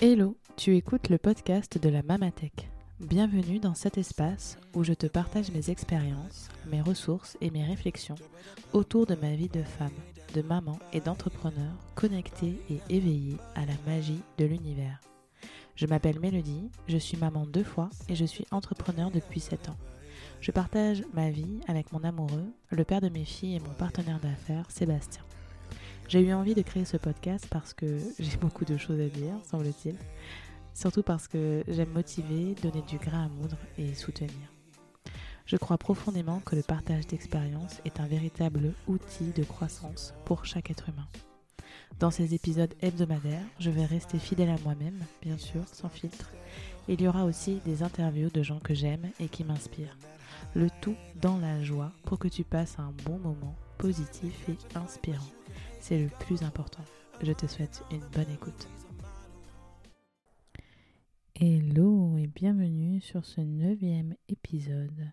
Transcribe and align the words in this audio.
Hello, 0.00 0.36
tu 0.56 0.76
écoutes 0.76 1.08
le 1.08 1.18
podcast 1.18 1.76
de 1.76 1.88
la 1.88 2.04
Mamatech. 2.04 2.70
Bienvenue 3.00 3.58
dans 3.58 3.74
cet 3.74 3.98
espace 3.98 4.56
où 4.72 4.84
je 4.84 4.92
te 4.92 5.08
partage 5.08 5.50
mes 5.50 5.70
expériences, 5.70 6.50
mes 6.70 6.80
ressources 6.80 7.36
et 7.40 7.50
mes 7.50 7.64
réflexions 7.64 8.14
autour 8.72 9.06
de 9.06 9.16
ma 9.16 9.34
vie 9.34 9.48
de 9.48 9.64
femme, 9.64 9.90
de 10.34 10.42
maman 10.42 10.78
et 10.92 11.00
d'entrepreneur 11.00 11.72
connectée 11.96 12.60
et 12.70 12.78
éveillée 12.88 13.38
à 13.56 13.66
la 13.66 13.72
magie 13.88 14.20
de 14.38 14.44
l'univers. 14.44 15.00
Je 15.74 15.86
m'appelle 15.86 16.20
Mélodie, 16.20 16.70
je 16.86 16.96
suis 16.96 17.16
maman 17.16 17.44
deux 17.44 17.64
fois 17.64 17.90
et 18.08 18.14
je 18.14 18.24
suis 18.24 18.46
entrepreneur 18.52 19.10
depuis 19.10 19.40
7 19.40 19.68
ans. 19.68 19.78
Je 20.40 20.52
partage 20.52 21.02
ma 21.12 21.30
vie 21.30 21.58
avec 21.66 21.90
mon 21.90 22.04
amoureux, 22.04 22.46
le 22.70 22.84
père 22.84 23.00
de 23.00 23.08
mes 23.08 23.24
filles 23.24 23.56
et 23.56 23.60
mon 23.60 23.74
partenaire 23.74 24.20
d'affaires, 24.20 24.70
Sébastien. 24.70 25.24
J'ai 26.08 26.22
eu 26.22 26.32
envie 26.32 26.54
de 26.54 26.62
créer 26.62 26.86
ce 26.86 26.96
podcast 26.96 27.46
parce 27.50 27.74
que 27.74 27.98
j'ai 28.18 28.36
beaucoup 28.40 28.64
de 28.64 28.78
choses 28.78 28.98
à 28.98 29.08
dire, 29.08 29.34
semble-t-il. 29.44 29.94
Surtout 30.72 31.02
parce 31.02 31.28
que 31.28 31.62
j'aime 31.68 31.90
motiver, 31.90 32.54
donner 32.62 32.82
du 32.88 32.96
grain 32.96 33.26
à 33.26 33.28
moudre 33.28 33.58
et 33.76 33.92
soutenir. 33.92 34.32
Je 35.44 35.56
crois 35.56 35.76
profondément 35.76 36.40
que 36.40 36.56
le 36.56 36.62
partage 36.62 37.06
d'expériences 37.06 37.80
est 37.84 38.00
un 38.00 38.06
véritable 38.06 38.72
outil 38.86 39.32
de 39.32 39.44
croissance 39.44 40.14
pour 40.24 40.46
chaque 40.46 40.70
être 40.70 40.88
humain. 40.88 41.08
Dans 41.98 42.10
ces 42.10 42.34
épisodes 42.34 42.74
hebdomadaires, 42.80 43.44
je 43.58 43.70
vais 43.70 43.84
rester 43.84 44.18
fidèle 44.18 44.50
à 44.50 44.56
moi-même, 44.64 45.04
bien 45.20 45.36
sûr, 45.36 45.62
sans 45.72 45.90
filtre. 45.90 46.30
Il 46.88 47.02
y 47.02 47.08
aura 47.08 47.24
aussi 47.24 47.60
des 47.66 47.82
interviews 47.82 48.30
de 48.30 48.42
gens 48.42 48.60
que 48.60 48.74
j'aime 48.74 49.10
et 49.20 49.28
qui 49.28 49.44
m'inspirent. 49.44 49.96
Le 50.54 50.68
tout 50.80 50.96
dans 51.20 51.36
la 51.36 51.62
joie 51.62 51.92
pour 52.04 52.18
que 52.18 52.28
tu 52.28 52.44
passes 52.44 52.78
un 52.78 52.94
bon 53.04 53.18
moment 53.18 53.56
positif 53.76 54.48
et 54.48 54.78
inspirant. 54.78 55.26
C'est 55.80 55.98
le 55.98 56.08
plus 56.20 56.42
important. 56.42 56.82
Je 57.22 57.32
te 57.32 57.46
souhaite 57.46 57.82
une 57.90 58.06
bonne 58.12 58.30
écoute. 58.32 58.68
Hello 61.34 62.16
et 62.18 62.26
bienvenue 62.26 63.00
sur 63.00 63.24
ce 63.24 63.40
neuvième 63.40 64.14
épisode. 64.28 65.12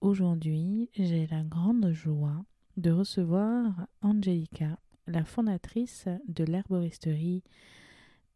Aujourd'hui, 0.00 0.90
j'ai 0.94 1.26
la 1.26 1.42
grande 1.42 1.92
joie 1.92 2.44
de 2.76 2.90
recevoir 2.90 3.86
Angelica, 4.02 4.78
la 5.06 5.24
fondatrice 5.24 6.08
de 6.28 6.44
l'herboristerie 6.44 7.42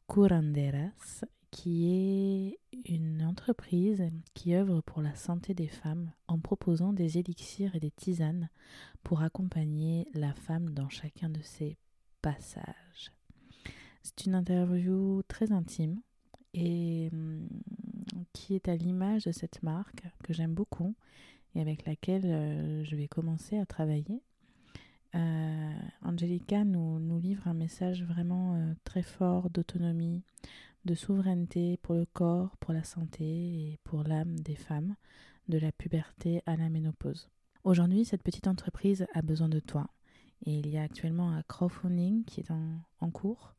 Curanderas, 0.09 1.25
qui 1.55 1.89
est 1.89 2.59
une 2.91 3.25
entreprise 3.25 4.03
qui 4.35 4.57
œuvre 4.57 4.81
pour 4.81 5.01
la 5.03 5.15
santé 5.15 5.55
des 5.55 5.69
femmes 5.69 6.11
en 6.27 6.41
proposant 6.41 6.93
des 6.93 7.17
élixirs 7.19 7.77
et 7.77 7.81
des 7.81 7.93
tisanes 7.93 8.51
pour 9.05 9.23
accompagner 9.23 10.09
la 10.15 10.35
femme 10.35 10.71
dans 10.71 10.89
chacun 10.89 11.31
de 11.31 11.41
ses 11.43 11.77
passages. 12.23 13.13
C'est 14.03 14.27
une 14.27 14.35
interview 14.35 15.23
très 15.29 15.53
intime 15.53 16.01
et 16.55 17.09
hum, 17.13 17.49
qui 18.33 18.57
est 18.57 18.69
à 18.69 18.75
l'image 18.75 19.23
de 19.25 19.33
cette 19.33 19.63
marque 19.63 20.03
que 20.25 20.33
j'aime 20.33 20.55
beaucoup 20.55 20.97
et 21.55 21.61
avec 21.61 21.87
laquelle 21.87 22.27
euh, 22.27 22.85
je 22.85 22.97
vais 22.97 23.07
commencer 23.07 23.59
à 23.59 23.65
travailler. 23.65 24.23
Euh, 25.15 25.73
Angelica 26.03 26.65
nous, 26.65 27.21
livre 27.21 27.47
un 27.47 27.55
message 27.55 28.03
vraiment 28.03 28.57
euh, 28.57 28.75
très 28.83 29.03
fort 29.03 29.51
d'autonomie, 29.51 30.25
de 30.85 30.95
souveraineté 30.95 31.79
pour 31.79 31.95
le 31.95 32.07
corps, 32.07 32.57
pour 32.59 32.73
la 32.75 32.85
santé 32.85 33.25
et 33.25 33.79
pour 33.85 34.03
l'âme 34.03 34.39
des 34.41 34.55
femmes, 34.55 34.97
de 35.49 35.59
la 35.59 35.73
puberté 35.73 36.43
à 36.47 36.57
la 36.57 36.69
ménopause. 36.69 37.29
Aujourd'hui, 37.65 38.05
cette 38.05 38.23
petite 38.23 38.47
entreprise 38.47 39.07
a 39.15 39.23
besoin 39.23 39.49
de 39.49 39.61
toi. 39.61 39.89
Et 40.47 40.59
il 40.59 40.69
y 40.69 40.77
a 40.77 40.83
actuellement 40.83 41.31
un 41.31 41.43
crowdfunding 41.43 42.25
qui 42.25 42.41
est 42.41 42.51
en, 42.51 43.11
cours. 43.11 43.55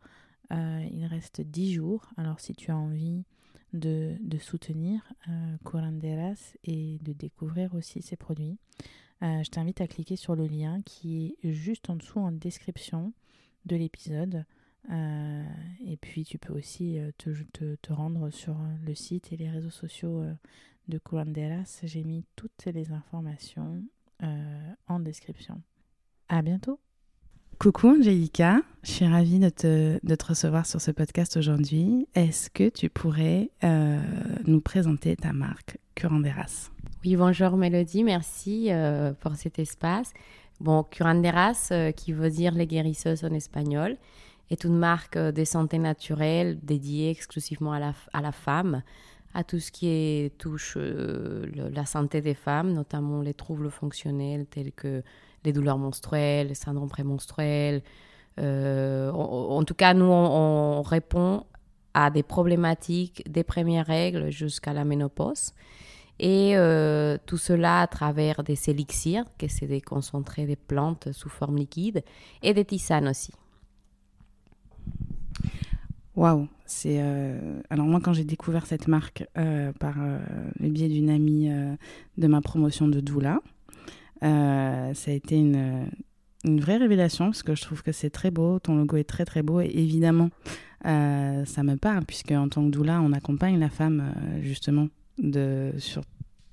Euh, 0.52 0.88
il 0.92 1.06
reste 1.06 1.42
10 1.42 1.74
jours. 1.74 2.08
Alors 2.18 2.40
si 2.40 2.54
tu 2.54 2.70
as 2.70 2.78
envie 2.78 3.24
de, 3.74 4.18
soutenir 4.40 5.02
euh, 5.28 5.58
et 6.64 7.00
de 7.02 7.14
découvrir 7.14 7.74
aussi 7.74 8.02
ses 8.02 8.16
produits, 8.16 8.58
euh, 9.24 9.44
je 9.44 9.50
t'invite 9.50 9.82
à 9.82 9.88
cliquer 9.88 10.16
sur 10.16 10.36
le 10.36 10.46
lien 10.46 10.82
qui 10.84 11.36
est 11.42 11.52
juste 11.52 11.90
en 11.90 11.96
dessous 11.96 12.20
en 12.20 12.32
description 12.32 13.14
de 13.66 13.76
l'épisode. 13.76 14.46
Euh, 14.92 15.44
et 15.86 15.98
puis 15.98 16.24
tu 16.24 16.38
peux 16.38 16.54
aussi 16.54 17.00
euh, 17.00 17.12
te, 17.18 17.76
te, 17.76 17.94
rendre 17.94 18.30
sur 18.30 18.56
le 18.86 18.94
site 18.94 19.32
et 19.32 19.38
les 19.38 19.50
réseaux 19.50 19.72
sociaux 19.72 20.22
euh, 20.22 20.34
de 20.88 20.98
Curanderas. 20.98 21.80
J'ai 21.84 22.04
mis 22.04 22.24
toutes 22.36 22.66
les 22.66 22.92
informations 22.92 23.82
en 24.88 25.00
description. 25.00 25.62
À 26.30 26.42
bientôt. 26.42 26.80
Coucou 27.60 27.90
Angelica, 27.90 28.62
je 28.84 28.92
suis 28.92 29.06
ravie 29.06 29.40
de 29.40 29.50
te, 29.50 30.00
de 30.02 30.16
te 30.16 30.26
recevoir 30.26 30.66
sur 30.66 30.80
ce 30.80 30.92
podcast 30.92 31.36
aujourd'hui. 31.36 32.08
Est-ce 32.16 32.50
que 32.50 32.70
tu 32.70 32.90
pourrais 32.90 33.52
nous 34.46 34.62
présenter 34.62 35.18
ta 35.18 35.34
marque 35.34 35.78
Curanderas? 35.96 36.72
Oui, 37.04 37.18
bonjour 37.18 37.58
Mélodie, 37.58 38.06
merci 38.06 38.70
pour 39.20 39.36
cet 39.36 39.60
espace. 39.60 40.14
Bon, 40.62 40.84
Curanderas, 40.84 41.92
qui 41.98 42.14
veut 42.14 42.30
dire 42.30 42.54
les 42.54 42.68
guérisseuses 42.68 43.26
en 43.26 43.34
espagnol 43.34 43.98
est 44.50 44.64
une 44.64 44.78
marque 44.78 45.18
de 45.18 45.44
santé 45.44 45.78
naturelle 45.80 46.60
dédiée 46.62 47.10
exclusivement 47.10 47.74
à 47.74 47.80
la, 47.80 47.94
à 48.14 48.22
la 48.22 48.32
femme, 48.32 48.84
à 49.34 49.44
tout 49.44 49.60
ce 49.60 49.72
qui 49.72 50.32
touche 50.38 50.76
euh, 50.78 51.46
la 51.74 51.86
santé 51.86 52.22
des 52.22 52.34
femmes, 52.34 52.72
notamment 52.72 53.22
les 53.22 53.34
troubles 53.34 53.70
fonctionnels 53.70 54.46
tels 54.46 54.72
que 54.72 55.04
les 55.44 55.52
douleurs 55.52 55.78
menstruelles, 55.78 56.50
le 56.50 56.54
syndrome 56.54 56.90
prémenstruel. 56.90 57.84
Euh, 58.40 59.12
en, 59.12 59.64
tout 59.64 59.74
cas, 59.74 59.94
nous, 59.94 60.06
on, 60.06 60.82
répond 60.82 61.44
à 61.94 62.10
des 62.10 62.24
problématiques 62.24 63.30
des 63.30 63.44
premières 63.44 63.86
règles 63.86 64.30
jusqu'à 64.30 64.74
la 64.74 64.86
ménopause. 64.86 65.54
Et 66.20 66.56
euh, 66.56 67.18
tout 67.26 67.38
cela 67.38 67.82
à 67.82 67.88
travers 67.88 68.42
des 68.44 68.70
élixirs, 68.70 69.26
que 69.38 69.48
c'est 69.50 69.68
des 69.68 69.82
concentrés 69.82 70.46
des 70.46 70.56
plantes 70.56 71.12
sous 71.12 71.30
forme 71.30 71.58
liquide, 71.58 72.04
et 72.42 72.54
des 72.54 72.64
tisanes 72.64 73.10
aussi. 73.10 73.34
Waouh, 76.16 76.48
c'est 76.66 77.00
euh, 77.02 77.60
alors 77.70 77.86
moi 77.88 78.00
quand 78.02 78.14
j'ai 78.14 78.24
découvert 78.24 78.66
cette 78.66 78.88
marque 78.88 79.26
euh, 79.38 79.74
par 79.74 79.96
euh, 80.00 80.20
le 80.60 80.70
biais 80.70 80.88
d'une 80.88 81.10
amie 81.10 81.50
de 82.18 82.28
ma 82.28 82.42
promotion 82.42 82.88
de 82.88 83.02
doula, 83.02 83.42
ça 84.22 85.12
a 85.12 85.12
été 85.12 85.36
une, 85.36 85.90
vraie 86.46 86.78
révélation 86.78 87.26
parce 87.26 87.44
que 87.44 87.56
je 87.56 87.62
trouve 87.62 87.84
que 87.84 87.92
c'est 87.92 88.10
très 88.10 88.32
beau, 88.32 88.60
ton 88.60 88.76
logo 88.76 88.98
est 88.98 89.04
très 89.04 89.26
très 89.26 89.42
beau 89.42 89.60
et 89.60 89.72
évidemment 89.74 90.30
ça 90.84 91.64
me 91.64 91.76
parle 91.76 92.06
puisque 92.06 92.32
en 92.32 92.48
tant 92.48 92.64
que 92.66 92.72
doula 92.72 93.02
on 93.02 93.12
accompagne 93.12 93.60
la 93.60 93.70
femme 93.70 94.14
justement 94.42 94.88
de 95.18 95.74
sur 95.80 96.04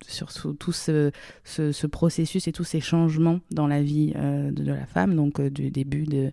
sur 0.08 0.28
tout 0.32 0.72
ce, 0.72 1.10
ce, 1.44 1.86
processus 1.86 2.48
et 2.48 2.52
tous 2.52 2.64
ces 2.64 2.80
changements 2.80 3.40
dans 3.50 3.66
la 3.66 3.82
vie 3.82 4.12
euh, 4.16 4.50
de, 4.50 4.64
la 4.64 4.86
femme, 4.86 5.14
donc 5.14 5.40
euh, 5.40 5.50
du 5.50 5.70
début 5.70 6.04
de, 6.04 6.32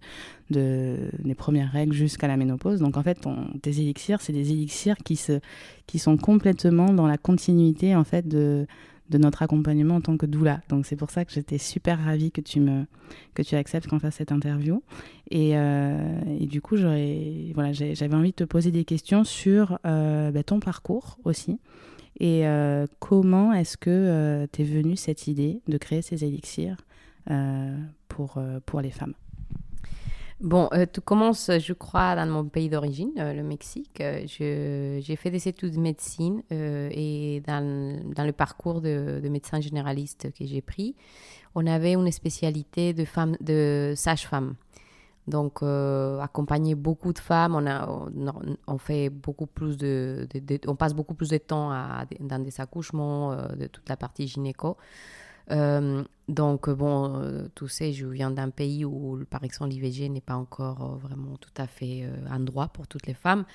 de, 0.49 0.97
des 1.19 1.35
premières 1.35 1.71
règles 1.71 1.93
jusqu'à 1.93 2.27
la 2.27 2.37
ménopause. 2.37 2.79
Donc 2.79 2.97
en 2.97 3.03
fait, 3.03 3.19
tes 3.61 3.79
élixirs, 3.79 4.21
c'est 4.21 4.33
des 4.33 4.51
élixirs 4.51 4.97
qui, 4.97 5.15
se, 5.15 5.39
qui 5.87 5.99
sont 5.99 6.17
complètement 6.17 6.93
dans 6.93 7.07
la 7.07 7.17
continuité 7.17 7.95
en 7.95 8.03
fait 8.03 8.27
de, 8.27 8.67
de 9.09 9.17
notre 9.17 9.41
accompagnement 9.41 9.95
en 9.95 10.01
tant 10.01 10.17
que 10.17 10.25
doula. 10.25 10.61
Donc 10.69 10.85
c'est 10.85 10.95
pour 10.95 11.09
ça 11.09 11.25
que 11.25 11.31
j'étais 11.31 11.57
super 11.57 12.03
ravie 12.03 12.31
que 12.31 12.41
tu 12.41 12.59
me 12.59 12.85
que 13.33 13.41
tu 13.41 13.55
acceptes 13.55 13.87
qu'on 13.87 13.99
fasse 13.99 14.15
cette 14.15 14.31
interview. 14.31 14.83
Et, 15.31 15.57
euh, 15.57 16.21
et 16.39 16.45
du 16.45 16.61
coup, 16.61 16.77
j'aurais 16.77 17.51
voilà, 17.53 17.73
j'avais 17.73 18.15
envie 18.15 18.31
de 18.31 18.35
te 18.35 18.43
poser 18.43 18.71
des 18.71 18.85
questions 18.85 19.23
sur 19.23 19.79
bah, 19.83 20.43
ton 20.45 20.59
parcours 20.59 21.17
aussi. 21.23 21.59
Et 22.19 22.45
euh, 22.45 22.85
comment 22.99 23.53
est-ce 23.53 23.77
que 23.77 23.89
euh, 23.89 24.47
t'es 24.47 24.63
venue 24.63 24.97
cette 24.97 25.27
idée 25.27 25.61
de 25.67 25.77
créer 25.77 26.01
ces 26.01 26.25
élixirs 26.25 26.77
euh, 27.31 27.77
pour, 28.07 28.37
pour 28.65 28.81
les 28.81 28.91
femmes? 28.91 29.13
Bon, 30.41 30.69
tout 30.93 31.01
commence, 31.01 31.51
je 31.59 31.73
crois, 31.73 32.15
dans 32.15 32.25
mon 32.25 32.45
pays 32.45 32.69
d'origine, 32.69 33.11
le 33.17 33.43
Mexique. 33.43 34.01
j'ai 34.25 35.15
fait 35.17 35.31
des 35.31 35.49
études 35.49 35.73
de 35.75 35.79
médecine 35.79 36.43
et 36.49 37.43
dans, 37.45 38.01
dans, 38.15 38.23
le 38.23 38.31
parcours 38.31 38.79
de, 38.79 39.19
de 39.21 39.27
médecin 39.27 39.59
généraliste 39.59 40.31
que 40.31 40.45
j'ai 40.45 40.61
pris, 40.61 40.95
on 41.55 41.67
avait 41.67 41.93
une 41.93 42.09
spécialité 42.09 42.93
de, 42.93 43.03
femme, 43.03 43.35
de 43.41 43.93
sage-femme. 43.97 44.55
Donc, 45.27 45.61
euh, 45.61 46.19
accompagner 46.19 46.73
beaucoup 46.73 47.13
de 47.13 47.19
femmes, 47.19 47.53
on, 47.53 47.67
a, 47.67 47.87
on, 48.67 48.77
fait 48.79 49.09
beaucoup 49.09 49.45
plus 49.45 49.77
de, 49.77 50.27
on 50.65 50.75
passe 50.75 50.95
beaucoup 50.95 51.13
plus 51.13 51.29
de 51.29 51.37
temps 51.37 51.71
dans 52.19 52.39
des 52.39 52.59
accouchements, 52.59 53.33
euh, 53.33 53.47
de 53.49 53.67
toute 53.67 53.87
la 53.89 53.95
partie 53.95 54.27
gynéco. 54.27 54.77
Euh, 55.51 56.03
donc, 56.27 56.69
bon, 56.69 57.49
tu 57.55 57.67
sais, 57.67 57.91
je 57.93 58.07
viens 58.07 58.31
d'un 58.31 58.49
pays 58.49 58.85
où, 58.85 59.23
par 59.29 59.43
exemple, 59.43 59.71
l'IVG 59.71 60.09
n'est 60.09 60.21
pas 60.21 60.35
encore 60.35 60.97
vraiment 60.97 61.37
tout 61.37 61.61
à 61.61 61.67
fait 61.67 62.09
un 62.29 62.39
droit 62.39 62.67
pour 62.67 62.87
toutes 62.87 63.05
les 63.05 63.13
femmes. 63.13 63.45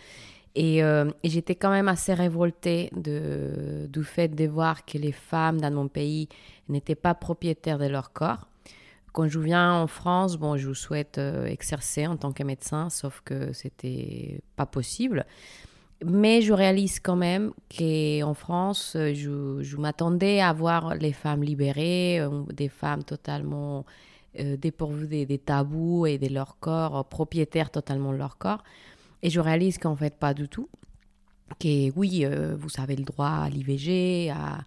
Et, 0.57 0.79
et 0.79 1.29
j'étais 1.29 1.57
quand 1.57 1.71
même 1.71 1.89
assez 1.89 2.15
révoltée 2.15 2.91
de, 2.95 3.89
du 3.89 4.05
fait 4.05 4.29
de 4.29 4.47
voir 4.47 4.85
que 4.85 4.99
les 4.99 5.11
femmes 5.11 5.61
dans 5.61 5.73
mon 5.73 5.89
pays 5.89 6.29
n'étaient 6.69 6.95
pas 6.95 7.15
propriétaires 7.15 7.79
de 7.79 7.87
leur 7.87 8.13
corps 8.13 8.47
quand 9.15 9.29
je 9.29 9.39
viens 9.39 9.73
en 9.73 9.87
France, 9.87 10.37
bon, 10.37 10.59
je 10.59 10.75
souhaite 10.75 11.19
exercer 11.47 12.07
en 12.07 12.17
tant 12.17 12.33
que 12.33 12.43
médecin, 12.43 12.91
sauf 12.91 13.23
que 13.25 13.55
c'était 13.55 14.43
pas 14.57 14.67
possible. 14.67 15.25
Mais 16.05 16.43
je 16.43 16.53
réalise 16.53 17.01
quand 17.01 17.17
même 17.17 17.53
qu'en 17.71 18.35
France, 18.35 18.91
je, 18.95 19.59
je 19.63 19.77
m'attendais 19.79 20.41
à 20.41 20.53
voir 20.53 20.97
les 20.97 21.13
femmes 21.13 21.43
libérées, 21.43 22.21
des 22.53 22.69
femmes 22.69 23.05
totalement 23.05 23.87
euh, 24.41 24.57
dépourvus 24.57 25.07
des, 25.07 25.39
tabous 25.39 26.07
et 26.07 26.19
de 26.19 26.27
leur 26.27 26.59
corps, 26.59 26.97
euh, 26.97 27.03
propriétaires 27.05 27.71
totalement 27.71 28.13
de 28.13 28.17
leur 28.17 28.37
corps. 28.37 28.65
Et 29.23 29.31
je 29.31 29.39
réalise 29.39 29.79
qu'en 29.79 29.95
fait, 29.95 30.19
pas 30.19 30.35
du 30.35 30.49
tout. 30.49 30.69
Que 31.61 31.93
oui, 31.97 32.25
euh, 32.25 32.57
vous 32.59 32.69
avez 32.79 32.97
le 32.97 33.05
droit 33.05 33.29
à 33.29 33.49
l'IVG, 33.49 34.31
à, 34.31 34.65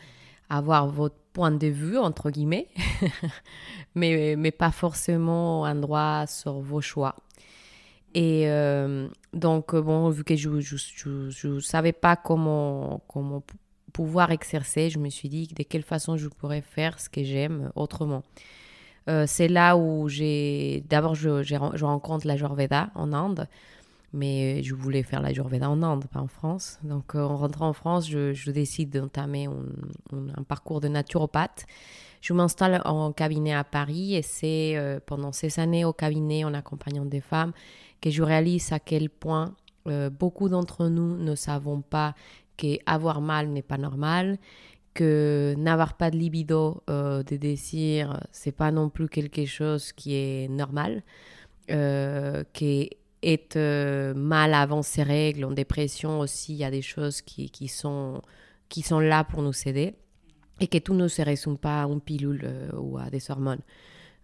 avoir 0.50 0.88
votre 0.88 1.16
point 1.34 1.52
de 1.52 1.68
vue, 1.68 1.98
entre 1.98 2.32
guillemets, 2.32 2.68
mais, 3.96 4.36
mais 4.38 4.52
pas 4.52 4.72
forcément 4.72 5.66
un 5.66 5.76
droit 5.76 6.26
sur 6.28 6.60
vos 6.60 6.82
choix. 6.82 7.16
Et 8.16 8.48
donc, 9.34 9.76
bon, 9.76 10.10
vu 10.10 10.24
que 10.24 10.36
je 10.36 11.48
ne 11.48 11.60
savais 11.60 11.92
pas 11.92 12.16
comment, 12.16 13.04
comment 13.08 13.44
pouvoir 13.94 14.32
exercer, 14.32 14.90
je 14.90 15.00
me 15.00 15.10
suis 15.10 15.28
dit 15.30 15.48
de 15.48 15.64
quelle 15.64 15.84
façon 15.84 16.18
je 16.18 16.28
pourrais 16.28 16.62
faire 16.62 17.00
ce 17.00 17.10
que 17.10 17.24
j'aime 17.24 17.72
autrement. 17.76 18.24
Euh, 19.10 19.26
c'est 19.26 19.48
là 19.48 19.78
où 19.78 20.08
j'ai. 20.10 20.84
D'abord, 20.90 21.16
je, 21.16 21.42
je, 21.42 21.56
rencontre 21.56 22.28
la 22.28 22.36
Jorveda 22.36 22.92
en 22.94 23.14
Inde, 23.14 23.48
mais 24.14 24.64
je 24.64 24.74
voulais 24.74 25.04
faire 25.04 25.22
la 25.22 25.34
Jorveda 25.34 25.70
en 25.70 25.84
Inde, 25.84 26.06
pas 26.08 26.20
en 26.20 26.28
France. 26.28 26.80
Donc, 26.84 27.16
euh, 27.16 27.22
en 27.22 27.38
rentrant 27.38 27.70
en 27.70 27.74
France, 27.74 28.10
je, 28.10 28.52
décide 28.52 28.90
d'entamer 28.90 29.48
un, 29.48 30.44
parcours 30.44 30.82
de 30.82 30.88
naturopathe. 30.88 31.66
Je 32.22 32.34
m'installe 32.34 32.82
en 32.86 33.12
cabinet 33.12 33.54
à 33.54 33.64
Paris 33.64 34.16
et 34.16 34.22
c'est 34.22 34.76
euh, 34.76 35.00
pendant 35.06 35.32
ces 35.32 35.60
années 35.60 35.86
au 35.86 35.94
cabinet 35.94 36.44
en 36.44 36.54
accompagnant 36.54 37.06
des 37.06 37.22
femmes 37.22 37.52
que 38.02 38.10
je 38.10 38.24
réalise 38.24 38.72
à 38.72 38.80
quel 38.80 39.10
point 39.10 39.54
beaucoup 40.20 40.50
d'entre 40.50 40.90
nous 40.90 41.16
ne 41.16 41.34
savons 41.34 41.80
pas 41.80 42.14
qu'avoir 42.58 43.22
mal 43.22 43.48
n'est 43.48 43.62
pas 43.62 43.78
normal, 43.78 44.38
que 44.98 45.54
n'avoir 45.58 45.94
pas 45.94 46.10
de 46.10 46.18
libido, 46.18 46.82
euh, 46.90 47.22
de 47.22 47.38
désir, 47.38 48.20
c'est 48.32 48.52
pas 48.52 48.72
non 48.72 48.90
plus 48.90 49.08
quelque 49.08 49.46
chose 49.46 49.94
qui 49.94 50.16
est 50.16 50.48
normal, 50.50 51.04
euh, 51.70 52.44
qui 52.52 52.90
est 53.28 53.56
euh, 53.56 54.14
mal 54.14 54.54
avant 54.54 54.82
ses 54.82 55.04
règles, 55.04 55.46
en 55.46 55.52
dépression 55.52 56.20
aussi, 56.20 56.54
il 56.54 56.58
y 56.58 56.64
a 56.64 56.72
des 56.72 56.82
choses 56.82 57.22
qui, 57.22 57.50
qui, 57.50 57.68
sont, 57.68 58.22
qui 58.70 58.82
sont 58.82 59.00
là 59.00 59.24
pour 59.24 59.42
nous 59.42 59.54
aider 59.66 59.96
et 60.60 60.68
que 60.68 60.78
tout 60.78 60.94
ne 60.94 61.08
se 61.08 61.22
résume 61.22 61.58
pas 61.58 61.84
à 61.84 61.88
une 61.88 62.02
pilule 62.02 62.50
ou 62.74 62.98
à 62.98 63.10
des 63.12 63.30
hormones. 63.30 63.62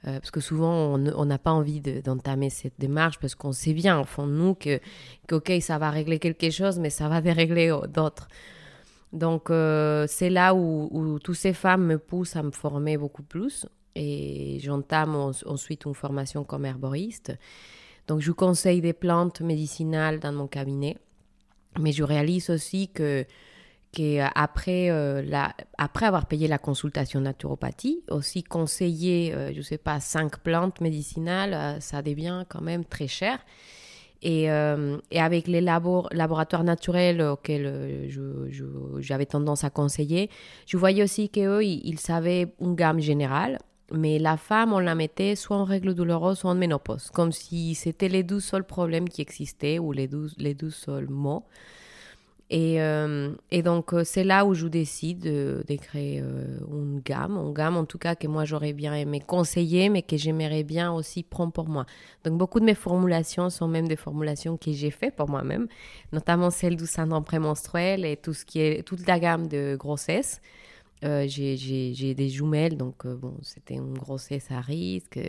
parce 0.04 0.32
que 0.32 0.40
souvent, 0.40 0.96
on 0.96 1.26
n'a 1.26 1.38
pas 1.38 1.52
envie 1.52 1.80
d'entamer 1.80 2.50
cette 2.50 2.80
démarche 2.80 3.20
parce 3.20 3.36
qu'on 3.36 3.52
sait 3.52 3.74
bien, 3.74 4.00
au 4.00 4.04
fond 4.04 4.26
nous, 4.26 4.56
que, 4.56 4.80
que, 5.28 5.60
ça 5.60 5.78
va 5.78 5.92
régler 5.92 6.18
quelque 6.18 6.50
chose, 6.50 6.80
mais 6.80 6.90
ça 6.90 7.08
va 7.08 7.22
dérégler 7.22 7.72
d'autres. 7.88 8.28
Donc, 9.14 9.52
euh, 9.52 10.06
c'est 10.10 10.32
là 10.32 10.56
où, 10.56 10.90
où 10.92 11.20
toutes 11.20 11.36
ces 11.36 11.54
femmes 11.54 11.86
me 11.86 12.00
poussent 12.00 12.36
à 12.36 12.42
me 12.42 12.52
former 12.52 12.98
beaucoup 12.98 13.22
plus. 13.22 13.68
Et 13.96 14.58
j'entame 14.60 15.16
ensuite 15.16 15.86
une 15.86 15.94
formation 15.94 16.44
comme 16.44 16.66
herboriste. 16.66 17.32
Donc, 18.08 18.20
je 18.20 18.32
conseille 18.32 18.82
des 18.82 18.94
plantes 18.94 19.42
médicinales 19.42 20.20
dans 20.20 20.34
mon 20.34 20.48
cabinet. 20.48 20.98
Mais 21.80 21.92
je 21.92 22.04
réalise 22.04 22.50
aussi 22.50 22.90
que, 22.90 23.26
après, 24.36 24.90
euh, 24.90 25.22
la, 25.22 25.54
après 25.78 26.06
avoir 26.06 26.26
payé 26.26 26.48
la 26.48 26.58
consultation 26.58 27.22
naturopathie, 27.22 28.04
aussi 28.10 28.44
conseiller, 28.44 29.34
euh, 29.34 29.52
je 29.52 29.58
ne 29.58 29.64
sais 29.64 29.78
pas, 29.78 30.00
cinq 30.00 30.40
plantes 30.40 30.82
médicinales, 30.82 31.82
ça 31.82 32.02
devient 32.02 32.46
quand 32.50 32.62
même 32.62 32.86
très 32.86 33.08
cher. 33.08 33.40
Et, 34.24 34.50
euh, 34.50 34.98
et, 35.12 35.20
avec 35.20 35.48
les 35.48 35.60
laboratoires 35.60 36.64
naturels 36.64 37.22
auxquels 37.22 37.66
euh, 37.66 39.00
j'avais 39.00 39.26
tendance 39.26 39.66
à 39.66 39.70
conseiller, 39.70 40.30
je 40.66 40.78
voyais 40.78 41.04
aussi 41.04 41.28
qu'eux, 41.30 41.62
ils, 41.62 41.82
ils, 41.86 42.00
savaient 42.00 42.54
une 42.62 42.74
gamme 42.74 43.02
générale, 43.02 43.60
mais 43.94 44.20
la 44.20 44.38
femme, 44.38 44.74
on 44.74 44.80
la 44.80 44.96
mettait 44.96 45.36
soit 45.36 45.58
en 45.58 45.64
règle 45.64 45.94
douloureuse, 45.94 46.40
soit 46.40 46.52
en 46.52 46.56
ménopause, 46.56 47.10
comme 47.14 47.32
si 47.32 47.76
c'était 47.76 48.10
les 48.10 48.24
douze 48.24 48.44
seuls 48.44 48.66
problèmes 48.66 49.08
qui 49.08 49.22
existaient 49.22 49.80
ou 49.80 49.92
les 49.92 50.08
douze, 50.08 50.36
les 50.38 50.58
seuls 50.72 51.10
mots. 51.10 51.46
Et, 52.50 52.82
euh, 52.82 53.32
et, 53.50 53.64
donc, 53.64 53.94
euh, 53.94 54.04
c'est 54.04 54.24
là 54.24 54.46
où 54.46 54.54
je 54.54 54.68
décide 54.68 55.22
de, 55.22 55.64
créer 55.82 56.22
euh, 56.22 56.60
une 56.72 57.00
gamme, 57.00 57.36
une 57.38 57.54
gamme 57.54 57.78
en 57.78 57.86
tout 57.86 57.98
cas 57.98 58.14
que 58.14 58.28
moi 58.28 58.46
j'aurais 58.46 58.74
bien 58.74 58.94
aimé 58.94 59.22
conseiller, 59.22 59.90
mais 59.90 60.04
que 60.04 60.18
j'aimerais 60.18 60.64
bien 60.64 60.92
aussi 60.92 61.24
prendre 61.24 61.52
pour 61.52 61.68
moi. 61.68 61.86
Donc, 62.24 62.38
beaucoup 62.38 62.60
de 62.60 62.66
mes 62.66 62.76
formulations 62.76 63.50
sont 63.50 63.68
même 63.68 63.88
des 63.88 63.96
formulations 63.96 64.58
que 64.58 64.72
j'ai 64.72 64.92
fait 64.92 65.10
pour 65.10 65.30
moi-même, 65.30 65.68
notamment 66.12 66.52
celle 66.52 66.76
du 66.76 66.86
syndrome 66.86 67.24
prémenstruel 67.24 68.06
et 68.06 68.18
tout 68.18 68.34
ce 68.34 68.46
qui 68.46 68.60
est, 68.60 68.84
toute 68.84 69.08
la 69.08 69.20
gamme 69.20 69.48
de 69.48 69.76
grossesse. 69.76 70.40
J'ai 71.04 72.14
des 72.16 72.30
jumelles, 72.30 72.78
donc 72.78 73.06
bon, 73.06 73.36
c'était 73.42 73.76
une 73.76 73.94
grossesse 73.94 74.50
à 74.52 74.62
risque. 74.62 75.20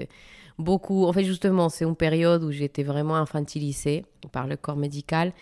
Beaucoup, 0.59 1.05
en 1.07 1.13
fait, 1.13 1.25
justement, 1.25 1.69
c'est 1.69 1.85
une 1.85 1.97
période 1.97 2.45
où 2.45 2.53
j'étais 2.53 2.85
vraiment 2.85 3.17
infantilisée 3.17 4.05
par 4.31 4.47
le 4.47 4.57
corps 4.57 4.77
médical. 4.77 5.33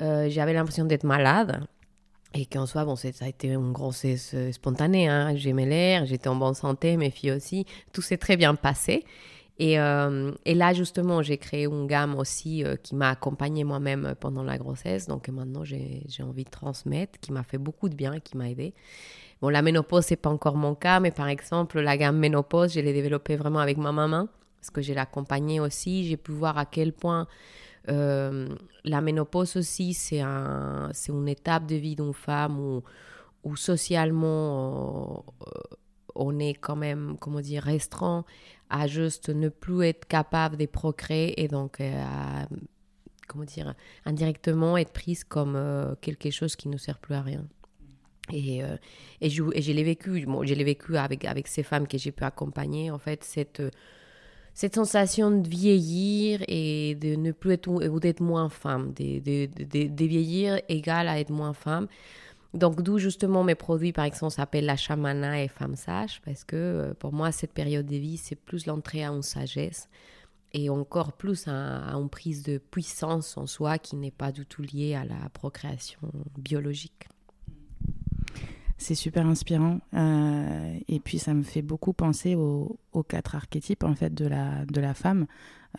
Euh, 0.00 0.28
j'avais 0.28 0.52
l'impression 0.52 0.84
d'être 0.84 1.04
malade. 1.04 1.64
Et 2.32 2.46
qu'en 2.46 2.66
soi, 2.66 2.84
bon, 2.84 2.94
ça 2.94 3.08
a 3.22 3.28
été 3.28 3.48
une 3.48 3.72
grossesse 3.72 4.32
euh, 4.34 4.52
spontanée. 4.52 5.08
Hein. 5.08 5.34
J'aimais 5.34 5.66
l'air, 5.66 6.06
j'étais 6.06 6.28
en 6.28 6.36
bonne 6.36 6.54
santé, 6.54 6.96
mes 6.96 7.10
filles 7.10 7.32
aussi. 7.32 7.66
Tout 7.92 8.02
s'est 8.02 8.18
très 8.18 8.36
bien 8.36 8.54
passé. 8.54 9.04
Et, 9.58 9.80
euh, 9.80 10.32
et, 10.44 10.54
là, 10.54 10.72
justement, 10.72 11.22
j'ai 11.22 11.38
créé 11.38 11.64
une 11.64 11.86
gamme 11.86 12.14
aussi 12.14 12.64
qui 12.82 12.94
m'a 12.94 13.10
accompagnée 13.10 13.64
moi-même 13.64 14.14
pendant 14.20 14.42
la 14.42 14.58
grossesse. 14.58 15.06
Donc 15.06 15.28
maintenant, 15.28 15.64
j'ai 15.64 16.22
envie 16.22 16.44
de 16.44 16.50
transmettre, 16.50 17.18
qui 17.20 17.32
m'a 17.32 17.42
fait 17.42 17.58
beaucoup 17.58 17.88
de 17.88 17.94
bien, 17.94 18.20
qui 18.20 18.36
m'a 18.36 18.48
aidé. 18.48 18.74
Bon, 19.40 19.48
la 19.48 19.62
ménopause, 19.62 20.04
c'est 20.04 20.16
pas 20.16 20.28
encore 20.28 20.56
mon 20.56 20.74
cas, 20.74 21.00
mais 21.00 21.10
par 21.10 21.28
exemple, 21.28 21.80
la 21.80 21.96
gamme 21.96 22.18
ménopause, 22.18 22.74
je 22.74 22.80
l'ai 22.80 22.92
développée 22.92 23.36
vraiment 23.36 23.60
avec 23.60 23.78
ma 23.78 23.90
maman, 23.90 24.28
parce 24.60 24.70
que 24.70 24.82
j'ai 24.82 24.92
l'accompagnée 24.92 25.60
aussi. 25.60 26.04
J'ai 26.04 26.18
pu 26.18 26.32
voir 26.32 26.58
à 26.58 26.66
quel 26.66 26.92
point 26.92 27.26
euh, 27.88 28.54
la 28.84 29.00
ménopause 29.00 29.56
aussi, 29.56 29.94
c'est 29.94 30.20
un, 30.20 30.90
une 31.08 31.28
étape 31.28 31.66
de 31.66 31.76
vie 31.76 31.96
d'une 31.96 32.12
femme 32.12 32.60
où, 32.60 32.82
où 33.44 33.56
socialement 33.56 35.24
euh, 35.46 35.76
on 36.14 36.38
est 36.38 36.54
quand 36.54 36.76
même, 36.76 37.16
comment 37.18 37.40
dire, 37.40 37.62
restreint 37.62 38.26
à 38.68 38.86
juste 38.86 39.30
ne 39.30 39.48
plus 39.48 39.86
être 39.86 40.06
capable 40.06 40.58
de 40.58 40.66
procréer 40.66 41.42
et 41.42 41.48
donc 41.48 41.80
euh, 41.80 42.04
à, 42.04 42.46
comment 43.26 43.44
dire, 43.44 43.74
indirectement 44.04 44.76
être 44.76 44.92
prise 44.92 45.24
comme 45.24 45.96
quelque 46.02 46.30
chose 46.30 46.56
qui 46.56 46.68
ne 46.68 46.76
sert 46.76 46.98
plus 46.98 47.14
à 47.14 47.22
rien. 47.22 47.46
Et, 48.32 48.62
et 49.20 49.30
je, 49.30 49.42
et 49.54 49.62
je 49.62 49.72
l'ai 49.72 49.84
vécu, 49.84 50.24
bon, 50.26 50.40
vécu 50.40 50.96
avec, 50.96 51.24
avec 51.24 51.48
ces 51.48 51.62
femmes 51.62 51.86
que 51.86 51.98
j'ai 51.98 52.12
pu 52.12 52.24
accompagner, 52.24 52.90
en 52.90 52.98
fait, 52.98 53.24
cette 53.24 53.62
cette 54.54 54.74
sensation 54.74 55.30
de 55.30 55.48
vieillir 55.48 56.42
et 56.48 56.94
de 56.96 57.14
ne 57.16 57.32
plus 57.32 57.52
être 57.52 57.68
ou 57.68 58.00
d'être 58.00 58.20
moins 58.20 58.48
femme, 58.48 58.92
de, 58.92 59.18
de, 59.20 59.86
de, 59.86 60.04
vieillir 60.04 60.60
égale 60.68 61.08
à 61.08 61.18
être 61.18 61.30
moins 61.30 61.54
femme. 61.54 61.86
Donc 62.52 62.82
d'où 62.82 62.98
justement 62.98 63.44
mes 63.44 63.54
produits, 63.54 63.92
par 63.92 64.04
exemple, 64.04 64.34
s'appellent 64.34 64.66
la 64.66 64.76
chamana 64.76 65.42
et 65.42 65.48
femme 65.48 65.76
sage, 65.76 66.20
parce 66.24 66.42
que 66.44 66.56
euh, 66.56 66.94
pour 66.94 67.12
moi, 67.12 67.30
cette 67.30 67.52
période 67.52 67.86
de 67.86 67.96
vie, 67.96 68.16
c'est 68.16 68.36
plus 68.36 68.66
l'entrée 68.66 69.04
à 69.04 69.10
une 69.10 69.22
sagesse 69.22 69.88
et 70.52 70.68
encore 70.68 71.12
plus 71.12 71.46
à, 71.46 71.94
une 71.94 72.08
prise 72.08 72.42
de 72.42 72.58
puissance 72.58 73.36
en 73.36 73.46
soi 73.46 73.78
qui 73.78 73.94
n'est 73.94 74.10
pas 74.10 74.32
du 74.32 74.46
tout 74.46 74.62
liée 74.62 74.96
à 74.96 75.04
la 75.04 75.28
procréation 75.32 76.00
biologique 76.36 77.08
c'est 78.80 78.94
super 78.94 79.26
inspirant. 79.26 79.80
Euh, 79.94 80.78
et 80.88 81.00
puis 81.00 81.18
ça 81.18 81.34
me 81.34 81.42
fait 81.42 81.62
beaucoup 81.62 81.92
penser 81.92 82.34
aux, 82.34 82.78
quatre 83.08 83.34
archétypes 83.36 83.84
en 83.84 83.94
fait 83.94 84.12
de 84.12 84.26
la, 84.26 84.64
de 84.64 84.80
la 84.80 84.94
femme. 84.94 85.26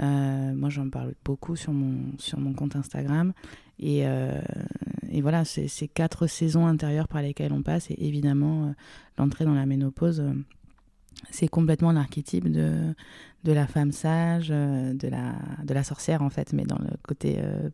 Euh, 0.01 0.53
moi 0.53 0.69
j'en 0.69 0.89
parle 0.89 1.15
beaucoup 1.25 1.55
sur 1.55 1.73
mon, 1.73 2.17
sur 2.19 2.39
mon 2.39 2.53
compte 2.53 2.75
Instagram. 2.75 3.33
Et, 3.79 4.05
euh, 4.05 4.39
et 5.09 5.21
voilà, 5.21 5.43
ces 5.43 5.87
quatre 5.87 6.27
saisons 6.27 6.67
intérieures 6.67 7.07
par 7.07 7.23
lesquelles 7.23 7.53
on 7.53 7.63
passe. 7.63 7.89
Et 7.89 8.05
évidemment, 8.05 8.73
l'entrée 9.17 9.45
dans 9.45 9.55
la 9.55 9.65
ménopause 9.65 10.23
c'est 11.29 11.47
complètement 11.47 11.91
l'archétype 11.91 12.51
de, 12.51 12.95
de 13.43 13.51
la 13.51 13.65
femme 13.65 13.91
sage, 13.91 14.49
euh, 14.51 14.93
de 14.93 15.07
la, 15.07 15.33
de 15.63 15.73
la 15.73 15.83
sorcière 15.83 16.21
en 16.21 16.29
fait, 16.29 16.53
mais 16.53 16.63
dans 16.63 16.77
le 16.77 16.89
côté 17.03 17.39
euh, 17.39 17.69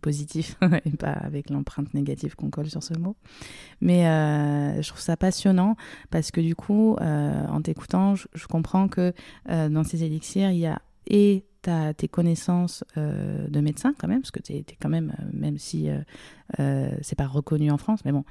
positif 0.00 0.56
et 0.84 0.90
pas 0.90 1.12
avec 1.12 1.50
l'empreinte 1.50 1.94
négative 1.94 2.34
qu'on 2.34 2.50
colle 2.50 2.68
sur 2.68 2.82
ce 2.82 2.94
mot. 2.94 3.16
Mais 3.80 4.06
euh, 4.06 4.82
je 4.82 4.88
trouve 4.88 5.00
ça 5.00 5.16
passionnant 5.16 5.76
parce 6.10 6.30
que 6.30 6.40
du 6.40 6.54
coup, 6.54 6.96
en 7.00 7.62
t'écoutant, 7.62 8.14
je, 8.14 8.46
comprends 8.48 8.88
que 8.88 9.12
dans 9.48 9.84
ces 9.84 10.04
élixirs, 10.04 10.50
il 10.50 10.58
y 10.58 10.66
a 10.66 10.80
et 11.06 11.44
as 11.66 11.94
tes 11.94 12.08
connaissances 12.08 12.84
de 12.96 13.60
médecin 13.60 13.94
quand 13.98 14.08
même, 14.08 14.20
parce 14.20 14.30
que 14.30 14.42
tu 14.42 14.52
es, 14.52 14.64
quand 14.80 14.88
même, 14.88 15.14
même 15.32 15.58
si 15.58 15.88
c'est 16.58 17.16
pas 17.16 17.26
reconnu 17.26 17.70
en 17.70 17.78
France, 17.78 18.00
mais 18.04 18.12
bon, 18.12 18.24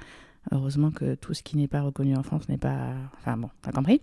Heureusement 0.50 0.90
que 0.90 1.14
tout 1.14 1.34
ce 1.34 1.42
qui 1.42 1.56
n'est 1.56 1.68
pas 1.68 1.82
reconnu 1.82 2.16
en 2.16 2.22
France 2.22 2.48
n'est 2.48 2.58
pas. 2.58 2.94
Enfin 3.18 3.36
bon, 3.36 3.48
t'as 3.62 3.70
compris 3.70 4.00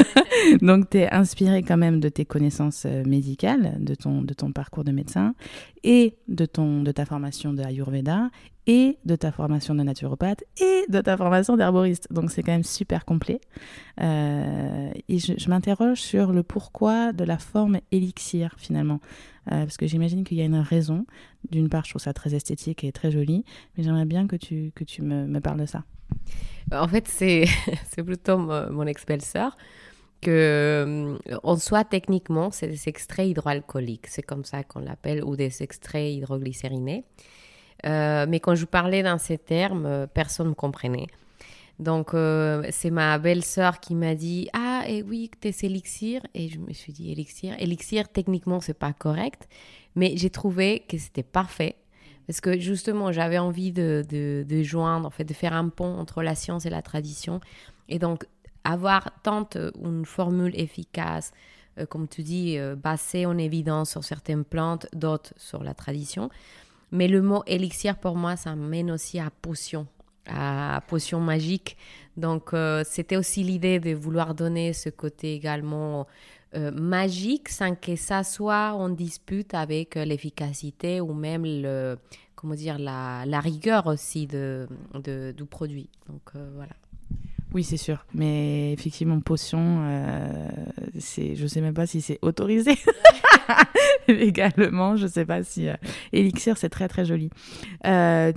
Donc, 0.62 0.90
tu 0.90 0.98
es 0.98 1.10
inspiré 1.10 1.62
quand 1.62 1.78
même 1.78 2.00
de 2.00 2.08
tes 2.08 2.24
connaissances 2.24 2.84
euh, 2.86 3.02
médicales, 3.04 3.76
de 3.80 3.94
ton, 3.94 4.22
de 4.22 4.34
ton 4.34 4.52
parcours 4.52 4.84
de 4.84 4.92
médecin 4.92 5.34
et 5.82 6.16
de, 6.28 6.44
ton, 6.44 6.82
de 6.82 6.92
ta 6.92 7.06
formation 7.06 7.54
de 7.54 7.62
Ayurveda 7.62 8.30
et 8.70 8.98
de 9.04 9.16
ta 9.16 9.32
formation 9.32 9.74
de 9.74 9.82
naturopathe 9.82 10.44
et 10.60 10.84
de 10.88 11.00
ta 11.00 11.16
formation 11.16 11.56
d'herboriste. 11.56 12.06
Donc, 12.12 12.30
c'est 12.30 12.44
quand 12.44 12.52
même 12.52 12.62
super 12.62 13.04
complet. 13.04 13.40
Euh, 14.00 14.92
et 15.08 15.18
je, 15.18 15.50
m'interroge 15.50 15.98
sur 15.98 16.32
le 16.32 16.44
pourquoi 16.44 17.12
de 17.12 17.24
la 17.24 17.36
forme 17.36 17.80
élixir 17.90 18.54
finalement. 18.58 19.00
Euh, 19.50 19.64
parce 19.64 19.76
que 19.76 19.88
j'imagine 19.88 20.22
qu'il 20.22 20.38
y 20.38 20.40
a 20.40 20.44
une 20.44 20.54
raison. 20.54 21.04
D'une 21.50 21.68
part, 21.68 21.84
je 21.84 21.90
trouve 21.90 22.02
ça 22.02 22.12
très 22.12 22.32
esthétique 22.32 22.84
et 22.84 22.92
très 22.92 23.10
joli, 23.10 23.44
mais 23.76 23.82
j'aimerais 23.82 24.04
bien 24.04 24.28
que 24.28 24.36
tu, 24.36 24.70
que 24.76 24.84
tu 24.84 25.02
me, 25.02 25.40
parles 25.40 25.58
de 25.58 25.66
ça. 25.66 25.82
En 26.70 26.86
fait, 26.86 27.08
c'est 27.08 27.46
plutôt 28.06 28.38
mon, 28.38 28.86
ex-belle-sœur 28.86 29.56
que 30.20 30.30
euh, 30.30 31.38
en 31.42 31.56
soi 31.56 31.82
techniquement 31.82 32.50
c'est 32.50 32.68
des 32.68 32.88
extraits 32.88 33.26
hydroalcooliques, 33.26 34.06
c'est 34.06 34.20
comme 34.20 34.44
ça 34.44 34.62
qu'on 34.62 34.80
l'appelle, 34.80 35.24
ou 35.24 35.34
des 35.34 35.62
extraits 35.62 36.12
hydroglycérinés. 36.12 37.04
Euh, 37.86 38.26
mais 38.28 38.40
quand 38.40 38.54
je 38.54 38.66
parlais 38.66 39.02
dans 39.02 39.18
ces 39.18 39.38
termes, 39.38 40.06
personne 40.12 40.48
ne 40.48 40.54
comprenait. 40.54 41.06
Donc 41.80 42.12
euh, 42.12 42.62
c'est 42.70 42.90
ma 42.90 43.18
belle-sœur 43.18 43.80
qui 43.80 43.94
m'a 43.94 44.14
dit 44.14 44.50
ah 44.52 44.84
et 44.86 45.02
oui 45.02 45.30
t'es 45.40 45.54
élixir 45.62 46.20
et 46.34 46.50
je 46.50 46.58
me 46.58 46.74
suis 46.74 46.92
dit 46.92 47.10
élixir 47.10 47.54
élixir 47.58 48.06
techniquement 48.10 48.60
c'est 48.60 48.74
pas 48.74 48.92
correct 48.92 49.48
mais 49.96 50.12
j'ai 50.16 50.30
trouvé 50.30 50.84
que 50.88 50.98
c'était 50.98 51.24
parfait. 51.24 51.74
Parce 52.26 52.42
que 52.42 52.60
justement 52.60 53.10
j'avais 53.12 53.38
envie 53.38 53.72
de, 53.72 54.04
de, 54.08 54.62
joindre 54.62 55.06
en 55.06 55.10
fait 55.10 55.24
de 55.24 55.32
faire 55.32 55.54
un 55.54 55.68
pont 55.68 55.98
entre 55.98 56.22
la 56.22 56.36
science 56.36 56.64
et 56.64 56.70
la 56.70 56.82
tradition. 56.82 57.40
Et 57.88 57.98
donc 57.98 58.24
avoir 58.62 59.10
tant 59.24 59.48
euh, 59.56 59.72
une 59.82 60.04
formule 60.04 60.52
efficace 60.60 61.32
euh, 61.78 61.86
comme 61.86 62.06
tu 62.08 62.22
dis 62.22 62.58
basée 62.76 63.24
en 63.24 63.38
évidence 63.38 63.92
sur 63.92 64.04
certaines 64.04 64.44
plantes 64.44 64.86
d'autres 64.92 65.32
sur 65.38 65.64
la 65.64 65.72
tradition 65.72 66.28
mais 66.92 67.08
le 67.08 67.22
mot 67.22 67.42
élixir 67.46 67.96
pour 67.96 68.16
moi 68.16 68.36
ça 68.36 68.54
mène 68.56 68.90
aussi 68.90 69.18
à 69.18 69.30
potion 69.30 69.86
à 70.26 70.82
potion 70.86 71.20
magique. 71.20 71.76
Donc 72.16 72.52
euh, 72.52 72.82
c'était 72.84 73.16
aussi 73.16 73.42
l'idée 73.42 73.80
de 73.80 73.94
vouloir 73.94 74.34
donner 74.34 74.72
ce 74.72 74.88
côté 74.88 75.34
également 75.34 76.06
euh, 76.54 76.70
magique 76.70 77.48
sans 77.48 77.74
que 77.74 77.96
ça 77.96 78.22
soit 78.22 78.72
en 78.72 78.88
dispute 78.88 79.54
avec 79.54 79.96
euh, 79.96 80.04
l'efficacité 80.04 81.00
ou 81.00 81.14
même 81.14 81.44
le, 81.44 81.96
comment 82.34 82.54
dire, 82.54 82.78
la, 82.78 83.24
la 83.26 83.40
rigueur 83.40 83.86
aussi 83.86 84.26
de, 84.26 84.68
de, 84.94 85.32
du 85.36 85.44
produit. 85.44 85.88
Donc 86.08 86.32
voilà. 86.54 86.72
Oui, 87.52 87.64
c'est 87.64 87.76
sûr. 87.76 88.04
Mais 88.14 88.72
effectivement, 88.72 89.20
potion, 89.20 89.80
euh, 89.82 90.48
c'est, 90.98 91.34
je 91.34 91.46
sais 91.46 91.60
même 91.60 91.74
pas 91.74 91.86
si 91.86 92.00
c'est 92.00 92.18
autorisé 92.22 92.78
légalement. 94.08 94.96
Je 94.96 95.06
sais 95.06 95.24
pas 95.24 95.42
si 95.42 95.68
élixir, 96.12 96.56
c'est 96.56 96.68
très 96.68 96.88
très 96.88 97.04
joli. 97.04 97.30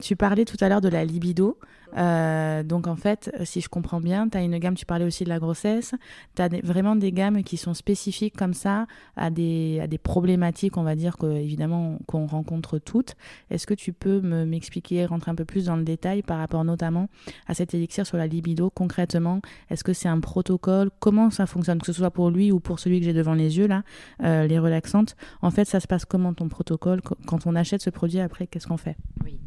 tu 0.01 0.15
parlais 0.15 0.45
tout 0.45 0.57
à 0.61 0.69
l'heure 0.69 0.81
de 0.81 0.89
la 0.89 1.05
libido. 1.05 1.59
Euh, 1.97 2.63
donc 2.63 2.87
en 2.87 2.95
fait, 2.95 3.31
si 3.43 3.61
je 3.61 3.69
comprends 3.69 4.01
bien, 4.01 4.27
tu 4.29 4.37
as 4.37 4.41
une 4.41 4.57
gamme, 4.57 4.75
tu 4.75 4.85
parlais 4.85 5.05
aussi 5.05 5.23
de 5.23 5.29
la 5.29 5.39
grossesse, 5.39 5.93
tu 6.35 6.41
as 6.41 6.49
vraiment 6.63 6.95
des 6.95 7.11
gammes 7.11 7.43
qui 7.43 7.57
sont 7.57 7.73
spécifiques 7.73 8.35
comme 8.35 8.53
ça 8.53 8.87
à 9.15 9.29
des, 9.29 9.79
à 9.81 9.87
des 9.87 9.97
problématiques, 9.97 10.77
on 10.77 10.83
va 10.83 10.95
dire, 10.95 11.17
que, 11.17 11.27
évidemment 11.27 11.99
qu'on 12.07 12.25
rencontre 12.25 12.79
toutes. 12.79 13.15
Est-ce 13.49 13.67
que 13.67 13.73
tu 13.73 13.93
peux 13.93 14.21
m'expliquer, 14.21 15.05
rentrer 15.05 15.31
un 15.31 15.35
peu 15.35 15.45
plus 15.45 15.65
dans 15.65 15.75
le 15.75 15.83
détail 15.83 16.21
par 16.21 16.37
rapport 16.37 16.63
notamment 16.63 17.09
à 17.47 17.53
cet 17.53 17.73
élixir 17.73 18.05
sur 18.05 18.17
la 18.17 18.27
libido? 18.27 18.69
Concrètement 18.69 19.41
Est-ce 19.69 19.83
que 19.83 19.93
c'est 19.93 20.09
un 20.09 20.19
protocole? 20.19 20.89
Comment 20.99 21.29
ça 21.29 21.45
fonctionne? 21.45 21.79
Que 21.79 21.85
ce 21.85 21.93
soit 21.93 22.11
pour 22.11 22.29
lui 22.29 22.51
ou 22.51 22.59
pour 22.59 22.79
celui 22.79 22.99
que 22.99 23.05
j'ai 23.05 23.13
devant 23.13 23.33
les 23.33 23.57
yeux, 23.57 23.67
là, 23.67 23.83
euh, 24.23 24.47
les 24.47 24.59
relaxantes. 24.59 25.15
En 25.41 25.51
fait, 25.51 25.65
ça 25.65 25.79
se 25.79 25.87
passe 25.87 26.05
comment 26.05 26.33
ton 26.33 26.47
protocole? 26.49 27.01
Quand 27.01 27.45
on 27.45 27.55
achète 27.55 27.81
ce 27.81 27.89
produit, 27.89 28.19
après, 28.19 28.47
qu'est-ce 28.47 28.67
qu'on 28.67 28.77
fait? 28.77 28.97
Oui. 29.23 29.39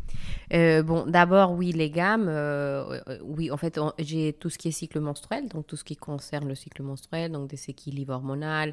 Euh, 0.53 0.83
bon, 0.83 1.05
d'abord, 1.07 1.53
oui, 1.53 1.73
les 1.73 1.91
gammes. 1.91 2.29
Euh, 2.37 3.00
euh, 3.09 3.19
oui, 3.23 3.50
en 3.50 3.57
fait, 3.57 3.81
j'ai 3.99 4.33
tout 4.33 4.50
ce 4.50 4.59
qui 4.59 4.69
est 4.69 4.73
cycle 4.73 5.00
menstruel, 5.00 5.49
donc 5.49 5.66
tout 5.66 5.76
ce 5.76 5.85
qui 5.85 5.97
concerne 5.97 6.49
le 6.49 6.55
cycle 6.55 6.83
menstruel, 6.83 7.33
donc 7.33 7.49
des 7.49 7.71
équilibres 7.71 8.14
hormonaux, 8.14 8.73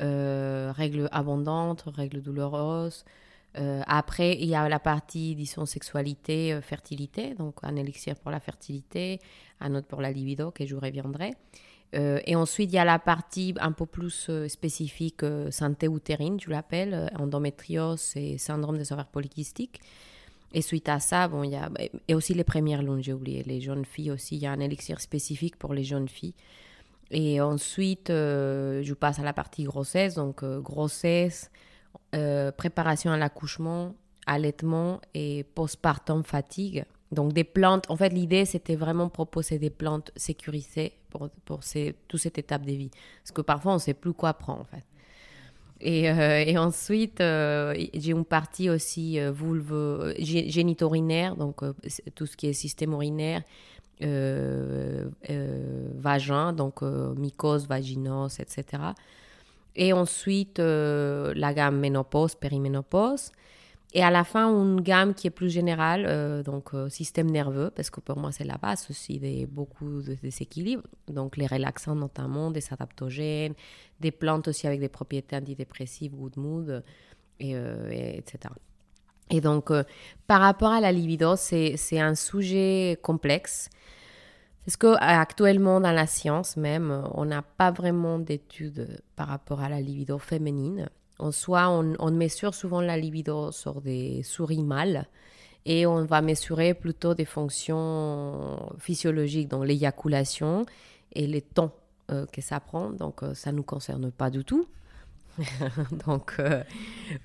règles 0.00 1.08
abondantes, 1.12 1.84
règles 1.86 2.22
douloureuses. 2.22 3.04
après, 3.54 4.36
il 4.38 4.48
y 4.48 4.54
a 4.54 4.68
la 4.68 4.78
partie, 4.78 5.34
disons, 5.34 5.66
sexualité, 5.66 6.58
fertilité, 6.62 7.34
donc 7.34 7.56
un 7.62 7.76
élixir 7.76 8.16
pour 8.16 8.30
la 8.30 8.40
fertilité, 8.40 9.20
un 9.60 9.74
autre 9.74 9.86
pour 9.86 10.00
la 10.00 10.10
libido, 10.10 10.50
que 10.50 10.64
je 10.66 10.74
reviendrai. 10.74 11.34
et 11.92 12.34
ensuite, 12.34 12.72
il 12.72 12.76
y 12.76 12.78
a 12.78 12.84
la 12.84 12.98
partie 12.98 13.54
un 13.60 13.72
peu 13.72 13.86
plus 13.86 14.30
spécifique, 14.48 15.24
santé 15.50 15.86
utérine, 15.86 16.40
je 16.40 16.50
l'appelle, 16.50 17.12
endométriose 17.18 18.12
et 18.16 18.38
syndrome 18.38 18.78
des 18.78 18.92
ovaires 18.92 19.12
polykystiques. 19.12 19.80
Et 20.54 20.62
suite 20.62 20.88
à 20.88 21.00
ça, 21.00 21.28
bon, 21.28 21.42
il 21.42 21.50
y 21.50 21.56
a 21.56 21.70
et 22.08 22.14
aussi 22.14 22.34
les 22.34 22.44
premières 22.44 22.82
lunes, 22.82 23.02
j'ai 23.02 23.12
oublié, 23.12 23.42
les 23.44 23.60
jeunes 23.60 23.84
filles 23.84 24.10
aussi, 24.10 24.36
il 24.36 24.42
y 24.42 24.46
a 24.46 24.52
un 24.52 24.60
élixir 24.60 25.00
spécifique 25.00 25.56
pour 25.56 25.72
les 25.72 25.84
jeunes 25.84 26.08
filles. 26.08 26.34
Et 27.10 27.40
ensuite, 27.40 28.10
euh, 28.10 28.82
je 28.82 28.94
passe 28.94 29.18
à 29.18 29.22
la 29.22 29.32
partie 29.32 29.64
grossesse, 29.64 30.14
donc 30.14 30.42
euh, 30.42 30.60
grossesse, 30.60 31.50
euh, 32.14 32.50
préparation 32.52 33.10
à 33.12 33.16
l'accouchement, 33.16 33.94
allaitement 34.26 35.00
et 35.14 35.44
postpartum 35.54 36.24
fatigue. 36.24 36.84
Donc 37.10 37.34
des 37.34 37.44
plantes, 37.44 37.90
en 37.90 37.96
fait 37.96 38.08
l'idée 38.08 38.46
c'était 38.46 38.76
vraiment 38.76 39.10
proposer 39.10 39.58
des 39.58 39.68
plantes 39.68 40.10
sécurisées 40.16 40.94
pour, 41.10 41.28
pour 41.44 41.62
ces, 41.62 41.94
toute 42.08 42.20
cette 42.20 42.38
étape 42.38 42.64
de 42.64 42.72
vie. 42.72 42.90
Parce 43.22 43.32
que 43.32 43.42
parfois 43.42 43.72
on 43.72 43.76
ne 43.76 43.80
sait 43.80 43.92
plus 43.94 44.14
quoi 44.14 44.32
prendre 44.32 44.60
en 44.60 44.64
fait. 44.64 44.84
Euh, 45.84 46.44
et, 46.46 46.56
ensuite, 46.58 47.20
euh, 47.20 47.74
j'ai 47.94 48.12
une 48.12 48.24
partie 48.24 48.70
aussi 48.70 49.18
euh, 49.18 49.32
vulve, 49.32 50.14
génitorinaire, 50.18 51.36
donc 51.36 51.62
tout 52.14 52.26
ce 52.26 52.36
qui 52.36 52.46
est 52.48 52.52
système 52.52 52.92
urinaire, 52.92 53.42
vagin, 56.00 56.52
donc 56.52 56.82
mycose, 56.82 57.66
vaginose, 57.66 58.40
etc. 58.40 58.82
Et 59.76 59.92
ensuite, 59.92 60.58
la 60.58 61.54
gamme 61.54 61.78
ménopause, 61.78 62.34
périménopause. 62.34 63.30
Et 63.94 64.02
à 64.02 64.10
la 64.10 64.24
fin, 64.24 64.48
une 64.48 64.80
gamme 64.80 65.12
qui 65.12 65.26
est 65.26 65.30
plus 65.30 65.50
générale, 65.50 66.06
euh, 66.08 66.42
donc 66.42 66.72
euh, 66.72 66.88
système 66.88 67.30
nerveux, 67.30 67.70
parce 67.70 67.90
que 67.90 68.00
pour 68.00 68.16
moi, 68.16 68.32
c'est 68.32 68.44
la 68.44 68.56
base 68.56 68.86
aussi 68.88 69.18
de 69.18 69.44
beaucoup 69.46 70.00
de 70.00 70.14
déséquilibres. 70.14 70.86
Donc 71.08 71.36
les 71.36 71.46
relaxants 71.46 71.94
notamment, 71.94 72.50
des 72.50 72.64
adaptogènes, 72.72 73.54
des 74.00 74.10
plantes 74.10 74.48
aussi 74.48 74.66
avec 74.66 74.80
des 74.80 74.88
propriétés 74.88 75.36
antidépressives, 75.36 76.12
good 76.12 76.38
mood, 76.38 76.82
et, 77.38 77.54
euh, 77.54 77.90
etc. 77.90 78.54
Et 79.28 79.42
donc, 79.42 79.70
par 80.26 80.40
rapport 80.40 80.72
à 80.72 80.80
la 80.80 80.92
libido, 80.92 81.36
c'est 81.36 81.76
un 81.98 82.14
sujet 82.14 82.98
complexe. 83.02 83.68
Parce 84.64 84.76
qu'actuellement, 84.76 85.80
dans 85.80 85.92
la 85.92 86.06
science 86.06 86.56
même, 86.56 87.04
on 87.14 87.24
n'a 87.24 87.42
pas 87.42 87.70
vraiment 87.70 88.18
d'études 88.18 89.02
par 89.16 89.28
rapport 89.28 89.60
à 89.60 89.68
la 89.68 89.80
libido 89.80 90.18
féminine. 90.18 90.88
En 91.18 91.30
soi, 91.30 91.68
on, 91.68 92.10
mesure 92.10 92.54
souvent 92.54 92.80
la 92.80 92.96
libido 92.96 93.52
sur 93.52 93.80
des 93.80 94.22
souris 94.22 94.62
mâles 94.62 95.06
et 95.64 95.86
on 95.86 96.04
va 96.04 96.20
mesurer 96.20 96.74
plutôt 96.74 97.14
des 97.14 97.24
fonctions 97.24 98.72
physiologiques, 98.78 99.48
donc 99.48 99.64
l'éjaculation 99.64 100.66
et 101.12 101.26
les 101.26 101.42
temps 101.42 101.72
euh, 102.10 102.26
que 102.26 102.40
ça 102.40 102.58
prend. 102.58 102.90
Donc, 102.90 103.22
euh, 103.22 103.34
ça 103.34 103.52
ne 103.52 103.58
nous 103.58 103.62
concerne 103.62 104.10
pas 104.10 104.30
du 104.30 104.44
tout. 104.44 104.66
donc, 106.06 106.34
euh, 106.40 106.64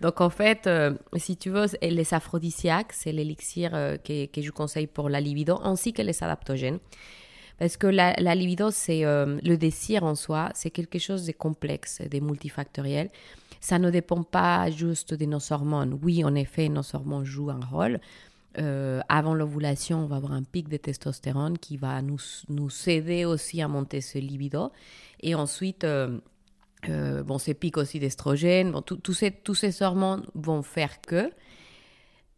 donc, 0.01 0.21
en 0.21 0.29
fait, 0.29 0.69
si 1.15 1.35
tu 1.37 1.49
veux, 1.49 1.65
les 1.81 2.13
aphrodisiaques, 2.13 2.93
c'est 2.93 3.11
l'élixir 3.11 3.71
que, 4.03 4.27
je 4.41 4.51
conseille 4.51 4.87
pour 4.87 5.09
la 5.09 5.19
libido, 5.19 5.59
ainsi 5.63 5.93
que 5.93 6.01
les 6.01 6.23
adaptogènes. 6.23 6.79
Parce 7.57 7.75
que 7.75 7.87
la, 7.87 8.13
la 8.19 8.35
libido, 8.35 8.69
c'est 8.69 9.01
le 9.01 9.55
désir 9.55 10.03
en 10.03 10.13
soi, 10.13 10.51
c'est 10.53 10.69
quelque 10.69 10.99
chose 10.99 11.25
de 11.25 11.31
complexe, 11.31 12.01
de 12.01 12.19
multifactoriel 12.19 13.09
ça 13.61 13.79
ne 13.79 13.89
dépend 13.89 14.23
pas 14.23 14.69
juste 14.69 15.13
de 15.13 15.25
nos 15.25 15.51
hormones. 15.51 15.99
Oui, 16.03 16.23
en 16.23 16.35
effet, 16.35 16.69
nos 16.69 16.95
hormones 16.95 17.25
jouent 17.25 17.51
un 17.51 17.65
rôle. 17.65 17.99
Euh, 18.59 19.01
avant 19.07 19.35
l'ovulation, 19.35 20.03
on 20.03 20.07
va 20.07 20.15
avoir 20.15 20.31
un 20.31 20.43
pic 20.43 20.67
de 20.67 20.77
testostérone 20.77 21.57
qui 21.57 21.77
va 21.77 22.01
nous, 22.01 22.17
nous 22.49 22.69
aider 22.87 23.25
aussi 23.25 23.61
à 23.61 23.67
monter 23.67 24.01
ce 24.01 24.17
libido. 24.17 24.71
Et 25.21 25.35
ensuite, 25.35 25.83
euh, 25.83 26.19
euh, 26.89 27.23
bon, 27.23 27.37
ces 27.37 27.53
pics 27.53 27.77
aussi 27.77 27.99
d'estrogène, 27.99 28.71
bon, 28.71 28.81
tous 28.81 29.13
ces, 29.13 29.83
hormones 29.83 30.25
vont 30.33 30.63
faire 30.63 31.01
que, 31.01 31.31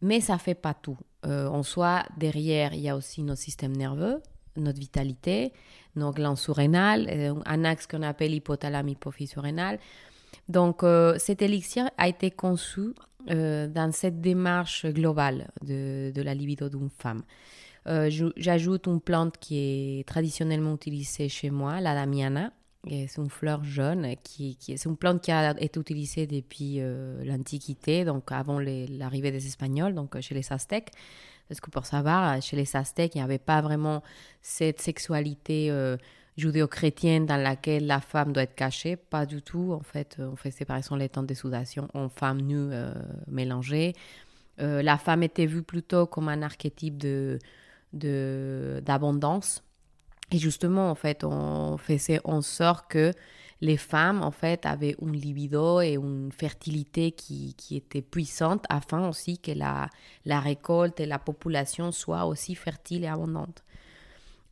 mais 0.02 0.20
ça 0.20 0.34
ne 0.34 0.38
fait 0.38 0.54
pas 0.54 0.74
tout. 0.74 0.98
en 1.24 1.62
soi, 1.62 2.04
derrière, 2.16 2.74
il 2.74 2.80
y 2.80 2.88
a 2.88 2.96
aussi 2.96 3.22
notre 3.22 3.40
système 3.40 3.76
nerveux, 3.76 4.22
notre 4.56 4.78
vitalité, 4.78 5.52
nos 5.94 6.10
glandes 6.10 6.38
surrénales, 6.38 7.34
un 7.44 7.64
axe 7.64 7.86
qu'on 7.86 8.02
appelle 8.02 8.34
hypothalame 8.34 8.88
hypophyse 8.88 9.30
surrénale. 9.30 9.78
Donc, 10.48 10.82
euh, 10.82 11.16
cet 11.18 11.42
élixir 11.42 11.88
a 11.96 12.08
été 12.08 12.30
conçu 12.30 12.92
euh, 13.30 13.68
dans 13.68 13.92
cette 13.92 14.20
démarche 14.20 14.86
globale 14.86 15.48
de, 15.62 16.12
la 16.16 16.34
libido 16.34 16.68
d'une 16.68 16.90
femme. 16.90 17.22
Euh, 17.86 18.10
j'ajoute 18.36 18.86
une 18.86 19.00
plante 19.00 19.38
qui 19.38 19.58
est 19.58 20.08
traditionnellement 20.08 20.74
utilisée 20.74 21.28
chez 21.28 21.50
moi, 21.50 21.80
la 21.80 21.94
damiana, 21.94 22.52
C'est 22.84 23.16
une 23.18 23.30
fleur 23.30 23.62
jaune 23.62 24.14
qui, 24.22 24.56
qui 24.56 24.76
c'est 24.76 24.88
une 24.88 24.96
plante 24.96 25.22
qui 25.22 25.30
a 25.30 25.54
été 25.60 25.78
utilisée 25.78 26.26
depuis 26.26 26.80
l'Antiquité, 27.24 28.04
donc 28.04 28.32
avant 28.32 28.58
l'arrivée 28.58 29.30
des 29.30 29.46
Espagnols, 29.46 29.94
donc 29.94 30.20
chez 30.20 30.34
les 30.34 30.52
Aztèques. 30.52 30.90
Parce 31.48 31.60
que 31.60 31.70
pour 31.70 31.84
savoir, 31.86 32.40
chez 32.42 32.56
les 32.56 32.76
Aztèques, 32.76 33.14
il 33.14 33.18
n'y 33.18 33.24
avait 33.24 33.38
pas 33.38 33.60
vraiment 33.60 34.02
cette 34.42 34.80
sexualité 34.80 35.70
judéo-chrétienne 36.36 37.26
dans 37.26 37.36
laquelle 37.36 37.86
la 37.86 38.00
femme 38.00 38.32
doit 38.32 38.44
être 38.44 38.54
cachée. 38.54 38.96
Pas 38.96 39.26
du 39.26 39.42
tout. 39.42 39.72
En 39.72 39.82
fait, 39.82 40.16
on 40.18 40.36
fait 40.36 40.50
séparation 40.50 40.96
les 40.96 41.08
temps 41.08 41.22
de 41.22 41.34
soudation 41.34 41.88
en 41.94 42.08
femmes 42.08 42.40
nues 42.40 42.72
euh, 42.72 42.94
mélangées. 43.28 43.94
la 44.58 44.98
femme 44.98 45.22
était 45.22 45.46
vue 45.46 45.62
plutôt 45.62 46.06
comme 46.06 46.28
un 46.28 46.42
archétype 46.42 46.98
de, 46.98 47.38
d'abondance 47.92 49.62
et 50.32 50.38
justement, 50.38 50.90
en 50.90 50.94
fait, 50.94 51.24
on 51.24 51.76
faisait 51.76 52.20
en 52.24 52.40
sorte 52.40 52.88
que 52.88 53.12
les 53.60 53.76
femmes, 53.76 54.22
en 54.22 54.30
fait, 54.30 54.64
avaient 54.64 54.96
une 55.02 55.12
libido 55.12 55.80
et 55.80 55.94
une 55.94 56.30
fertilité 56.32 57.12
qui, 57.12 57.54
qui 57.54 57.76
était 57.76 58.02
puissante 58.02 58.64
afin 58.70 59.08
aussi 59.08 59.38
que 59.38 59.50
la, 59.50 59.90
la 60.24 60.40
récolte 60.40 61.00
et 61.00 61.06
la 61.06 61.18
population 61.18 61.92
soient 61.92 62.26
aussi 62.26 62.54
fertiles 62.54 63.04
et 63.04 63.08
abondantes. 63.08 63.62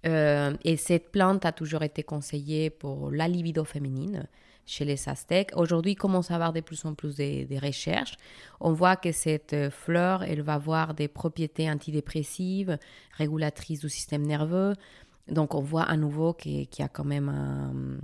Euh, 0.07 0.55
et 0.65 0.77
cette 0.77 1.11
plante 1.11 1.45
a 1.45 1.53
toujours 1.53 1.83
été 1.83 2.03
conseillée 2.03 2.71
pour 2.71 3.11
la 3.11 3.27
libido 3.27 3.65
féminine 3.65 4.27
chez 4.65 4.85
les 4.85 5.09
Aztèques. 5.09 5.51
Aujourd'hui, 5.57 5.93
il 5.93 5.97
commence 5.97 6.31
à 6.31 6.35
avoir 6.35 6.53
de 6.53 6.61
plus 6.61 6.85
en 6.85 6.95
plus 6.95 7.17
de, 7.17 7.45
de, 7.45 7.67
recherches. 7.67 8.17
On 8.61 8.73
voit 8.73 8.97
que 8.97 9.13
cette 9.13 9.71
fleur, 9.71 10.23
elle 10.23 10.43
va 10.43 10.55
avoir 10.55 10.95
des 10.95 11.09
propriétés 11.09 11.71
antidépressives, 11.71 12.79
régulatrices 13.17 13.81
du 13.81 13.89
système 13.89 14.27
nerveux, 14.27 14.75
donc 15.31 15.55
on 15.55 15.61
voit 15.61 15.83
à 15.83 15.97
nouveau 15.97 16.33
qu'il 16.33 16.67
y 16.79 16.83
a 16.83 16.89
quand 16.89 17.05
même 17.05 18.01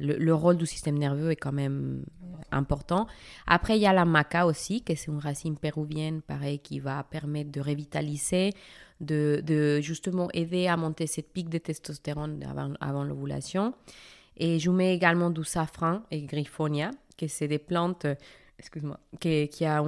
le, 0.00 0.32
rôle 0.32 0.56
du 0.56 0.66
système 0.66 0.98
nerveux 0.98 1.30
est 1.30 1.36
quand 1.36 1.52
même 1.52 2.04
important. 2.50 3.06
Après 3.46 3.78
il 3.78 3.82
y 3.82 3.86
a 3.86 3.92
la 3.92 4.04
maca 4.04 4.46
aussi, 4.46 4.82
qui 4.82 4.92
est 4.92 5.06
une 5.06 5.18
racine 5.18 5.56
péruvienne, 5.56 6.20
pareil, 6.20 6.58
qui 6.58 6.80
va 6.80 7.02
permettre 7.04 7.50
de 7.50 7.60
revitaliser, 7.60 8.52
de, 9.00 9.80
justement 9.80 10.28
aider 10.32 10.66
à 10.66 10.76
monter 10.76 11.06
cette 11.06 11.32
pic 11.32 11.48
de 11.48 11.58
testostérone 11.58 12.44
avant, 12.80 13.04
l'ovulation. 13.04 13.74
Et 14.36 14.58
je 14.58 14.70
mets 14.70 14.94
également 14.94 15.30
du 15.30 15.44
safran 15.44 16.02
et 16.10 16.22
griffonia, 16.22 16.90
que 17.16 17.28
c'est 17.28 17.48
des 17.48 17.58
plantes, 17.58 18.06
excuse-moi, 18.58 18.98
qui, 19.20 19.48
qui 19.48 19.64
a 19.64 19.82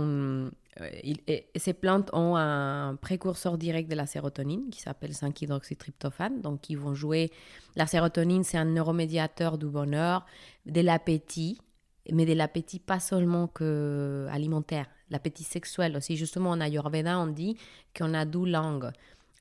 euh, 0.80 1.40
ces 1.56 1.72
plantes 1.72 2.10
ont 2.12 2.36
un 2.36 2.96
précurseur 2.96 3.56
direct 3.56 3.90
de 3.90 3.94
la 3.94 4.06
sérotonine 4.06 4.68
qui 4.70 4.80
s'appelle 4.80 5.12
5-hydroxytryptophane. 5.12 6.42
Donc, 6.42 6.68
ils 6.68 6.78
vont 6.78 6.94
jouer. 6.94 7.30
La 7.76 7.86
sérotonine, 7.86 8.44
c'est 8.44 8.58
un 8.58 8.66
neuromédiateur 8.66 9.58
du 9.58 9.66
bonheur, 9.66 10.26
de 10.66 10.80
l'appétit, 10.80 11.60
mais 12.12 12.26
de 12.26 12.34
l'appétit 12.34 12.78
pas 12.78 13.00
seulement 13.00 13.46
que 13.46 14.26
alimentaire, 14.30 14.86
l'appétit 15.10 15.44
sexuel 15.44 15.96
aussi. 15.96 16.16
Justement, 16.16 16.50
en 16.50 16.60
Ayurveda, 16.60 17.18
on 17.18 17.26
dit 17.26 17.56
qu'on 17.96 18.14
a 18.14 18.24
deux 18.24 18.46
langues 18.46 18.90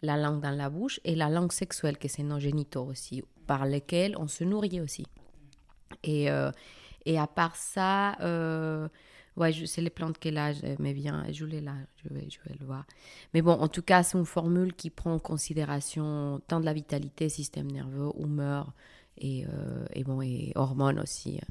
la 0.01 0.17
langue 0.17 0.41
dans 0.41 0.51
la 0.51 0.69
bouche 0.69 0.99
et 1.03 1.15
la 1.15 1.29
langue 1.29 1.51
sexuelle, 1.51 1.97
que 1.97 2.07
c'est 2.07 2.21
nos 2.21 2.39
génitaux 2.39 2.83
aussi, 2.83 3.23
par 3.47 3.65
lesquels 3.65 4.15
on 4.17 4.27
se 4.27 4.43
nourrit 4.43 4.79
aussi. 4.81 5.07
Et, 6.03 6.29
euh, 6.29 6.51
et 7.05 7.17
à 7.17 7.27
part 7.27 7.55
ça, 7.55 8.15
euh, 8.21 8.87
Ouais, 9.37 9.51
c'est 9.65 9.81
les 9.81 9.89
plantes 9.89 10.17
qu'elle 10.17 10.37
a, 10.37 10.53
mais 10.79 10.93
bien, 10.93 11.25
je 11.29 11.43
l'ai 11.45 11.59
là, 11.59 11.75
je 11.97 12.13
vais, 12.13 12.25
je 12.29 12.39
vais 12.47 12.55
le 12.57 12.65
voir. 12.65 12.85
Mais 13.33 13.41
bon, 13.41 13.51
en 13.51 13.67
tout 13.67 13.81
cas, 13.81 14.01
c'est 14.01 14.17
une 14.17 14.25
formule 14.25 14.73
qui 14.73 14.89
prend 14.89 15.15
en 15.15 15.19
considération 15.19 16.41
tant 16.47 16.61
de 16.61 16.65
la 16.65 16.71
vitalité, 16.71 17.27
système 17.27 17.69
nerveux, 17.69 18.11
humeur 18.17 18.71
et, 19.17 19.45
euh, 19.45 19.85
et 19.93 20.05
bon, 20.05 20.21
et 20.21 20.53
hormones 20.55 20.99
aussi. 20.99 21.41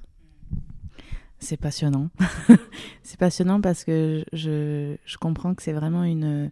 C'est 1.44 1.58
passionnant. 1.58 2.08
c'est 3.02 3.18
passionnant 3.18 3.60
parce 3.60 3.84
que 3.84 4.24
je, 4.32 4.96
comprends 5.18 5.54
que 5.54 5.62
c'est 5.62 5.74
vraiment 5.74 6.02
une, 6.02 6.50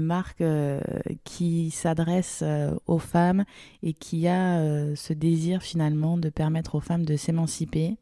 marque 0.00 0.40
euh, 0.40 0.80
qui 1.24 1.72
s'adresse 1.72 2.38
euh, 2.44 2.72
aux 2.86 3.00
femmes 3.00 3.44
et 3.82 3.92
qui 3.92 4.28
a 4.28 4.58
euh, 4.60 4.94
ce 4.94 5.12
désir 5.12 5.62
finalement 5.62 6.16
de 6.16 6.28
permettre 6.28 6.76
aux 6.76 6.80
femmes 6.80 7.04
de 7.04 7.16
s'émanciper, 7.16 7.96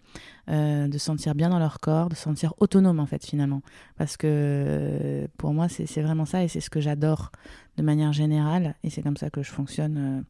de 0.48 0.92
se 0.92 0.98
sentir 0.98 1.34
bien 1.34 1.48
dans 1.48 1.58
leur 1.58 1.80
corps, 1.80 2.10
de 2.10 2.14
se 2.14 2.22
sentir 2.22 2.52
autonome 2.58 3.00
en 3.00 3.06
fait 3.06 3.24
finalement. 3.24 3.62
Parce 3.96 4.18
que 4.18 5.26
pour 5.38 5.54
moi 5.54 5.68
c'est 5.70 6.02
vraiment 6.02 6.26
ça 6.26 6.44
et 6.44 6.48
c'est 6.48 6.60
ce 6.60 6.68
que 6.68 6.82
j'adore 6.82 7.32
de 7.78 7.82
manière 7.82 8.12
générale 8.12 8.74
et 8.84 8.90
c'est 8.90 9.00
comme 9.00 9.16
ça 9.16 9.30
que 9.30 9.42
je 9.42 9.50
fonctionne 9.50 10.24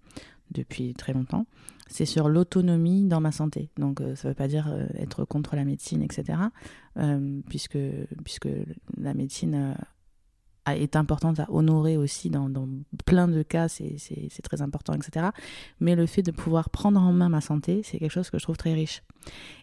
depuis 0.52 0.94
très 0.94 1.12
longtemps. 1.12 1.44
C'est 1.88 2.06
sur 2.06 2.28
l'autonomie 2.28 3.04
dans 3.04 3.20
ma 3.20 3.32
santé. 3.32 3.70
Donc 3.76 4.00
ça 4.00 4.28
ne 4.28 4.28
veut 4.30 4.34
pas 4.34 4.48
dire 4.48 4.72
être 4.94 5.24
contre 5.24 5.56
la 5.56 5.64
médecine, 5.64 6.02
etc. 6.02 6.38
puisque, 7.48 7.78
puisque 8.24 8.48
la 8.96 9.14
médecine 9.14 9.74
est 10.66 10.96
importante 10.96 11.40
à 11.40 11.50
honorer 11.50 11.96
aussi 11.96 12.30
dans, 12.30 12.48
dans 12.48 12.68
plein 13.04 13.28
de 13.28 13.42
cas, 13.42 13.68
c'est 13.68 14.42
très 14.42 14.62
important, 14.62 14.94
etc. 14.94 15.26
Mais 15.80 15.96
le 15.96 16.06
fait 16.06 16.22
de 16.22 16.30
pouvoir 16.30 16.70
prendre 16.70 17.00
en 17.00 17.12
main 17.12 17.28
ma 17.28 17.40
santé, 17.40 17.82
c'est 17.84 17.98
quelque 17.98 18.12
chose 18.12 18.30
que 18.30 18.38
je 18.38 18.44
trouve 18.44 18.56
très 18.56 18.72
riche. 18.72 19.02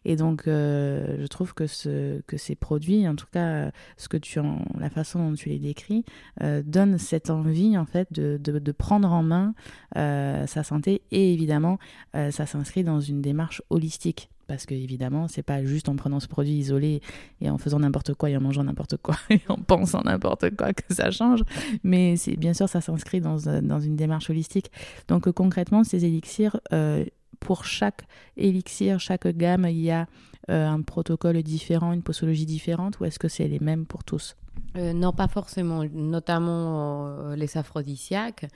Et 0.05 0.15
donc, 0.15 0.47
euh, 0.47 1.17
je 1.19 1.27
trouve 1.27 1.53
que, 1.53 1.67
ce, 1.67 2.21
que 2.21 2.37
ces 2.37 2.55
produits, 2.55 3.07
en 3.07 3.15
tout 3.15 3.27
cas, 3.31 3.71
ce 3.97 4.07
que 4.07 4.17
tu 4.17 4.39
en, 4.39 4.65
la 4.79 4.89
façon 4.89 5.29
dont 5.29 5.35
tu 5.35 5.49
les 5.49 5.59
décris, 5.59 6.05
euh, 6.41 6.61
donne 6.65 6.97
cette 6.97 7.29
envie, 7.29 7.77
en 7.77 7.85
fait, 7.85 8.11
de, 8.11 8.37
de, 8.37 8.71
prendre 8.71 9.11
en 9.11 9.23
main 9.23 9.53
euh, 9.97 10.47
sa 10.47 10.63
santé. 10.63 11.01
Et 11.11 11.33
évidemment, 11.33 11.79
euh, 12.15 12.31
ça 12.31 12.45
s'inscrit 12.45 12.83
dans 12.83 12.99
une 12.99 13.21
démarche 13.21 13.61
holistique. 13.69 14.29
Parce 14.47 14.65
que 14.65 14.73
évidemment 14.73 15.27
c'est 15.27 15.43
pas 15.43 15.63
juste 15.63 15.89
en 15.89 15.95
prenant 15.95 16.19
ce 16.19 16.27
produit 16.27 16.53
isolé 16.53 17.01
et 17.39 17.51
en 17.51 17.59
faisant 17.59 17.77
n'importe 17.77 18.15
quoi 18.15 18.31
et 18.31 18.35
en 18.37 18.41
mangeant 18.41 18.63
n'importe 18.63 18.97
quoi 18.97 19.15
et 19.29 19.41
en 19.47 19.57
pensant 19.57 20.01
n'importe 20.03 20.55
quoi 20.55 20.73
que 20.73 20.91
ça 20.91 21.11
change. 21.11 21.43
Mais 21.83 22.15
bien 22.35 22.55
sûr 22.55 22.67
ça 22.67 22.81
s'inscrit 22.81 23.21
dans, 23.21 23.37
dans, 23.61 23.79
une 23.79 23.95
démarche 23.95 24.31
holistique. 24.31 24.71
Donc 25.07 25.29
concrètement 25.29 25.83
ces 25.83 26.03
élixirs 26.03 26.59
pour 27.39 27.65
chaque 27.65 28.07
élixir 28.37 28.99
chaque 28.99 29.27
gamme 29.27 29.65
il 29.65 29.79
y 29.79 29.91
a 29.91 30.07
un 30.47 30.81
protocole 30.81 31.41
différent 31.43 31.93
une 31.93 32.01
posologie 32.01 32.45
différente 32.45 32.99
ou 32.99 33.05
est-ce 33.05 33.19
que 33.19 33.27
c'est 33.27 33.47
les 33.47 33.59
mêmes 33.59 33.85
pour 33.85 34.03
tous? 34.03 34.35
Non 34.75 35.13
pas 35.13 35.27
forcément 35.27 35.83
notamment 35.93 37.33
les 37.35 37.57
aphrodisiaques 37.57 38.47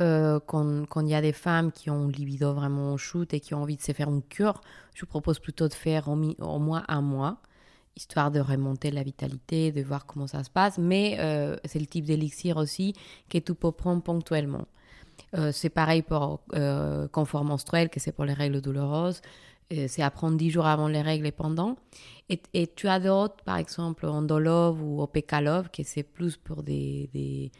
euh, 0.00 0.40
quand, 0.46 1.00
il 1.00 1.08
y 1.08 1.14
a 1.14 1.22
des 1.22 1.32
femmes 1.32 1.72
qui 1.72 1.90
ont 1.90 2.08
libido 2.08 2.52
vraiment 2.52 2.96
shoot 2.96 3.32
et 3.32 3.40
qui 3.40 3.54
ont 3.54 3.62
envie 3.62 3.76
de 3.76 3.82
se 3.82 3.92
faire 3.92 4.08
une 4.10 4.22
cure, 4.22 4.60
je 4.94 5.00
vous 5.00 5.06
propose 5.06 5.38
plutôt 5.38 5.68
de 5.68 5.74
faire 5.74 6.08
au, 6.08 6.16
moins 6.58 6.84
un 6.88 7.00
mois, 7.00 7.38
histoire 7.96 8.30
de 8.30 8.40
remonter 8.40 8.90
la 8.90 9.02
vitalité, 9.02 9.72
de 9.72 9.82
voir 9.82 10.04
comment 10.04 10.26
ça 10.26 10.44
se 10.44 10.50
passe. 10.50 10.76
Mais 10.76 11.16
euh, 11.20 11.56
c'est 11.64 11.78
le 11.78 11.86
type 11.86 12.04
d'élixir 12.04 12.58
aussi 12.58 12.94
que 13.30 13.38
tu 13.38 13.54
peux 13.54 13.72
prendre 13.72 14.02
ponctuellement. 14.02 14.66
Euh, 15.34 15.52
c'est 15.52 15.70
pareil 15.70 16.02
pour 16.02 16.40
confort 17.12 17.44
menstruel, 17.44 17.88
que 17.88 18.00
c'est 18.00 18.12
pour 18.12 18.24
les 18.24 18.32
règles 18.32 18.60
douloureuses. 18.60 19.20
c'est 19.70 20.02
à 20.02 20.10
prendre 20.10 20.36
10 20.36 20.50
jours 20.50 20.66
avant 20.66 20.88
les 20.88 21.02
règles 21.02 21.26
et 21.26 21.32
pendant. 21.32 21.76
Et, 22.28 22.40
et 22.54 22.66
tu 22.66 22.88
as 22.88 23.00
d'autres, 23.00 23.42
par 23.44 23.56
exemple, 23.56 24.06
Ondolov 24.06 24.82
ou 24.82 25.02
Opekalov, 25.02 25.70
que 25.70 25.82
c'est 25.82 26.02
plus 26.02 26.36
pour 26.36 26.62
des, 26.62 27.08
des 27.12 27.50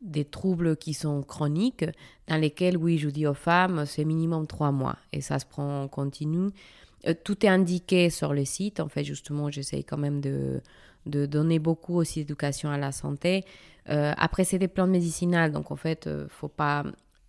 des 0.00 0.24
troubles 0.24 0.76
qui 0.76 0.94
sont 0.94 1.22
chroniques, 1.22 1.84
dans 2.26 2.36
lesquels, 2.36 2.76
oui, 2.76 2.98
je 2.98 3.08
dis 3.10 3.26
aux 3.26 3.34
femmes, 3.34 3.84
c'est 3.86 4.04
minimum 4.04 4.46
trois 4.46 4.72
mois 4.72 4.96
et 5.12 5.20
ça 5.20 5.38
se 5.38 5.46
prend 5.46 5.82
en 5.82 5.88
continu. 5.88 6.50
Euh, 7.06 7.14
tout 7.24 7.44
est 7.44 7.48
indiqué 7.48 8.10
sur 8.10 8.32
le 8.32 8.44
site. 8.44 8.80
En 8.80 8.88
fait, 8.88 9.04
justement, 9.04 9.50
j'essaye 9.50 9.84
quand 9.84 9.98
même 9.98 10.20
de, 10.20 10.60
de 11.06 11.26
donner 11.26 11.58
beaucoup 11.58 11.96
aussi 11.96 12.20
d'éducation 12.20 12.70
à 12.70 12.78
la 12.78 12.92
santé. 12.92 13.44
Euh, 13.90 14.12
après, 14.16 14.44
c'est 14.44 14.58
des 14.58 14.68
plantes 14.68 14.90
médicinales, 14.90 15.52
donc 15.52 15.70
en 15.70 15.76
fait, 15.76 16.06
euh, 16.06 16.26
faut 16.28 16.48
pas, 16.48 16.84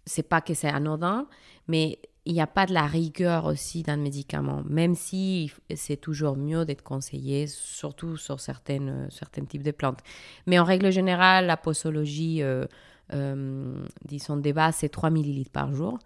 c'est 0.05 0.27
pas 0.27 0.41
que 0.41 0.53
c'est 0.53 0.69
anodin, 0.69 1.27
mais 1.67 1.99
il 2.25 2.33
n'y 2.33 2.41
a 2.41 2.47
pas 2.47 2.65
de 2.65 2.73
la 2.73 2.85
rigueur 2.85 3.45
aussi 3.45 3.83
le 3.87 3.97
médicament, 3.97 4.61
même 4.69 4.93
si 4.93 5.51
c'est 5.73 5.97
toujours 5.97 6.37
mieux 6.37 6.65
d'être 6.65 6.83
conseillé, 6.83 7.47
surtout 7.47 8.15
sur 8.15 8.39
certaines, 8.39 8.89
euh, 8.89 9.09
certains 9.09 9.43
types 9.43 9.63
de 9.63 9.71
plantes. 9.71 9.99
Mais 10.45 10.59
en 10.59 10.63
règle 10.63 10.91
générale, 10.91 11.47
la 11.47 11.57
posologie, 11.57 12.43
euh, 12.43 12.65
euh, 13.13 13.83
disons, 14.05 14.37
de 14.37 14.51
base, 14.51 14.75
c'est 14.77 14.89
3 14.89 15.09
millilitres 15.09 15.51
par 15.51 15.73
jour. 15.73 15.97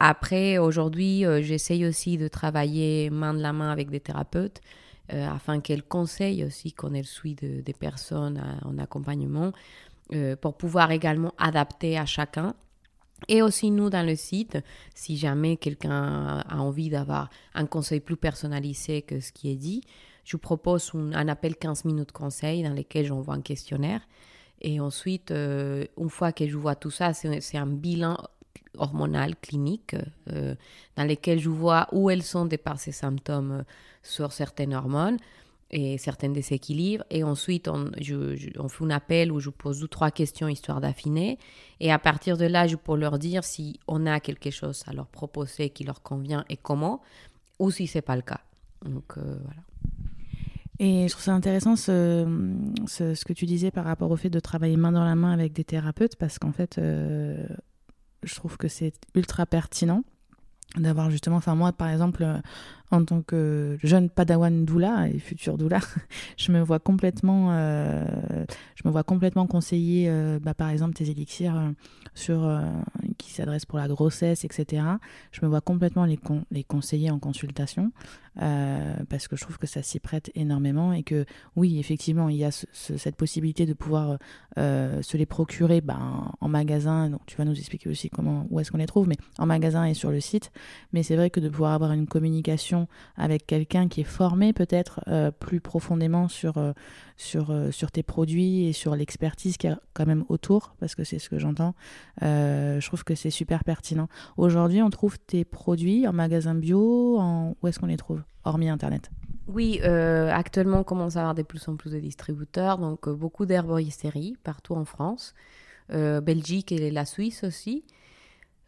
après, 0.00 0.58
aujourd'hui, 0.58 1.24
j'essaye 1.40 1.86
aussi 1.86 2.18
de 2.18 2.26
travailler 2.26 3.10
main 3.10 3.32
de 3.32 3.40
la 3.40 3.52
main 3.52 3.70
avec 3.70 3.90
des 3.90 4.00
thérapeutes 4.00 4.60
afin 5.08 5.60
qu'elles 5.60 5.82
conseillent 5.82 6.44
aussi 6.44 6.72
qu'on 6.72 6.94
ait 6.94 7.02
le 7.02 7.04
suivi 7.04 7.62
des 7.62 7.72
personnes 7.72 8.42
en 8.64 8.78
accompagnement 8.78 9.52
pour 10.40 10.56
pouvoir 10.56 10.90
également 10.90 11.32
adapter 11.38 11.98
à 11.98 12.06
chacun 12.06 12.54
et 13.28 13.42
aussi 13.42 13.70
nous 13.70 13.90
dans 13.90 14.04
le 14.04 14.14
site, 14.14 14.58
si 14.94 15.16
jamais 15.16 15.56
quelqu'un 15.56 16.44
a 16.48 16.58
envie 16.58 16.90
d'avoir 16.90 17.30
un 17.54 17.66
conseil 17.66 18.00
plus 18.00 18.16
personnalisé 18.16 19.02
que 19.02 19.20
ce 19.20 19.32
qui 19.32 19.50
est 19.50 19.56
dit, 19.56 19.82
je 20.24 20.32
vous 20.32 20.40
propose 20.40 20.92
un, 20.94 21.28
appel 21.28 21.56
15 21.56 21.84
minutes 21.84 22.12
conseil 22.12 22.62
dans 22.62 22.74
lequel 22.74 23.06
j'envoie 23.06 23.34
un 23.34 23.40
questionnaire. 23.40 24.00
Et 24.60 24.80
ensuite, 24.80 25.30
euh, 25.30 25.84
une 25.98 26.10
fois 26.10 26.32
que 26.32 26.46
je 26.46 26.56
vois 26.56 26.74
tout 26.74 26.90
ça, 26.90 27.12
c'est 27.12 27.58
un 27.58 27.66
bilan 27.66 28.16
hormonales, 28.76 29.36
cliniques, 29.36 29.96
dans 30.26 31.04
lesquelles 31.04 31.40
je 31.40 31.48
vois 31.48 31.88
où 31.92 32.10
elles 32.10 32.22
sont 32.22 32.46
de 32.46 32.56
par 32.56 32.78
ces 32.78 32.92
symptômes 32.92 33.64
sur 34.02 34.32
certaines 34.32 34.74
hormones 34.74 35.18
et 35.70 35.98
certains 35.98 36.28
déséquilibres. 36.28 37.04
Et 37.10 37.24
ensuite, 37.24 37.68
on, 37.68 37.90
on 38.58 38.68
fait 38.68 38.84
un 38.84 38.90
appel 38.90 39.32
où 39.32 39.40
je 39.40 39.50
pose 39.50 39.80
deux, 39.80 39.88
trois 39.88 40.10
questions 40.10 40.48
histoire 40.48 40.80
d'affiner. 40.80 41.38
Et 41.80 41.92
à 41.92 41.98
partir 41.98 42.36
de 42.36 42.44
là, 42.44 42.66
je 42.66 42.76
peux 42.76 42.96
leur 42.96 43.18
dire 43.18 43.44
si 43.44 43.80
on 43.88 44.06
a 44.06 44.20
quelque 44.20 44.50
chose 44.50 44.84
à 44.86 44.92
leur 44.92 45.06
proposer 45.06 45.70
qui 45.70 45.84
leur 45.84 46.02
convient 46.02 46.44
et 46.48 46.56
comment, 46.56 47.02
ou 47.58 47.70
si 47.70 47.86
ce 47.86 47.98
n'est 47.98 48.02
pas 48.02 48.16
le 48.16 48.22
cas. 48.22 48.40
Donc 48.84 49.14
voilà. 49.16 49.62
Et 50.78 51.08
je 51.08 51.12
trouve 51.12 51.24
ça 51.24 51.32
intéressant 51.32 51.74
ce, 51.74 52.26
ce, 52.86 53.24
que 53.24 53.32
tu 53.32 53.46
disais 53.46 53.70
par 53.70 53.84
rapport 53.84 54.10
au 54.10 54.16
fait 54.16 54.28
de 54.28 54.40
travailler 54.40 54.76
main 54.76 54.92
dans 54.92 55.04
la 55.04 55.14
main 55.14 55.32
avec 55.32 55.52
des 55.54 55.64
thérapeutes, 55.64 56.16
parce 56.16 56.38
qu'en 56.38 56.52
fait, 56.52 56.76
euh, 56.78 57.46
je 58.22 58.34
trouve 58.34 58.56
que 58.56 58.68
c'est 58.68 58.94
ultra 59.14 59.46
pertinent 59.46 60.02
d'avoir 60.76 61.10
justement, 61.10 61.36
enfin 61.36 61.54
moi 61.54 61.72
par 61.72 61.88
exemple, 61.88 62.22
euh, 62.22 62.38
en 62.90 63.04
tant 63.04 63.22
que 63.22 63.76
jeune 63.82 64.08
padawan 64.08 64.64
doula 64.64 65.08
et 65.08 65.18
futur 65.18 65.58
doula, 65.58 65.80
je 66.36 66.52
me 66.52 66.60
vois 66.60 66.78
complètement, 66.78 67.48
euh, 67.52 68.04
je 68.74 68.82
me 68.86 68.92
vois 68.92 69.02
complètement 69.04 69.46
conseiller, 69.46 70.10
bah, 70.42 70.54
par 70.54 70.70
exemple 70.70 70.94
tes 70.94 71.10
élixirs 71.10 71.72
sur 72.14 72.60
qui 73.18 73.32
s'adressent 73.32 73.66
pour 73.66 73.78
la 73.78 73.88
grossesse, 73.88 74.44
etc. 74.44 74.82
Je 75.32 75.40
me 75.42 75.48
vois 75.48 75.60
complètement 75.60 76.04
les, 76.04 76.64
conseiller 76.64 77.10
en 77.10 77.18
consultation. 77.18 77.92
Euh, 78.42 78.96
parce 79.08 79.28
que 79.28 79.36
je 79.36 79.40
trouve 79.40 79.56
que 79.56 79.66
ça 79.66 79.82
s'y 79.82 79.98
prête 79.98 80.30
énormément 80.34 80.92
et 80.92 81.02
que 81.02 81.24
oui, 81.54 81.78
effectivement, 81.78 82.28
il 82.28 82.36
y 82.36 82.44
a 82.44 82.50
cette 82.50 83.16
possibilité 83.16 83.64
de 83.64 83.72
pouvoir 83.72 84.18
euh, 84.58 85.00
se 85.00 85.16
les 85.16 85.24
procurer 85.24 85.80
ben, 85.80 86.32
en 86.40 86.48
magasin. 86.48 87.08
Donc 87.08 87.20
tu 87.26 87.36
vas 87.36 87.46
nous 87.46 87.58
expliquer 87.58 87.88
aussi 87.88 88.10
comment, 88.10 88.46
où 88.50 88.60
est-ce 88.60 88.70
qu'on 88.70 88.78
les 88.78 88.86
trouve, 88.86 89.08
mais 89.08 89.16
en 89.38 89.46
magasin 89.46 89.84
et 89.86 89.94
sur 89.94 90.10
le 90.10 90.20
site. 90.20 90.52
Mais 90.92 91.02
c'est 91.02 91.16
vrai 91.16 91.30
que 91.30 91.40
de 91.40 91.48
pouvoir 91.48 91.72
avoir 91.72 91.92
une 91.92 92.06
communication 92.06 92.75
avec 93.16 93.46
quelqu'un 93.46 93.88
qui 93.88 94.02
est 94.02 94.04
formé 94.04 94.52
peut-être 94.52 95.00
euh, 95.08 95.30
plus 95.30 95.60
profondément 95.60 96.28
sur, 96.28 96.54
sur, 97.16 97.54
sur 97.70 97.90
tes 97.90 98.02
produits 98.02 98.66
et 98.66 98.72
sur 98.72 98.96
l'expertise 98.96 99.56
qu'il 99.56 99.70
y 99.70 99.72
a 99.72 99.80
quand 99.94 100.06
même 100.06 100.24
autour, 100.28 100.74
parce 100.80 100.94
que 100.94 101.04
c'est 101.04 101.18
ce 101.18 101.28
que 101.28 101.38
j'entends, 101.38 101.74
je 102.20 102.86
trouve 102.86 103.04
que 103.04 103.14
c'est 103.14 103.30
super 103.30 103.64
pertinent. 103.64 104.08
Aujourd'hui, 104.36 104.82
on 104.82 104.90
trouve 104.90 105.18
tes 105.18 105.44
produits 105.44 106.06
en 106.06 106.12
magasin 106.12 106.54
bio, 106.54 107.18
en... 107.18 107.54
où 107.62 107.66
est-ce 107.68 107.78
qu'on 107.78 107.86
les 107.86 107.96
trouve 107.96 108.22
hormis 108.44 108.68
Internet? 108.68 109.10
Oui, 109.48 109.80
euh, 109.84 110.30
actuellement, 110.32 110.80
on 110.80 110.84
commence 110.84 111.16
à 111.16 111.20
avoir 111.20 111.34
de 111.34 111.42
plus 111.42 111.68
en 111.68 111.76
plus 111.76 111.92
de 111.92 112.00
distributeurs, 112.00 112.78
donc 112.78 113.06
euh, 113.06 113.14
beaucoup 113.14 113.46
d'herboristeries 113.46 114.36
partout 114.42 114.74
en 114.74 114.84
France, 114.84 115.34
euh, 115.92 116.20
Belgique 116.20 116.72
et 116.72 116.90
la 116.90 117.04
Suisse 117.04 117.44
aussi. 117.44 117.84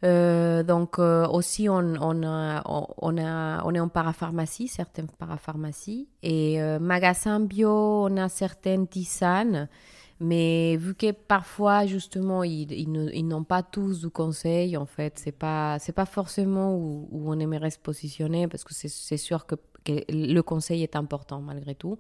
Donc 0.02 0.98
aussi, 0.98 1.68
on, 1.68 1.94
on, 2.00 2.22
a, 2.22 2.62
on, 2.66 3.18
a, 3.18 3.62
on 3.64 3.74
est 3.74 3.80
en 3.80 3.88
parapharmacie, 3.88 4.68
certaines 4.68 5.08
parapharmacies, 5.08 6.08
et 6.22 6.58
magasin 6.80 7.40
bio, 7.40 8.06
on 8.06 8.16
a 8.16 8.28
certaines 8.28 8.86
tisanes 8.86 9.68
mais 10.20 10.76
vu 10.76 10.94
que 10.94 11.12
parfois, 11.12 11.86
justement, 11.86 12.42
ils, 12.42 12.72
ils 12.72 13.26
n'ont 13.28 13.44
pas 13.44 13.62
tous 13.62 14.00
du 14.00 14.10
conseil, 14.10 14.76
en 14.76 14.86
fait, 14.86 15.18
c'est 15.18 15.32
pas, 15.32 15.78
pas 15.94 16.06
forcément 16.06 16.74
où, 16.74 17.08
on 17.12 17.38
aimerait 17.38 17.70
se 17.70 17.78
positionner, 17.78 18.48
parce 18.48 18.64
que 18.64 18.74
c'est 18.74 19.16
sûr 19.16 19.46
que, 19.46 19.54
le 19.86 20.40
conseil 20.42 20.82
est 20.82 20.96
important 20.96 21.40
malgré 21.40 21.74
tout. 21.74 21.96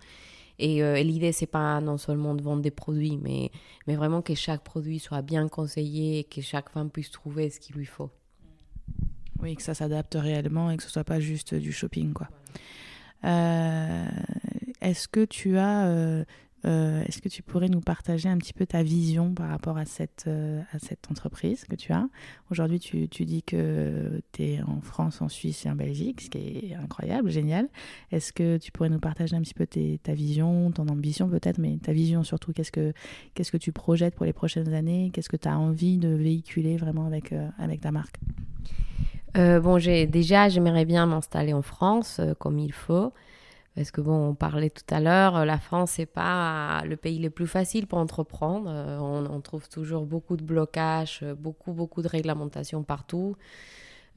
Et, 0.58 0.82
euh, 0.82 1.00
l'idée, 1.02 1.32
c'est 1.32 1.46
pas 1.46 1.80
non 1.80 1.98
seulement 1.98 2.34
de 2.34 2.42
vendre 2.42 2.62
des 2.62 2.70
produits, 2.70 3.16
mais, 3.16 3.50
mais 3.86 3.96
vraiment 3.96 4.22
que 4.22 4.34
chaque 4.34 4.62
produit 4.62 4.98
soit 4.98 5.22
bien 5.22 5.48
conseillé 5.48 6.20
et 6.20 6.24
que 6.24 6.40
chaque 6.40 6.70
femme 6.70 6.90
puisse 6.90 7.10
trouver 7.10 7.50
ce 7.50 7.60
qu'il 7.60 7.76
lui 7.76 7.86
faut. 7.86 8.10
Oui, 9.40 9.54
que 9.54 9.62
ça 9.62 9.74
s'adapte 9.74 10.16
réellement 10.18 10.70
et 10.70 10.76
que 10.76 10.82
ce 10.82 10.90
soit 10.90 11.04
pas 11.04 11.20
juste 11.20 11.54
du 11.54 11.72
shopping, 11.72 12.12
quoi. 12.12 12.28
Euh, 13.24 14.08
est-ce 14.80 15.08
que 15.08 15.24
tu 15.24 15.58
as 15.58 16.24
euh, 16.64 17.04
est-ce 17.06 17.22
que 17.22 17.28
tu 17.28 17.42
pourrais 17.42 17.68
nous 17.68 17.80
partager 17.80 18.28
un 18.28 18.36
petit 18.36 18.52
peu 18.52 18.66
ta 18.66 18.82
vision 18.82 19.32
par 19.32 19.48
rapport 19.48 19.78
à 19.78 19.84
cette, 19.84 20.24
euh, 20.26 20.60
entreprise 21.10 21.64
que 21.64 21.76
tu 21.76 21.92
as? 21.92 22.08
Aujourd'hui, 22.50 22.80
tu, 22.80 23.06
dis 23.06 23.42
que 23.42 24.20
tu 24.32 24.42
es 24.42 24.62
en 24.62 24.80
France, 24.80 25.22
en 25.22 25.28
Suisse 25.28 25.66
et 25.66 25.70
en 25.70 25.76
Belgique, 25.76 26.22
ce 26.22 26.30
qui 26.30 26.38
est 26.38 26.74
incroyable, 26.74 27.30
génial. 27.30 27.68
Est-ce 28.10 28.32
que 28.32 28.56
tu 28.56 28.72
pourrais 28.72 28.88
nous 28.88 28.98
partager 28.98 29.36
un 29.36 29.40
petit 29.40 29.54
peu 29.54 29.66
ta 29.66 30.14
vision, 30.14 30.72
ton 30.72 30.88
ambition 30.88 31.28
peut-être, 31.28 31.58
mais 31.58 31.76
ta 31.78 31.92
vision 31.92 32.24
surtout 32.24 32.52
Qu'est-ce 32.52 32.72
que, 32.72 33.56
tu 33.56 33.72
projettes 33.72 34.14
pour 34.14 34.26
les 34.26 34.32
prochaines 34.32 34.72
années? 34.74 35.10
Qu'est-ce 35.12 35.28
que 35.28 35.36
tu 35.36 35.48
as 35.48 35.58
envie 35.58 35.98
de 35.98 36.08
véhiculer 36.08 36.76
vraiment 36.76 37.06
avec, 37.06 37.32
euh, 37.32 37.48
avec 37.58 37.80
ta 37.80 37.92
marque? 37.92 38.16
Bon, 39.34 39.78
déjà, 39.78 40.48
j'aimerais 40.48 40.84
bien 40.84 41.06
m'installer 41.06 41.52
en 41.52 41.62
France 41.62 42.20
comme 42.40 42.58
il 42.58 42.72
faut. 42.72 43.12
Parce 43.78 43.92
que 43.92 44.00
bon, 44.00 44.30
on 44.30 44.34
parlait 44.34 44.70
tout 44.70 44.92
à 44.92 44.98
l'heure, 44.98 45.44
la 45.44 45.56
France, 45.56 45.92
c'est 45.92 46.06
pas 46.06 46.82
le 46.84 46.96
pays 46.96 47.20
le 47.20 47.30
plus 47.30 47.46
facile 47.46 47.86
pour 47.86 48.00
entreprendre. 48.00 48.68
Euh, 48.68 48.98
on, 48.98 49.40
trouve 49.40 49.68
toujours 49.68 50.04
beaucoup 50.04 50.36
de 50.36 50.42
blocages, 50.42 51.24
beaucoup, 51.38 51.72
beaucoup 51.72 52.02
de 52.02 52.08
réglementations 52.08 52.82
partout. 52.82 53.36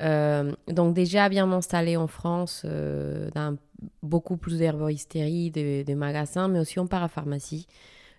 Euh, 0.01 0.51
donc 0.67 0.95
déjà, 0.95 1.29
bien 1.29 1.45
m'installer 1.45 1.95
en 1.95 2.07
France, 2.07 2.63
euh, 2.65 3.29
beaucoup 4.01 4.35
plus 4.35 4.57
d'herboristeries, 4.57 5.51
des 5.51 5.83
de 5.83 5.93
magasins, 5.93 6.47
mais 6.47 6.57
aussi 6.57 6.79
en 6.79 6.87
parapharmacie. 6.87 7.67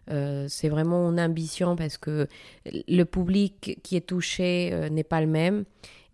c'est 0.07 0.69
vraiment 0.69 1.11
une 1.11 1.19
ambition 1.19 1.75
parce 1.75 1.99
que 1.99 2.29
le 2.65 3.03
public 3.03 3.81
qui 3.83 3.97
est 3.97 4.07
touché 4.07 4.89
n'est 4.93 5.03
pas 5.03 5.21
le 5.21 5.27
même. 5.27 5.65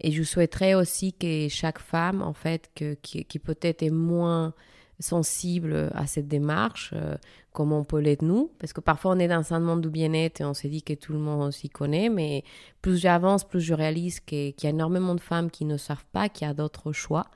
Et 0.01 0.11
je 0.11 0.23
souhaiterais 0.23 0.73
aussi 0.73 1.13
que 1.13 1.49
chaque 1.51 1.81
femme, 1.81 2.23
en 2.23 2.33
fait, 2.33 2.71
qui 3.03 3.39
peut-être 3.39 3.83
est 3.83 3.91
moins 3.91 4.55
sensible 5.01 5.91
à 5.95 6.07
cette 6.07 6.29
démarche, 6.29 6.91
euh, 6.95 7.17
comme 7.53 7.73
on 7.73 7.85
peut 7.85 7.99
l'être 8.01 8.23
nous, 8.23 8.51
parce 8.59 8.73
que 8.73 8.81
parfois 8.81 9.13
on 9.13 9.19
est 9.19 9.29
dans 9.29 9.53
un 9.53 9.61
monde 9.61 9.83
du 9.83 9.91
bien-être 9.91 10.41
et 10.41 10.45
on 10.45 10.55
s'est 10.55 10.69
dit 10.69 10.83
que 10.83 10.95
tout 10.95 11.13
le 11.13 11.19
monde 11.19 11.53
s'y 11.53 11.69
connaît, 11.69 12.09
mais 12.09 12.45
plus 12.83 12.99
j'avance, 12.99 13.45
plus 13.45 13.61
je 13.61 13.75
réalise 13.75 14.21
qu'il 14.21 14.55
y 14.63 14.67
a 14.67 14.71
énormément 14.71 15.15
de 15.15 15.21
femmes 15.21 15.51
qui 15.51 15.65
ne 15.65 15.77
savent 15.77 16.05
pas 16.13 16.29
qu'il 16.29 16.47
y 16.47 16.51
a 16.51 16.55
d'autres 16.55 16.93
choix 16.93 17.27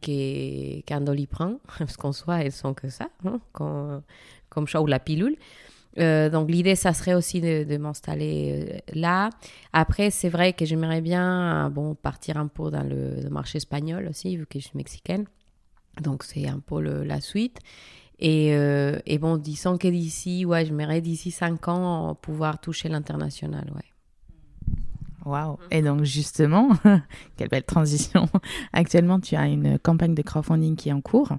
qu'un 0.00 1.00
doliprane, 1.00 1.58
parce 1.78 1.96
qu'en 1.96 2.12
soi, 2.12 2.42
elles 2.42 2.52
sont 2.52 2.74
que 2.74 2.88
ça, 2.88 3.08
hein, 3.24 3.40
comme, 3.52 4.02
comme 4.48 4.66
choix 4.66 4.80
ou 4.80 4.86
la 4.86 4.98
pilule. 4.98 5.36
Euh, 5.98 6.30
donc 6.30 6.50
l'idée, 6.50 6.74
ça 6.74 6.92
serait 6.92 7.14
aussi 7.14 7.40
de, 7.40 7.76
m'installer 7.76 8.66
euh, 8.70 8.78
là. 8.94 9.30
Après, 9.72 10.10
c'est 10.10 10.28
vrai 10.28 10.52
que 10.52 10.64
j'aimerais 10.64 11.00
bien 11.00 11.70
bon, 11.70 11.94
partir 11.94 12.36
un 12.36 12.46
peu 12.46 12.70
dans 12.70 12.82
le, 12.82 13.28
marché 13.28 13.58
espagnol 13.58 14.06
aussi, 14.08 14.36
vu 14.36 14.46
que 14.46 14.58
je 14.58 14.64
suis 14.64 14.76
mexicaine. 14.76 15.26
Donc 16.00 16.24
c'est 16.24 16.48
un 16.48 16.60
peu 16.60 16.80
la 16.80 17.20
suite. 17.20 17.58
Et, 18.18 18.54
euh, 18.54 19.00
et, 19.04 19.18
bon, 19.18 19.36
disons 19.36 19.78
que 19.78 19.88
d'ici, 19.88 20.44
ouais, 20.44 20.64
je 20.64 20.72
m'aimerais 20.72 21.00
d'ici 21.00 21.32
5 21.32 21.66
ans 21.66 22.14
pouvoir 22.14 22.60
toucher 22.60 22.88
l'international, 22.88 23.64
ouais. 23.74 23.82
Waouh 25.24 25.58
Et 25.70 25.82
donc 25.82 26.04
justement, 26.04 26.70
quelle 27.36 27.48
belle 27.48 27.64
transition. 27.64 28.28
Actuellement, 28.72 29.20
tu 29.20 29.34
as 29.36 29.46
une 29.46 29.78
campagne 29.78 30.14
de 30.14 30.22
crowdfunding 30.22 30.76
qui 30.76 30.88
est 30.88 30.92
en 30.92 31.00
cours. 31.00 31.32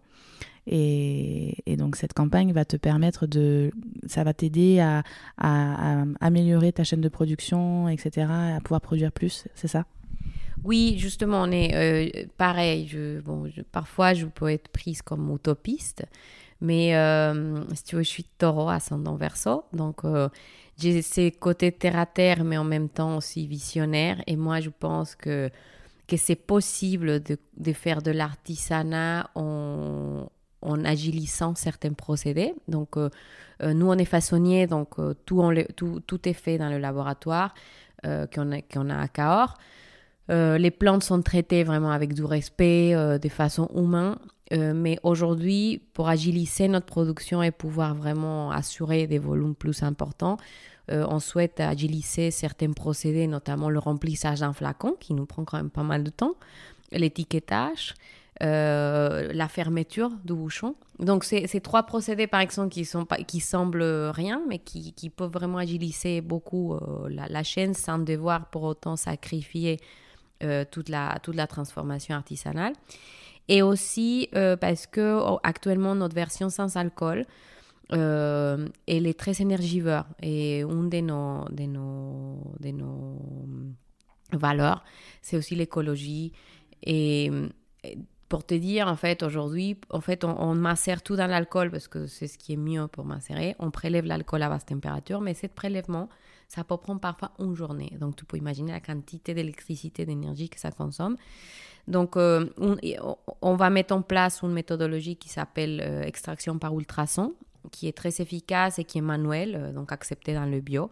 Et, 0.68 1.58
et 1.66 1.76
donc 1.76 1.96
cette 1.96 2.14
campagne 2.14 2.54
va 2.54 2.66
te 2.66 2.78
permettre 2.78 3.28
de... 3.28 3.72
Ça 4.08 4.24
va 4.24 4.34
t'aider 4.34 4.80
à, 4.80 5.04
à, 5.38 6.04
améliorer 6.22 6.72
ta 6.72 6.84
chaîne 6.84 7.02
de 7.02 7.10
production, 7.10 7.90
etc., 7.90 8.28
à 8.30 8.60
pouvoir 8.62 8.82
produire 8.82 9.12
plus, 9.12 9.48
c'est 9.56 9.68
ça? 9.68 9.86
Oui, 10.64 10.96
justement, 10.98 11.42
on 11.42 11.52
est 11.52 11.76
euh, 11.76 12.26
pareil. 12.38 12.90
Bon, 13.24 13.50
parfois, 13.72 14.14
je 14.14 14.26
peux 14.26 14.50
être 14.50 14.70
prise 14.70 15.02
comme 15.02 15.34
utopiste, 15.34 16.06
mais 16.62 16.96
euh, 16.96 17.64
si 17.76 17.84
tu 17.84 17.96
veux, 17.98 18.04
je 18.04 18.10
suis 18.10 18.24
taureau, 18.24 18.70
ascendant 18.70 19.16
verso. 19.16 19.66
Donc, 19.74 20.06
euh, 20.06 20.30
j'ai 20.78 21.02
ces 21.02 21.32
côtés 21.32 21.72
terre 21.72 21.98
à 21.98 22.06
terre, 22.06 22.44
mais 22.44 22.58
en 22.58 22.64
même 22.64 22.88
temps 22.88 23.18
aussi 23.18 23.46
visionnaire. 23.46 24.22
Et 24.26 24.38
moi, 24.38 24.62
je 24.62 24.70
pense 24.70 25.16
que, 25.16 25.50
que 26.08 26.16
c'est 26.16 26.36
possible 26.38 27.22
de, 27.22 27.38
de, 27.58 27.74
faire 27.74 28.02
de 28.02 28.12
l'artisanat 28.12 29.30
en, 29.36 30.30
en 30.62 30.86
agilissant 30.86 31.56
certains 31.56 31.94
procédés. 31.94 32.54
Donc, 32.70 32.96
nous, 33.62 33.88
on 33.88 33.98
est 33.98 34.06
façonniers, 34.06 34.68
donc 34.68 34.96
tout, 35.26 35.44
tout, 35.76 36.00
tout, 36.06 36.30
est 36.30 36.34
fait 36.34 36.58
dans 36.58 36.70
le 36.70 36.80
laboratoire 36.80 37.54
qu'on 38.04 38.52
a, 38.52 38.62
qu'on 38.62 38.90
a 38.90 38.98
à 38.98 39.08
Cahors. 39.08 39.58
Euh, 40.30 40.58
les 40.58 40.72
plantes 40.72 41.04
sont 41.04 41.22
traitées 41.22 41.64
vraiment 41.64 41.92
avec 41.92 42.14
du 42.14 42.24
respect, 42.24 42.94
euh, 42.96 43.18
de 43.18 43.30
façon 43.30 43.70
humaine. 43.76 44.16
Euh, 44.52 44.74
mais 44.76 45.00
aujourd'hui, 45.04 45.82
pour 45.94 46.08
agiliser 46.10 46.68
notre 46.68 46.86
production 46.86 47.42
et 47.42 47.52
pouvoir 47.52 47.96
vraiment 47.96 48.52
assurer 48.52 49.08
des 49.08 49.18
volumes 49.18 49.56
plus 49.56 49.84
importants, 49.84 50.38
on 50.90 51.22
souhaite 51.22 51.62
agiliser 51.62 52.30
certains 52.30 52.74
procédés, 52.74 53.26
notamment 53.26 53.70
le 53.70 53.80
remplissage 53.80 54.42
d'un 54.42 54.52
flacon, 54.52 54.98
qui 55.00 55.14
nous 55.14 55.26
prend 55.26 55.46
quand 55.46 55.56
même 55.56 55.70
pas 55.70 55.82
mal 55.82 56.04
de 56.04 56.10
temps, 56.10 56.34
l'étiquetage, 56.92 57.94
la 58.42 59.48
fermeture 59.48 60.12
du 60.26 60.34
bouchon. 60.34 60.76
Donc, 61.00 61.24
ces 61.24 61.62
trois 61.62 61.84
procédés, 61.84 62.28
par 62.28 62.42
exemple, 62.42 62.68
qui, 62.68 62.84
sont 62.84 63.06
qui 63.26 63.40
semblent 63.40 63.82
rien, 63.82 64.42
mais 64.50 64.60
qui, 64.60 64.92
qui 64.92 65.10
peuvent 65.10 65.32
vraiment 65.32 65.60
agiliser 65.60 66.20
beaucoup 66.20 66.78
la, 67.08 67.44
chaîne 67.44 67.74
sans 67.74 68.00
devoir 68.00 68.50
pour 68.50 68.64
autant 68.64 68.98
sacrifier 68.98 69.80
toute, 70.72 70.90
la, 70.90 71.20
toute 71.24 71.36
la 71.36 71.48
transformation 71.48 72.16
artisanale. 72.16 72.74
Et 73.48 73.62
aussi 73.62 74.30
parce 74.60 74.88
que 74.88 75.20
oh, 75.22 75.40
actuellement, 75.44 75.96
notre 75.96 76.16
version 76.16 76.50
sans 76.50 76.78
alcool, 76.78 77.26
euh, 77.92 78.68
elle 78.88 79.08
est 79.08 79.20
très 79.20 79.42
énergivore 79.42 80.06
et 80.22 80.62
une 80.62 80.90
de 80.90 81.02
nos, 81.02 81.46
nos, 81.50 82.40
nos 82.60 83.20
valeurs, 84.32 84.84
c'est 85.22 85.38
aussi 85.38 85.56
l'écologie. 85.56 86.32
Et, 86.84 87.30
pour 88.30 88.46
te 88.46 88.56
dire, 88.56 88.88
en 88.88 88.96
fait, 88.96 89.22
aujourd'hui, 89.22 89.78
en 89.92 90.02
fait, 90.02 90.24
on, 90.24 90.36
on, 90.42 90.56
macère 90.56 91.04
tout 91.04 91.16
dans 91.16 91.28
l'alcool 91.28 91.70
parce 91.70 91.88
que 91.88 92.08
c'est 92.08 92.28
ce 92.28 92.40
qui 92.40 92.54
est 92.54 92.58
mieux 92.58 92.88
pour 92.88 93.06
macérer. 93.06 93.56
On 93.60 93.70
prélève 93.70 94.06
l'alcool 94.06 94.42
à 94.42 94.50
basse 94.50 94.66
température, 94.66 95.22
mais 95.22 95.36
ce 95.36 95.46
prélèvement, 95.46 96.10
ça 96.54 96.64
peut 96.64 96.78
prendre 96.78 97.00
parfois 97.00 97.32
une 97.40 97.56
journée. 97.56 97.98
Donc, 98.00 98.16
tu 98.16 98.26
peux 98.26 98.38
imaginer 98.38 98.74
la 98.74 98.80
quantité 98.80 99.34
d'électricité, 99.34 100.06
d'énergie 100.06 100.50
que 100.50 100.60
ça 100.60 100.72
consomme. 100.72 101.18
Donc, 101.88 102.16
euh, 102.16 102.48
on, 103.42 103.56
va 103.56 103.70
mettre 103.72 103.96
en 103.96 104.04
place 104.04 104.42
une 104.44 104.54
méthodologie 104.54 105.16
qui 105.16 105.30
s'appelle 105.30 105.82
euh, 105.84 106.04
extraction 106.04 106.60
par 106.60 106.78
ultrason 106.78 107.34
qui 107.72 107.88
est 107.88 107.98
très 107.98 108.22
efficace 108.22 108.78
et 108.78 108.84
qui 108.84 108.98
est 108.98 109.02
manuel, 109.02 109.56
euh, 109.56 109.72
donc 109.72 109.92
accepté 109.94 110.34
dans 110.34 110.46
le 110.46 110.60
bio. 110.60 110.92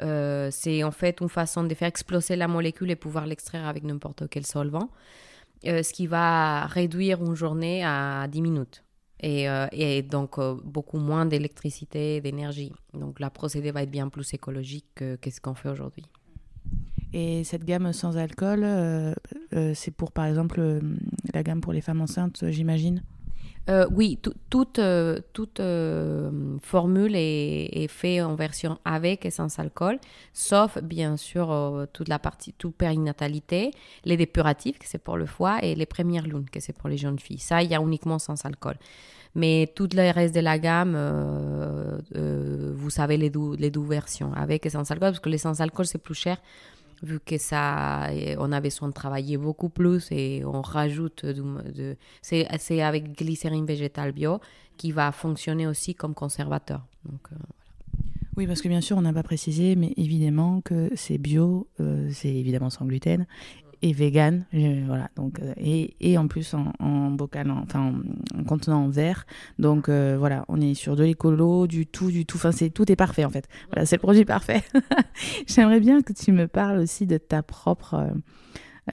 C'est 0.00 0.84
en 0.84 0.90
fait 0.90 1.20
une 1.20 1.28
façon 1.28 1.64
de 1.64 1.74
faire 1.74 1.88
exploser 1.88 2.34
la 2.36 2.48
molécule 2.48 2.90
et 2.90 2.96
pouvoir 2.96 3.26
l'extraire 3.26 3.66
avec 3.66 3.82
n'importe 3.84 4.28
quel 4.30 4.46
solvant, 4.46 4.90
ce 5.64 5.92
qui 5.92 6.06
va 6.06 6.66
réduire 6.66 7.20
une 7.22 7.34
journée 7.34 7.84
à 7.84 8.26
10 8.28 8.42
minutes. 8.42 8.84
Et, 9.20 9.46
et 9.72 10.02
donc 10.02 10.38
beaucoup 10.64 10.98
moins 10.98 11.26
d'électricité 11.26 12.20
d'énergie. 12.20 12.72
Donc 12.94 13.18
la 13.18 13.30
procédé 13.30 13.72
va 13.72 13.82
être 13.82 13.90
bien 13.90 14.08
plus 14.08 14.32
écologique 14.34 14.86
que, 14.94 15.30
ce 15.30 15.40
qu'on 15.40 15.54
fait 15.54 15.68
aujourd'hui. 15.68 16.04
Et 17.12 17.42
cette 17.42 17.64
gamme 17.64 17.92
sans 17.92 18.16
alcool, 18.16 18.64
c'est 19.74 19.90
pour 19.90 20.12
par 20.12 20.26
exemple 20.26 20.80
la 21.34 21.42
gamme 21.42 21.60
pour 21.60 21.72
les 21.72 21.80
femmes 21.80 22.00
enceintes, 22.00 22.44
j'imagine? 22.50 23.02
Euh, 23.68 23.86
oui, 23.90 24.18
toute, 24.48 24.78
euh, 24.78 25.18
toute 25.34 25.60
euh, 25.60 26.30
formule 26.62 27.14
est, 27.14 27.86
faite 27.88 28.22
en 28.22 28.34
version 28.34 28.78
avec 28.84 29.26
et 29.26 29.30
sans 29.30 29.58
alcool, 29.58 29.98
sauf 30.32 30.78
bien 30.82 31.16
sûr 31.18 31.86
toute 31.92 32.08
la 32.08 32.18
partie, 32.18 32.54
toute 32.54 32.74
périnatalité, 32.74 33.72
les 34.04 34.16
dépuratifs, 34.16 34.78
que 34.78 34.86
c'est 34.86 34.98
pour 34.98 35.18
le 35.18 35.26
foie, 35.26 35.58
et 35.62 35.74
les 35.74 35.86
premières 35.86 36.26
lunes, 36.26 36.48
que 36.50 36.60
c'est 36.60 36.72
pour 36.72 36.88
les 36.88 36.96
jeunes 36.96 37.18
filles. 37.18 37.38
Ça, 37.38 37.62
il 37.62 37.70
y 37.70 37.74
a 37.74 37.80
uniquement 37.80 38.18
sans 38.18 38.42
alcool. 38.46 38.76
Mais 39.34 39.70
tout 39.74 39.88
le 39.92 40.10
reste 40.12 40.34
de 40.34 40.40
la 40.40 40.58
gamme, 40.58 40.96
vous 42.74 42.90
savez 42.90 43.18
les 43.18 43.30
les 43.58 43.70
deux 43.70 43.82
versions, 43.84 44.32
avec 44.34 44.64
et 44.64 44.70
sans 44.70 44.90
alcool, 44.90 45.10
parce 45.10 45.20
que 45.20 45.28
les 45.28 45.38
sans 45.38 45.60
alcool, 45.60 45.86
c'est 45.86 45.98
plus 45.98 46.14
cher 46.14 46.38
vu 47.02 47.20
que 47.20 47.38
ça, 47.38 48.08
on 48.38 48.52
a 48.52 48.60
besoin 48.60 48.88
de 48.88 48.92
travailler 48.92 49.36
beaucoup 49.36 49.68
plus 49.68 50.08
et 50.10 50.44
on 50.44 50.62
rajoute 50.62 51.24
de, 51.24 51.96
c'est 52.22 52.80
avec 52.82 53.16
glycérine 53.16 53.66
végétale 53.66 54.12
bio 54.12 54.40
qui 54.76 54.92
va 54.92 55.12
fonctionner 55.12 55.66
aussi 55.66 55.94
comme 55.94 56.14
conservateur. 56.14 56.86
Donc, 57.04 57.20
euh, 57.32 57.36
Oui, 58.36 58.46
parce 58.46 58.62
que 58.62 58.68
bien 58.68 58.80
sûr, 58.80 58.96
on 58.96 59.02
n'a 59.02 59.12
pas 59.12 59.22
précisé, 59.22 59.76
mais 59.76 59.92
évidemment 59.96 60.60
que 60.60 60.90
c'est 60.94 61.18
bio, 61.18 61.68
euh, 61.80 62.08
c'est 62.12 62.34
évidemment 62.34 62.70
sans 62.70 62.86
gluten 62.86 63.26
et 63.82 63.92
vegan, 63.92 64.44
voilà. 64.86 65.08
Donc 65.16 65.40
euh, 65.40 65.52
et, 65.56 65.94
et, 66.00 66.18
en 66.18 66.26
plus 66.28 66.54
en, 66.54 66.72
en 66.80 67.10
bocal, 67.10 67.50
enfin 67.50 67.92
en, 68.36 68.44
contenant 68.44 68.84
en 68.84 68.88
verre. 68.88 69.26
Donc 69.58 69.88
euh, 69.88 70.16
voilà, 70.18 70.44
on 70.48 70.60
est 70.60 70.74
sur 70.74 70.96
de 70.96 71.04
l'écolo, 71.04 71.66
du 71.66 71.86
tout, 71.86 72.10
du 72.10 72.26
tout. 72.26 72.36
Enfin 72.36 72.52
c'est 72.52 72.70
tout 72.70 72.90
est 72.90 72.96
parfait 72.96 73.24
en 73.24 73.30
fait. 73.30 73.48
Voilà, 73.70 73.86
c'est 73.86 73.96
le 73.96 74.00
produit 74.00 74.24
parfait. 74.24 74.62
J'aimerais 75.46 75.80
bien 75.80 76.02
que 76.02 76.12
tu 76.12 76.32
me 76.32 76.48
parles 76.48 76.78
aussi 76.78 77.06
de 77.06 77.18
ta 77.18 77.42
propre 77.42 77.94
euh, 77.94 78.10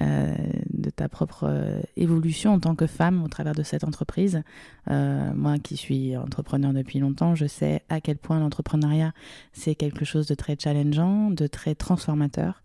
de 0.01 0.89
ta 0.89 1.10
propre 1.10 1.45
euh, 1.47 1.81
évolution 1.97 2.53
en 2.53 2.60
tant 2.60 2.75
que 2.75 2.88
femme 2.88 3.23
au 3.23 3.27
travers 3.27 3.55
de 3.55 3.63
cette 3.63 3.84
entreprise. 3.84 4.43
Euh, 4.89 5.31
moi 5.34 5.58
qui 5.58 5.77
suis 5.77 6.15
entrepreneur 6.17 6.73
depuis 6.73 6.99
longtemps, 6.99 7.36
je 7.36 7.45
sais 7.45 7.84
à 7.89 8.01
quel 8.01 8.17
point 8.17 8.39
l'entrepreneuriat, 8.39 9.13
c'est 9.53 9.75
quelque 9.75 10.05
chose 10.05 10.27
de 10.27 10.36
très 10.36 10.58
challengeant, 10.60 11.31
de 11.31 11.47
très 11.47 11.75
transformateur. 11.75 12.62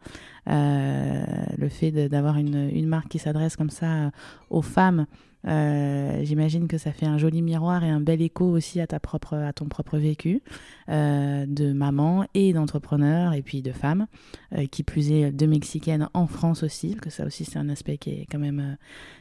le 0.47 1.69
fait 1.69 1.91
d'avoir 2.09 2.37
une, 2.37 2.71
une, 2.73 2.87
marque 2.87 3.09
qui 3.09 3.19
s'adresse 3.19 3.57
comme 3.57 3.71
ça 3.71 4.11
aux 4.51 4.63
femmes, 4.63 5.07
euh, 5.47 6.21
j'imagine 6.23 6.69
que 6.69 6.77
ça 6.77 6.93
fait 6.93 7.07
un 7.07 7.19
joli 7.19 7.43
miroir 7.43 7.83
et 7.85 7.89
un 7.89 8.01
bel 8.01 8.21
écho 8.21 8.45
aussi 8.45 8.81
à, 8.81 8.87
ta 8.87 9.01
propre, 9.01 9.35
à 9.35 9.53
ton 9.53 9.67
propre 9.67 9.99
vécu 9.99 10.43
euh, 10.89 11.47
de 11.47 11.73
maman 11.73 12.27
et 12.35 12.53
d'entrepreneur 12.53 13.33
et 13.33 13.43
puis 13.43 13.63
de 13.63 13.73
femme, 13.73 14.07
euh, 14.55 14.67
qui 14.67 14.83
plus 14.83 15.11
est 15.13 15.33
de 15.33 15.47
mexicaine 15.47 16.09
en 16.15 16.27
France 16.27 16.63
aussi, 16.63 16.95
que 16.97 17.11
ça 17.11 17.25
aussi 17.25 17.45
c'est 17.45 17.59
un 17.59 17.69
aspect 17.69 17.97
qui 17.97 18.11
est 18.11 18.27
quand 18.31 18.39
même 18.39 18.77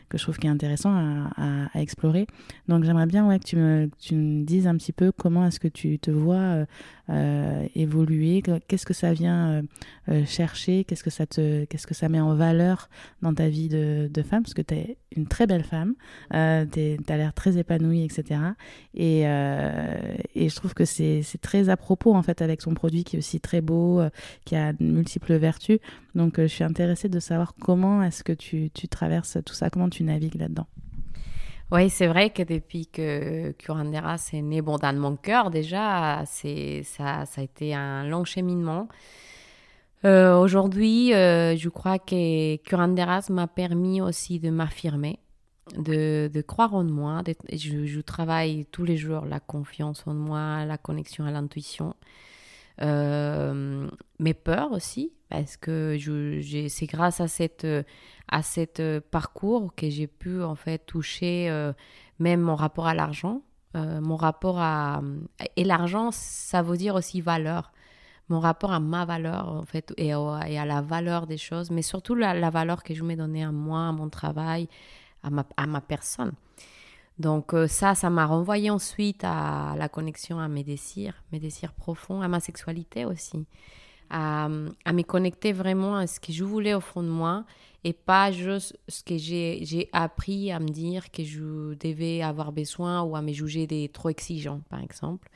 que 0.09 0.17
je 0.17 0.23
trouve 0.23 0.37
qui 0.37 0.47
est 0.47 0.49
intéressant 0.49 0.91
à, 0.91 1.69
explorer. 1.75 2.27
Donc 2.67 2.83
j'aimerais 2.83 3.05
bien 3.05 3.27
ouais, 3.27 3.39
que, 3.39 3.45
tu 3.45 3.55
me, 3.55 3.89
tu 3.99 4.15
me 4.15 4.43
dises 4.43 4.67
un 4.67 4.75
petit 4.75 4.91
peu 4.91 5.11
comment 5.11 5.45
est-ce 5.45 5.59
que 5.59 5.67
tu 5.67 5.99
te 5.99 6.11
vois 6.11 6.35
euh, 6.35 6.65
euh, 7.09 7.67
évoluer, 7.75 8.43
qu'est-ce 8.67 8.85
que 8.85 8.93
ça 8.93 9.13
vient 9.13 9.63
euh, 10.09 10.25
chercher, 10.25 10.83
qu'est-ce 10.83 11.03
que, 11.03 11.09
ça 11.09 11.25
te, 11.25 11.65
qu'est-ce 11.65 11.87
que 11.87 11.93
ça 11.93 12.09
met 12.09 12.19
en 12.19 12.35
valeur 12.35 12.89
dans 13.21 13.33
ta 13.33 13.49
vie 13.49 13.69
de, 13.69 14.09
de 14.11 14.21
femme, 14.21 14.43
parce 14.43 14.53
que 14.53 14.61
tu 14.61 14.75
es 14.75 14.97
une 15.15 15.27
très 15.27 15.47
belle 15.47 15.63
femme, 15.63 15.95
tu 16.31 16.35
as 16.37 17.17
l'air 17.17 17.33
très 17.33 17.57
épanouie, 17.57 18.03
etc. 18.03 18.41
Et, 18.93 19.21
et 19.21 20.49
je 20.49 20.55
trouve 20.55 20.73
que 20.73 20.85
c'est, 20.85 21.21
c'est 21.23 21.41
très 21.41 21.69
à 21.69 21.77
propos 21.77 22.13
en 22.13 22.21
fait 22.21 22.41
avec 22.41 22.61
son 22.61 22.73
produit 22.73 23.03
qui 23.03 23.15
est 23.15 23.19
aussi 23.19 23.39
très 23.39 23.61
beau, 23.61 24.01
qui 24.45 24.55
a 24.55 24.73
multiples 24.79 25.35
vertus. 25.35 25.79
Donc 26.15 26.39
je 26.39 26.47
suis 26.47 26.63
intéressée 26.63 27.09
de 27.09 27.19
savoir 27.19 27.53
comment 27.59 28.03
est-ce 28.03 28.23
que 28.23 28.33
tu, 28.33 28.69
traverses 28.89 29.37
tout 29.45 29.53
ça, 29.53 29.69
comment 29.69 29.89
tu 29.89 30.03
navigues 30.03 30.35
là-dedans 30.35 30.67
oui, 31.71 31.91
c'est 31.91 32.07
vrai 32.07 32.31
que 32.31 32.41
depuis 32.41 32.87
que 32.87 33.51
Curanderas 33.51 34.31
est 34.33 34.41
né, 34.41 34.59
bon, 34.59 34.77
dans 34.77 34.99
mon 34.99 35.15
cœur 35.15 35.51
déjà, 35.51 36.23
ça, 36.25 37.23
a 37.37 37.41
été 37.43 37.75
un 37.75 38.07
long 38.07 38.25
cheminement. 38.25 38.87
Euh, 40.05 40.35
aujourd'hui, 40.35 41.13
euh, 41.13 41.55
je 41.55 41.69
crois 41.69 41.99
que 41.99 42.55
Curanderas 42.57 43.27
m'a 43.29 43.47
permis 43.47 44.01
aussi 44.01 44.39
de 44.39 44.49
m'affirmer, 44.49 45.19
de, 45.77 46.41
croire 46.41 46.73
en 46.73 46.85
moi. 46.85 47.21
je, 47.51 48.01
travaille 48.01 48.65
tous 48.71 48.85
les 48.85 48.97
jours 48.97 49.25
la 49.25 49.39
confiance 49.39 50.07
en 50.07 50.13
moi, 50.15 50.65
la 50.65 50.79
connexion 50.79 51.25
à 51.25 51.31
l'intuition. 51.31 51.93
Euh, 52.81 53.89
mes 54.19 54.33
peurs 54.33 54.71
aussi, 54.71 55.11
parce 55.29 55.57
que 55.57 55.97
c'est 56.69 56.85
grâce 56.85 57.19
à 57.21 57.27
cette 57.27 57.65
à 58.29 58.41
cet 58.41 58.79
euh, 58.79 59.01
parcours 59.11 59.73
que 59.75 59.89
j'ai 59.89 60.07
pu 60.07 60.43
en 60.43 60.55
fait 60.55 60.79
toucher 60.79 61.49
euh, 61.49 61.73
même 62.19 62.41
mon 62.41 62.55
rapport 62.55 62.87
à 62.87 62.93
l'argent, 62.93 63.41
euh, 63.75 63.99
mon 64.01 64.15
rapport 64.15 64.59
à 64.59 65.01
et 65.55 65.63
l'argent 65.63 66.11
ça 66.11 66.61
veut 66.61 66.77
dire 66.77 66.95
aussi 66.95 67.21
valeur, 67.21 67.71
mon 68.29 68.39
rapport 68.39 68.71
à 68.71 68.79
ma 68.79 69.05
valeur 69.05 69.49
en 69.49 69.63
fait 69.63 69.93
et, 69.97 70.13
à 70.13 70.65
la 70.65 70.81
valeur 70.81 71.27
des 71.27 71.37
choses, 71.37 71.71
mais 71.71 71.81
surtout 71.81 72.15
la, 72.15 72.49
valeur 72.49 72.83
que 72.83 72.93
je 72.93 73.03
me 73.03 73.15
donnais 73.15 73.43
à 73.43 73.51
moi, 73.51 73.87
à 73.87 73.91
mon 73.91 74.09
travail, 74.09 74.67
à 75.23 75.29
ma, 75.29 75.45
à 75.57 75.65
ma 75.65 75.81
personne. 75.81 76.33
Donc 77.19 77.53
ça, 77.67 77.95
ça 77.95 78.09
m'a 78.09 78.25
renvoyé 78.25 78.69
ensuite 78.69 79.23
à 79.23 79.75
la 79.77 79.89
connexion 79.89 80.39
à 80.39 80.47
mes 80.47 80.63
désirs, 80.63 81.21
mes 81.31 81.39
désirs 81.39 81.73
profonds, 81.73 82.21
à 82.21 82.29
ma 82.29 82.39
sexualité 82.39 83.03
aussi, 83.03 83.45
à, 84.09 84.45
à 84.85 84.93
me 84.93 85.01
connecter 85.03 85.51
vraiment 85.51 85.97
à 85.97 86.07
ce 86.07 86.21
que 86.21 86.31
je 86.31 86.45
voulais 86.45 86.73
au 86.73 86.79
fond 86.79 87.03
de 87.03 87.09
moi 87.09 87.43
et 87.83 87.93
pas 87.93 88.31
juste 88.31 88.77
ce 88.87 89.03
que 89.03 89.17
j'ai 89.17 89.89
appris 89.93 90.51
à 90.51 90.59
me 90.59 90.67
dire 90.67 91.11
que 91.11 91.23
je 91.23 91.75
devais 91.75 92.21
avoir 92.21 92.51
besoin 92.51 93.01
ou 93.03 93.15
à 93.15 93.21
me 93.21 93.31
juger 93.31 93.67
des 93.67 93.89
trop 93.89 94.09
exigeants, 94.09 94.61
par 94.69 94.81
exemple. 94.81 95.29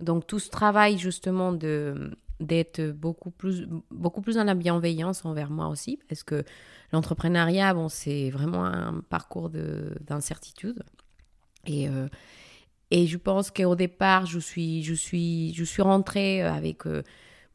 Donc 0.00 0.26
tout 0.26 0.38
ce 0.38 0.50
travail 0.50 0.98
justement 0.98 1.52
de 1.52 2.16
d'être 2.40 2.80
beaucoup 2.92 3.30
plus 3.30 3.68
beaucoup 3.90 4.22
plus 4.22 4.36
dans 4.36 4.44
la 4.44 4.54
bienveillance 4.54 5.26
envers 5.26 5.50
moi 5.50 5.68
aussi 5.68 5.98
parce 6.08 6.22
que 6.22 6.42
l'entrepreneuriat 6.90 7.74
bon 7.74 7.90
c'est 7.90 8.30
vraiment 8.30 8.64
un 8.64 9.02
parcours 9.10 9.50
d'incertitude 9.50 10.82
et 11.66 11.88
euh, 11.88 12.08
et 12.90 13.06
je 13.06 13.16
pense 13.16 13.50
qu'au 13.50 13.76
départ 13.76 14.26
je 14.26 14.38
suis 14.38 14.82
je 14.82 14.94
suis 14.94 15.54
je 15.54 15.64
suis 15.64 15.82
rentrée 15.82 16.42
avec 16.42 16.86
euh, 16.86 17.02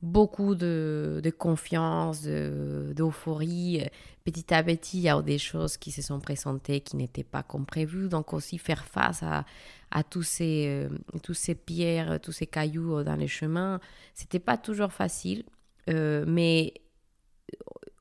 beaucoup 0.02 0.56
de, 0.56 1.20
de 1.24 1.30
confiance, 1.32 2.24
d'euphorie. 2.24 3.84
petit 4.24 4.54
à 4.54 4.62
petit, 4.62 4.98
il 5.00 5.04
y 5.04 5.10
a 5.10 5.20
des 5.22 5.40
choses 5.40 5.78
qui 5.78 5.92
se 5.92 6.02
sont 6.04 6.20
présentées 6.20 6.82
qui 6.82 6.96
n'étaient 6.96 7.24
pas 7.24 7.42
comme 7.42 7.66
prévu. 7.66 8.08
Donc 8.08 8.34
aussi 8.34 8.60
faire 8.60 8.86
face 8.86 9.24
à, 9.24 9.46
à 9.90 10.04
tous, 10.04 10.22
ces, 10.24 10.68
euh, 10.68 10.90
tous 11.24 11.34
ces 11.34 11.56
pierres, 11.56 12.20
tous 12.22 12.34
ces 12.34 12.46
cailloux 12.46 13.04
dans 13.04 13.16
les 13.16 13.28
chemins, 13.28 13.80
c'était 14.14 14.40
pas 14.40 14.58
toujours 14.58 14.92
facile. 14.92 15.44
Mais 15.88 16.74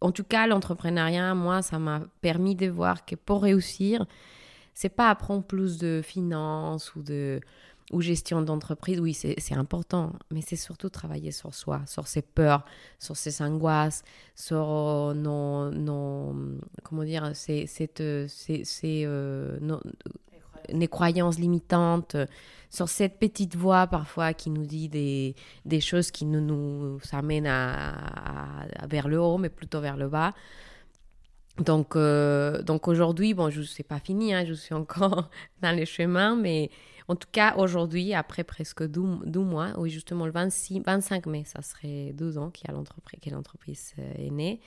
en 0.05 0.13
tout 0.13 0.25
cas, 0.25 0.47
l'entrepreneuriat, 0.47 1.35
moi, 1.35 1.63
ça 1.63 1.79
m'a 1.79 2.03
permis 2.21 2.55
de 2.55 2.69
voir 2.69 3.07
que 3.07 3.15
pour 3.15 3.43
réussir, 3.43 4.05
c'est 4.75 4.89
pas 4.89 5.09
apprendre 5.09 5.45
plus 5.45 5.79
de 5.79 6.03
finances 6.03 6.95
ou 6.95 7.03
de 7.03 7.41
ou 7.93 8.01
gestion 8.01 8.43
d'entreprise, 8.43 8.99
oui, 8.99 9.13
c'est 9.15 9.55
important, 9.55 10.13
mais 10.31 10.41
c'est 10.41 10.57
surtout 10.57 10.89
travailler 10.89 11.33
sur 11.33 11.55
soi, 11.55 11.83
sur 11.87 12.07
ses 12.07 12.23
peurs, 12.23 12.65
sur 12.99 13.17
ses 13.17 13.43
angoisses, 13.43 14.03
sur 14.35 14.67
euh, 14.67 15.15
nos, 15.15 15.71
nos 15.71 16.35
comment 16.83 17.05
dire, 17.05 17.33
c'est 17.35 17.69
euh, 18.01 19.59
nos, 19.61 19.81
croyances 20.89 21.39
limitantes, 21.39 22.17
sur 22.71 22.89
cette 22.89 23.19
petite 23.19 23.55
voix 23.55 23.87
parfois 23.87 24.33
qui 24.33 24.51
nous 24.51 24.65
dit 24.65 24.89
des, 24.89 25.37
des 25.65 25.81
choses 25.81 26.11
qui 26.11 26.25
nous, 26.25 26.41
nous 26.41 26.99
amènent 27.13 27.47
à, 27.47 28.67
vers 28.89 29.09
le 29.09 29.21
haut, 29.21 29.39
mais 29.39 29.51
plutôt 29.51 29.81
vers 29.81 29.97
le 29.97 30.09
bas. 30.09 30.33
Donc, 31.59 31.95
euh, 31.95 32.63
donc 32.63 32.89
aujourd'hui, 32.89 33.33
bon, 33.33 33.49
je 33.49 33.63
sais 33.63 33.85
pas 33.85 34.01
fini, 34.01 34.35
hein, 34.35 34.45
je 34.45 34.55
suis 34.55 34.75
encore 34.75 35.31
dans 35.63 35.77
le 35.77 35.85
chemin, 35.85 36.35
mais 36.35 36.71
en 37.07 37.15
tout 37.15 37.29
cas, 37.31 37.55
aujourd'hui, 37.57 38.13
après 38.13 38.43
presque 38.43 38.83
12, 38.83 39.21
mois, 39.37 39.69
oui, 39.79 39.91
justement 39.91 40.27
le 40.27 40.33
26, 40.33 40.81
25 40.81 41.27
mai, 41.27 41.45
ça 41.45 41.63
serait 41.63 42.13
12 42.15 42.39
ans 42.39 42.51
que 42.51 42.73
l'entreprise 42.73 43.95
euh, 43.99 44.13
est 44.19 44.31
née, 44.31 44.61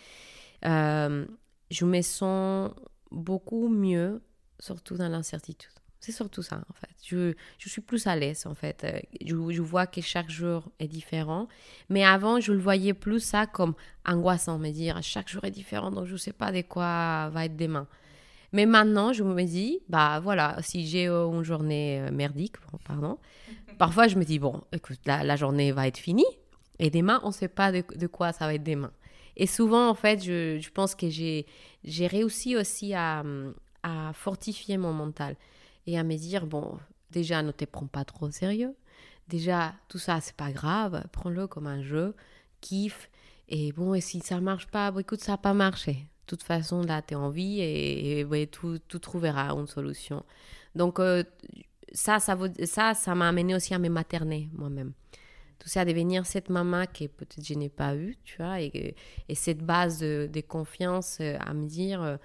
euh, 0.66 1.26
je 1.70 1.86
me 1.86 2.02
sens 2.02 2.72
beaucoup 3.12 3.68
mieux, 3.68 4.22
surtout 4.60 4.96
dans 4.96 5.10
l'incertitude. 5.10 5.72
C'est 6.00 6.12
surtout 6.12 6.44
ça, 6.44 6.58
en 6.70 6.74
fait. 6.74 6.90
Je, 7.04 7.34
je 7.58 7.70
suis 7.70 7.82
plus 7.82 8.06
à 8.08 8.16
l'aise, 8.16 8.46
en 8.46 8.54
fait. 8.54 8.84
Euh, 8.84 9.00
je, 9.26 9.36
je, 9.52 9.62
vois 9.62 9.88
que 9.88 10.02
chaque 10.02 10.30
jour 10.30 10.64
est 10.80 10.88
différent. 10.88 11.48
Mais 11.90 12.06
avant, 12.06 12.40
je 12.40 12.54
le 12.54 12.60
voyais 12.60 12.94
plus 12.94 13.20
ça 13.20 13.48
comme 13.48 13.74
angoissant, 14.06 14.60
me 14.60 14.70
dire 14.70 15.02
chaque 15.02 15.28
jour 15.28 15.44
est 15.44 15.52
différent, 15.52 15.92
donc 15.92 16.06
je 16.06 16.14
ne 16.14 16.18
sais 16.18 16.34
pas 16.34 16.52
de 16.52 16.62
quoi 16.62 17.30
va 17.30 17.46
être 17.46 17.58
demain. 17.58 17.88
Mais 18.54 18.66
maintenant, 18.66 19.12
je 19.14 19.24
me 19.24 19.44
dis, 19.44 19.80
bah 19.90 20.20
voilà, 20.22 20.58
si 20.62 20.88
j'ai 20.88 21.08
euh, 21.08 21.28
une 21.28 21.44
journée 21.44 22.00
euh, 22.02 22.12
merdique, 22.12 22.56
pardon, 22.86 23.18
parfois 23.78 24.08
je 24.08 24.18
me 24.18 24.24
dis, 24.24 24.40
bon, 24.40 24.62
écoute, 24.72 25.00
la, 25.06 25.36
journée 25.36 25.72
va 25.72 25.88
être 25.88 25.98
finie 25.98 26.26
et 26.80 26.90
demain, 26.90 27.20
on 27.24 27.28
ne 27.28 27.34
sait 27.34 27.48
pas 27.48 27.72
de, 27.72 28.08
quoi 28.08 28.32
ça 28.32 28.46
va 28.46 28.54
être 28.54 28.64
demain. 28.64 28.92
Et 29.36 29.48
souvent, 29.48 29.90
en 29.90 29.94
fait, 29.94 30.24
je, 30.24 30.58
je 30.60 30.70
pense 30.72 30.96
que 30.96 31.10
j'ai 31.10 31.46
réussi 32.08 32.56
aussi 32.56 32.94
à, 32.94 33.24
à, 33.84 34.12
fortifier 34.14 34.78
mon 34.78 34.94
mental 34.94 35.36
et 35.88 35.98
à 35.98 36.04
me 36.04 36.16
dire, 36.16 36.46
bon, 36.46 36.78
déjà, 37.10 37.42
ne 37.42 37.52
te 37.52 37.66
prends 37.66 37.88
pas 37.88 38.06
trop 38.06 38.28
au 38.28 38.32
sérieux. 38.32 38.76
Déjà, 39.28 39.74
tout 39.88 39.98
ça, 39.98 40.22
c'est 40.22 40.36
pas 40.36 40.52
grave, 40.52 41.04
prends-le 41.12 41.48
comme 41.48 41.68
un 41.68 41.82
jeu, 41.82 42.16
kiffe. 42.62 43.10
Et 43.50 43.72
bon, 43.72 43.94
et 43.94 44.02
si 44.02 44.20
ça 44.20 44.40
marche 44.40 44.68
pas, 44.68 44.92
bon, 44.92 45.00
écoute, 45.00 45.22
ça 45.22 45.34
n'a 45.34 45.38
pas 45.38 45.54
marché 45.54 46.08
toute 46.28 46.44
façon, 46.44 46.82
là, 46.84 47.02
tu 47.02 47.14
es 47.14 47.18
en 47.18 47.30
vie 47.30 47.62
et, 47.62 48.50
tout, 48.52 48.78
tout, 48.88 49.00
trouvera 49.00 49.50
une 49.54 49.66
solution. 49.66 50.24
Donc, 50.76 51.00
euh, 51.00 51.24
ça, 51.94 52.20
ça, 52.20 52.38
ça, 52.66 52.94
ça 52.94 53.16
m'a 53.16 53.30
amené 53.30 53.56
aussi 53.56 53.74
à 53.74 53.80
me 53.80 53.90
materner 53.90 54.50
moi-même. 54.54 54.92
Tout 55.58 55.70
ça, 55.70 55.82
à 55.82 55.86
devenir 55.86 56.26
cette 56.26 56.50
maman 56.50 56.86
que 56.86 57.08
peut-être 57.08 57.44
je 57.44 57.56
n'ai 57.56 57.70
pas 57.70 57.96
eue, 57.96 58.16
tu 58.24 58.38
vois, 58.38 58.62
et, 58.62 58.96
et 59.28 59.36
cette 59.36 59.64
base 59.64 60.00
de, 60.00 60.42
confiance 60.48 61.18
euh, 61.20 61.38
à 61.40 61.54
me 61.54 61.66
dire, 61.66 62.04
euh, 62.04 62.18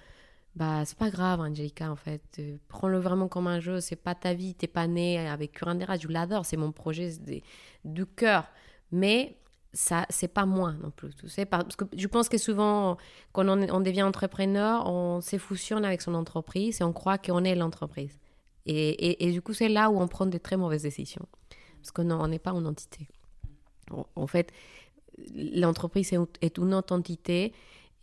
bah, 0.55 0.83
c'est 0.85 0.97
pas 0.97 1.09
grave, 1.09 1.39
Angelica, 1.39 1.91
en 1.91 1.95
fait. 1.95 2.41
Prends-le 2.67 2.99
vraiment 2.99 3.27
comme 3.27 3.47
un 3.47 3.59
jeu. 3.59 3.79
C'est 3.79 3.95
pas 3.95 4.13
ta 4.13 4.33
vie, 4.33 4.53
t'es 4.53 4.67
pas 4.67 4.87
née 4.87 5.17
avec 5.27 5.53
Curandera. 5.53 5.97
Je 5.97 6.07
l'adore, 6.07 6.45
c'est 6.45 6.57
mon 6.57 6.71
projet 6.71 7.11
du 7.83 8.05
cœur. 8.05 8.45
Mais 8.91 9.37
ça 9.73 10.05
c'est 10.09 10.27
pas 10.27 10.45
moi 10.45 10.73
non 10.83 10.91
plus 10.91 11.15
tu 11.15 11.27
sais 11.27 11.45
parce 11.45 11.75
que 11.75 11.85
je 11.97 12.07
pense 12.07 12.29
que 12.29 12.37
souvent 12.37 12.97
quand 13.31 13.47
on, 13.47 13.81
devient 13.81 14.03
entrepreneur 14.03 14.85
on 14.85 15.19
s'effusionne 15.19 15.83
avec 15.83 16.01
son 16.01 16.13
entreprise 16.13 16.79
et 16.79 16.83
on 16.83 16.93
croit 16.93 17.17
qu'on 17.17 17.43
est 17.43 17.55
l'entreprise 17.55 18.19
et, 18.65 19.27
et, 19.27 19.31
du 19.31 19.41
coup 19.41 19.53
c'est 19.53 19.69
là 19.69 19.89
où 19.89 19.99
on 19.99 20.07
prend 20.07 20.25
de 20.25 20.37
très 20.37 20.57
mauvaises 20.57 20.83
décisions 20.83 21.25
parce 21.81 21.91
qu'on 21.91 22.27
n'est 22.27 22.39
pas 22.39 22.51
une 22.51 22.67
entité 22.67 23.07
en, 24.15 24.27
fait 24.27 24.51
l'entreprise 25.33 26.13
est, 26.13 26.57
une 26.57 26.73
autre 26.75 26.93
entité 26.93 27.51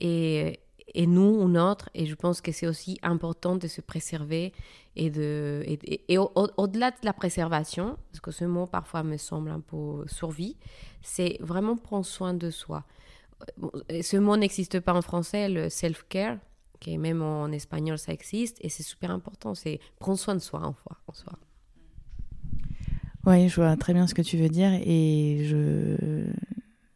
et, 0.01 0.59
et 0.95 1.07
nous 1.07 1.43
une 1.43 1.59
autre 1.59 1.89
et 1.95 2.07
je 2.07 2.15
pense 2.15 2.41
que 2.41 2.53
c'est 2.53 2.67
aussi 2.67 2.99
important 3.03 3.57
de 3.57 3.67
se 3.69 3.81
préserver 3.81 4.53
et, 4.97 5.11
de, 5.11 5.65
et, 5.67 6.19
au-delà 6.19 6.91
de 6.91 6.97
la 7.05 7.13
préservation, 7.13 7.97
parce 8.11 8.21
que 8.21 8.31
ce 8.31 8.45
mot 8.45 8.67
parfois 8.67 9.03
me 9.03 9.17
semble 9.17 9.51
un 9.51 9.61
peu 9.61 10.05
survie, 10.07 10.57
c'est 11.03 11.37
vraiment 11.41 11.77
prendre 11.77 12.05
soin 12.05 12.35
de 12.35 12.51
soi. 12.51 12.85
Ce 14.03 14.17
mot 14.17 14.37
n'existe 14.37 14.81
pas 14.81 14.93
en 14.93 15.03
français, 15.03 15.49
le 15.49 15.69
self-care, 15.69 16.39
qui 16.81 16.99
même 16.99 17.23
en 17.23 17.51
espagnol 17.53 17.99
ça 17.99 18.13
existe, 18.13 18.59
et 18.61 18.69
c'est 18.69 18.83
super 18.83 19.11
important, 19.11 19.55
c'est 19.55 19.81
prendre 19.99 20.19
soin 20.19 20.35
de 20.35 20.41
soi 20.41 20.61
en 21.07 21.13
soi. 21.13 21.39
Oui, 23.27 23.49
je 23.49 23.57
vois 23.57 23.77
très 23.77 23.93
bien 23.93 24.07
ce 24.07 24.15
que 24.15 24.23
tu 24.23 24.39
veux 24.39 24.49
dire 24.49 24.73
et 24.83 25.45
je, 25.45 26.25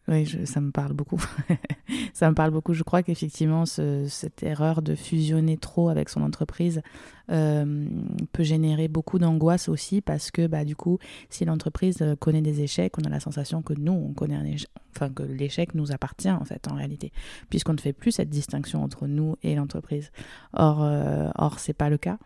oui, 0.07 0.29
ça 0.45 0.61
me 0.61 0.71
parle 0.71 0.93
beaucoup. 0.93 1.23
ça 2.13 2.29
me 2.29 2.35
parle 2.35 2.51
beaucoup. 2.51 2.75
Je 2.75 2.83
crois 2.83 3.03
qu'effectivement, 3.03 3.65
cette 3.65 4.43
erreur 4.43 4.83
de 4.83 4.95
fusionner 4.95 5.57
trop 5.57 5.89
avec 5.89 6.11
son 6.11 6.23
entreprise 6.23 6.83
euh, 7.31 7.87
peut 8.33 8.43
générer 8.43 8.87
beaucoup 8.89 9.19
d'angoisse 9.19 9.71
aussi 9.71 10.03
parce 10.03 10.31
que, 10.31 10.47
bah, 10.47 10.67
du 10.67 10.77
coup, 10.77 10.99
si 11.31 11.47
l'entreprise 11.47 12.03
euh, 12.03 12.17
connaît 12.17 12.43
des 12.43 12.61
échecs, 12.61 12.99
on 12.99 13.05
a 13.05 13.09
la 13.09 13.21
sensation 13.21 13.63
que 13.63 13.73
nous, 13.73 13.93
on 13.93 14.13
connaît 14.13 14.37
un 14.37 14.45
échec, 14.45 14.69
enfin 14.95 15.09
que 15.09 15.23
l'échec 15.23 15.75
nous 15.75 15.91
appartient 15.91 16.31
en 16.31 16.45
fait, 16.45 16.69
en 16.71 16.75
réalité, 16.75 17.11
puisqu'on 17.49 17.73
ne 17.73 17.81
fait 17.81 17.95
plus 17.95 18.13
cette 18.13 18.29
distinction 18.29 18.83
entre 18.83 19.07
nous 19.07 19.37
et 19.43 19.55
l'entreprise. 19.55 20.13
Or, 20.53 20.83
euh, 20.83 21.31
or, 21.37 21.59
c'est 21.61 21.73
pas 21.73 21.89
le 21.89 21.97
cas. 21.97 22.19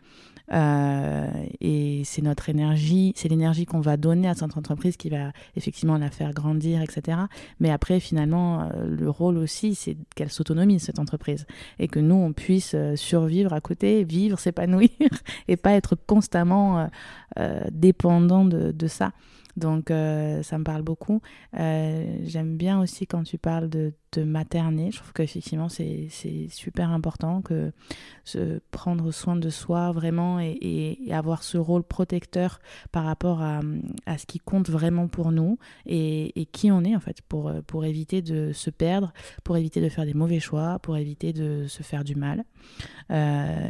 Euh, 0.53 1.29
et 1.61 2.03
c'est 2.05 2.23
notre 2.23 2.49
énergie, 2.49 3.13
c'est 3.17 3.29
l'énergie 3.29 3.67
qu'on 3.67 3.81
va 3.81 3.97
donner 3.97 4.29
à 4.29 4.35
cette 4.35 4.57
entreprise 4.57 4.97
qui 4.97 5.11
va 5.11 5.33
effectivement 5.57 5.99
la 5.99 6.11
faire 6.11 6.33
grandir, 6.33 6.81
etc. 6.83 7.19
Mais 7.61 7.71
après, 7.71 8.01
finalement, 8.01 8.63
euh, 8.63 8.87
le 8.87 9.11
rôle 9.11 9.39
aussi, 9.39 9.75
c'est 9.75 9.97
qu'elle 10.15 10.31
s'autonomise, 10.31 10.83
cette 10.83 10.99
entreprise, 10.99 11.47
et 11.79 11.89
que 11.89 12.01
nous, 12.01 12.15
on 12.15 12.33
puisse 12.33 12.73
euh, 12.75 12.97
survivre 12.97 13.53
à 13.53 13.61
côté, 13.61 14.05
vivre, 14.05 14.39
s'épanouir, 14.39 14.91
et 15.49 15.57
pas 15.57 15.73
être 15.73 15.97
constamment 16.07 16.89
dépendant 17.71 18.45
de, 18.45 18.73
de 18.73 18.87
ça. 18.89 19.13
Donc 19.59 19.91
euh, 19.91 20.43
ça 20.43 20.57
me 20.59 20.65
parle 20.65 20.83
beaucoup. 20.83 21.21
Euh, 21.59 22.19
j'aime 22.23 22.57
bien 22.57 22.81
aussi 22.81 23.07
quand 23.07 23.25
tu 23.25 23.39
parles 23.39 23.69
de, 23.69 23.93
de 24.13 24.23
materner. 24.23 24.91
Je 24.93 24.99
trouve 24.99 25.13
qu'effectivement 25.13 25.69
c'est 25.69 26.09
super 26.49 26.91
important 26.91 27.43
que 27.43 27.73
se 28.25 28.61
prendre 28.71 29.11
soin 29.11 29.37
de 29.37 29.51
soi 29.51 29.91
vraiment 29.93 30.39
et, 30.41 30.99
avoir 31.11 31.43
ce 31.43 31.59
rôle 31.59 31.83
protecteur 31.83 32.61
par 32.93 33.05
rapport 33.05 33.43
à, 33.43 33.61
ce 34.17 34.27
qui 34.27 34.39
compte 34.39 34.71
vraiment 34.71 35.09
pour 35.09 35.33
nous 35.33 35.59
et, 35.87 36.47
qui 36.53 36.71
on 36.71 36.85
est 36.85 36.95
en 36.95 37.01
fait 37.01 37.23
pour, 37.23 37.85
éviter 37.85 38.23
de 38.23 38.53
se 38.53 38.71
perdre, 38.71 39.13
pour 39.43 39.57
éviter 39.57 39.81
de 39.81 39.89
faire 39.89 40.05
des 40.05 40.15
mauvais 40.15 40.41
choix, 40.41 40.79
pour 40.79 40.97
éviter 40.97 41.33
de 41.33 41.67
se 41.67 41.83
faire 41.83 42.05
du 42.05 42.15
mal. 42.15 42.45
Euh, 43.11 43.69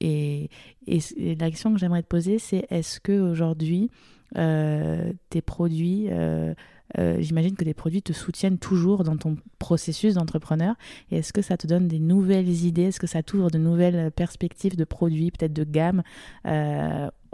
et, 0.00 0.48
et, 0.86 1.00
la 1.34 1.50
question 1.50 1.72
que 1.72 1.80
j'aimerais 1.80 2.02
te 2.02 2.08
poser 2.08 2.38
c'est 2.38 2.66
est-ce 2.70 3.00
que 3.00 3.18
aujourd'hui 3.18 3.90
tes 4.34 5.42
produits, 5.42 6.08
euh, 6.10 6.54
euh, 6.98 7.16
j'imagine 7.20 7.56
que 7.56 7.64
tes 7.64 7.74
produits 7.74 8.02
te 8.02 8.12
soutiennent 8.12 8.58
toujours 8.58 9.04
dans 9.04 9.16
ton 9.16 9.36
processus 9.58 10.14
d'entrepreneur. 10.14 10.74
Et 11.10 11.18
est-ce 11.18 11.32
que 11.32 11.42
ça 11.42 11.56
te 11.56 11.66
donne 11.66 11.88
des 11.88 11.98
nouvelles 11.98 12.64
idées? 12.64 12.84
Est-ce 12.84 13.00
que 13.00 13.06
ça 13.06 13.22
t'ouvre 13.22 13.50
de 13.50 13.58
nouvelles 13.58 14.10
perspectives 14.10 14.76
de 14.76 14.84
produits, 14.84 15.30
peut-être 15.30 15.52
de 15.52 15.64
gamme, 15.64 16.02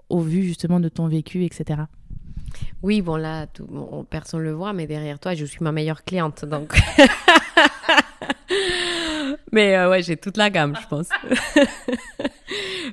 au 0.09 0.21
vu 0.21 0.43
justement 0.43 0.81
de 0.81 0.89
ton 0.89 1.09
vécu, 1.09 1.45
etc. 1.45 1.83
Oui, 2.83 3.03
bon 3.03 3.17
là, 3.17 3.47
tout, 3.47 3.67
personne 4.09 4.41
ne 4.41 4.45
le 4.47 4.53
voit, 4.53 4.73
mais 4.73 4.87
derrière 4.87 5.19
toi, 5.19 5.35
je 5.35 5.45
suis 5.45 5.63
ma 5.63 5.73
meilleure 5.73 6.05
cliente, 6.05 6.45
donc. 6.45 6.77
mais 9.53 9.87
ouais, 9.87 10.03
j'ai 10.03 10.17
toute 10.17 10.37
la 10.37 10.51
gamme, 10.51 10.77
je 10.81 10.87
pense. 10.87 11.09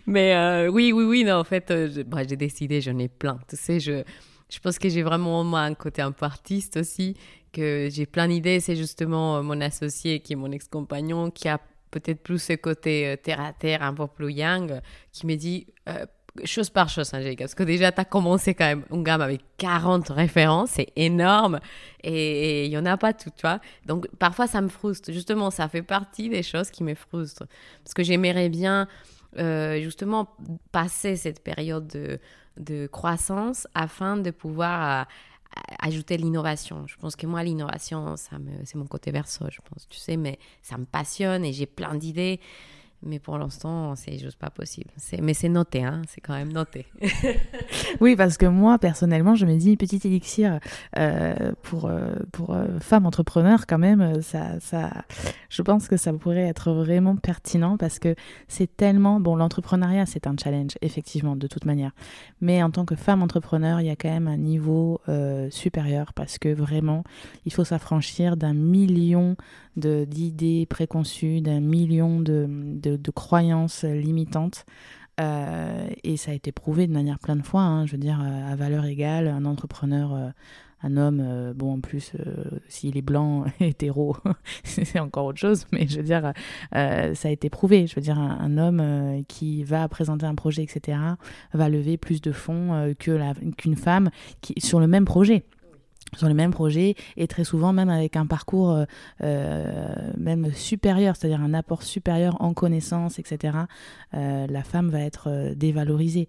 Mais 0.05 0.35
euh, 0.35 0.69
oui, 0.69 0.91
oui, 0.91 1.03
oui, 1.03 1.23
non, 1.23 1.35
en 1.35 1.43
fait, 1.43 1.71
euh, 1.71 1.89
j'ai 2.27 2.35
décidé, 2.35 2.81
j'en 2.81 2.97
ai 2.97 3.07
plein. 3.07 3.39
Tu 3.47 3.55
sais, 3.55 3.79
je, 3.79 4.03
je 4.49 4.59
pense 4.59 4.79
que 4.79 4.89
j'ai 4.89 5.03
vraiment 5.03 5.43
moi, 5.43 5.61
un 5.61 5.73
côté 5.73 6.01
un 6.01 6.11
peu 6.11 6.25
artiste 6.25 6.77
aussi, 6.77 7.15
que 7.51 7.89
j'ai 7.91 8.05
plein 8.05 8.27
d'idées. 8.27 8.59
C'est 8.59 8.75
justement 8.75 9.37
euh, 9.37 9.41
mon 9.41 9.59
associé 9.61 10.19
qui 10.19 10.33
est 10.33 10.35
mon 10.35 10.51
ex-compagnon 10.51 11.31
qui 11.31 11.47
a 11.47 11.59
peut-être 11.91 12.21
plus 12.21 12.39
ce 12.39 12.53
côté 12.53 13.15
terre 13.23 13.41
à 13.41 13.53
terre, 13.53 13.81
un 13.81 13.93
peu 13.93 14.07
plus 14.07 14.33
young, 14.33 14.81
qui 15.13 15.25
me 15.25 15.35
dit 15.35 15.67
chose 16.45 16.69
par 16.69 16.89
chose, 16.89 17.13
Angélique, 17.13 17.39
parce 17.39 17.55
que 17.55 17.63
déjà, 17.63 17.91
tu 17.91 18.01
as 18.01 18.05
commencé 18.05 18.53
quand 18.53 18.65
même 18.65 18.83
une 18.91 19.03
gamme 19.03 19.21
avec 19.21 19.41
40 19.57 20.09
références, 20.09 20.71
c'est 20.71 20.91
énorme, 20.95 21.59
et 22.03 22.65
il 22.65 22.69
n'y 22.69 22.77
en 22.77 22.85
a 22.85 22.97
pas 22.97 23.13
tout, 23.13 23.29
tu 23.29 23.41
vois. 23.41 23.59
Donc, 23.85 24.07
parfois, 24.17 24.47
ça 24.47 24.61
me 24.61 24.67
frustre. 24.67 25.11
Justement, 25.11 25.51
ça 25.51 25.67
fait 25.67 25.81
partie 25.81 26.29
des 26.29 26.43
choses 26.43 26.71
qui 26.71 26.83
me 26.83 26.95
frustrent, 26.95 27.45
parce 27.83 27.93
que 27.93 28.03
j'aimerais 28.03 28.49
bien 28.49 28.87
euh, 29.37 29.81
justement 29.81 30.35
passer 30.71 31.15
cette 31.15 31.43
période 31.43 31.87
de, 31.87 32.19
de, 32.57 32.87
croissance 32.87 33.67
afin 33.75 34.17
de 34.17 34.31
pouvoir 34.31 35.07
ajouter 35.79 36.17
l'innovation. 36.17 36.85
Je 36.87 36.95
pense 36.97 37.15
que 37.15 37.27
moi, 37.27 37.43
l'innovation, 37.43 38.15
ça 38.15 38.39
me, 38.39 38.51
c'est 38.65 38.75
mon 38.75 38.85
côté 38.85 39.11
verso, 39.11 39.45
je 39.49 39.59
pense, 39.69 39.87
tu 39.87 39.97
sais, 39.97 40.17
mais 40.17 40.39
ça 40.61 40.77
me 40.77 40.85
passionne 40.85 41.45
et 41.45 41.53
j'ai 41.53 41.65
plein 41.65 41.95
d'idées. 41.95 42.39
Mais 43.03 43.19
pour 43.19 43.37
l'instant, 43.37 43.95
c'est 43.95 44.17
juste 44.17 44.39
pas 44.39 44.49
possible. 44.49 44.89
Mais 45.21 45.35
c'est 45.35 45.49
noté, 45.49 45.83
hein, 45.83 46.01
c'est 46.07 46.19
quand 46.19 46.33
même 46.33 46.51
noté. 46.51 46.87
oui, 48.01 48.15
parce 48.15 48.37
que 48.37 48.47
moi, 48.47 48.79
personnellement, 48.79 49.35
je 49.35 49.45
me 49.45 49.55
dis, 49.55 49.77
petit 49.77 50.01
élixir 50.03 50.59
euh, 50.97 51.51
pour, 51.61 51.85
euh, 51.85 52.15
pour 52.31 52.55
euh, 52.55 52.79
femmes 52.79 53.05
entrepreneurs, 53.05 53.67
quand 53.67 53.77
même, 53.77 54.21
ça, 54.23 54.59
ça, 54.59 54.89
je 55.49 55.61
pense 55.61 55.87
que 55.87 55.95
ça 55.95 56.11
pourrait 56.11 56.47
être 56.47 56.71
vraiment 56.71 57.15
pertinent 57.15 57.77
parce 57.77 57.99
que 57.99 58.15
c'est 58.47 58.75
tellement. 58.75 59.19
Bon, 59.19 59.35
l'entrepreneuriat, 59.35 60.07
c'est 60.07 60.25
un 60.25 60.35
challenge, 60.41 60.71
effectivement, 60.81 61.35
de 61.35 61.45
toute 61.45 61.65
manière. 61.65 61.91
Mais 62.41 62.63
en 62.63 62.71
tant 62.71 62.85
que 62.85 62.95
femme 62.95 63.21
entrepreneur, 63.21 63.79
il 63.79 63.87
y 63.87 63.91
a 63.91 63.95
quand 63.95 64.09
même 64.09 64.27
un 64.27 64.37
niveau 64.37 65.01
supérieur 65.49 66.13
parce 66.13 66.37
que 66.39 66.49
vraiment, 66.49 67.03
il 67.45 67.53
faut 67.53 67.63
s'affranchir 67.63 68.37
d'un 68.37 68.53
million 68.53 69.35
d'idées 69.77 70.65
préconçues, 70.65 71.41
d'un 71.41 71.59
million 71.59 72.19
de, 72.19 72.86
croyances 73.11 73.83
limitantes. 73.83 74.65
Euh, 75.19 75.89
et 76.03 76.15
ça 76.15 76.31
a 76.31 76.33
été 76.33 76.51
prouvé 76.51 76.87
de 76.87 76.93
manière 76.93 77.19
plein 77.19 77.35
de 77.35 77.43
fois. 77.43 77.61
Hein. 77.61 77.85
je 77.85 77.93
veux 77.93 77.97
dire, 77.97 78.21
à 78.21 78.55
valeur 78.55 78.85
égale, 78.85 79.27
un 79.27 79.45
entrepreneur, 79.45 80.13
euh, 80.13 80.29
un 80.83 80.95
homme, 80.95 81.21
euh, 81.23 81.53
bon, 81.55 81.73
en 81.73 81.79
plus, 81.79 82.13
s'il 82.67 82.97
est 82.97 83.01
blanc, 83.01 83.45
hétéro, 83.59 84.15
c'est 84.63 84.99
encore 84.99 85.25
autre 85.25 85.39
chose. 85.39 85.65
Mais 85.71 85.87
je 85.87 85.97
veux 85.97 86.03
dire, 86.03 86.33
ça 86.71 87.27
a 87.27 87.31
été 87.31 87.49
prouvé. 87.49 87.87
Je 87.87 87.95
veux 87.95 88.01
dire, 88.01 88.19
un, 88.19 88.57
homme 88.57 89.23
qui 89.27 89.63
va 89.63 89.87
présenter 89.87 90.25
un 90.25 90.35
projet, 90.35 90.63
etc., 90.63 90.99
va 91.53 91.69
lever 91.69 91.97
plus 91.97 92.21
de 92.21 92.31
fonds 92.31 92.93
qu'une 92.97 93.75
femme 93.75 94.09
qui, 94.41 94.53
sur 94.59 94.79
le 94.79 94.87
même 94.87 95.05
projet 95.05 95.43
sur 96.15 96.27
le 96.27 96.33
même 96.33 96.51
projet 96.51 96.95
et 97.17 97.27
très 97.27 97.43
souvent 97.43 97.73
même 97.73 97.89
avec 97.89 98.15
un 98.15 98.25
parcours 98.25 98.71
euh, 98.71 98.85
euh, 99.23 100.11
même 100.17 100.51
supérieur, 100.53 101.15
c'est-à-dire 101.15 101.41
un 101.41 101.53
apport 101.53 101.83
supérieur 101.83 102.41
en 102.41 102.53
connaissances, 102.53 103.19
etc., 103.19 103.57
euh, 104.13 104.47
la 104.47 104.63
femme 104.63 104.89
va 104.89 105.01
être 105.01 105.53
dévalorisée. 105.55 106.27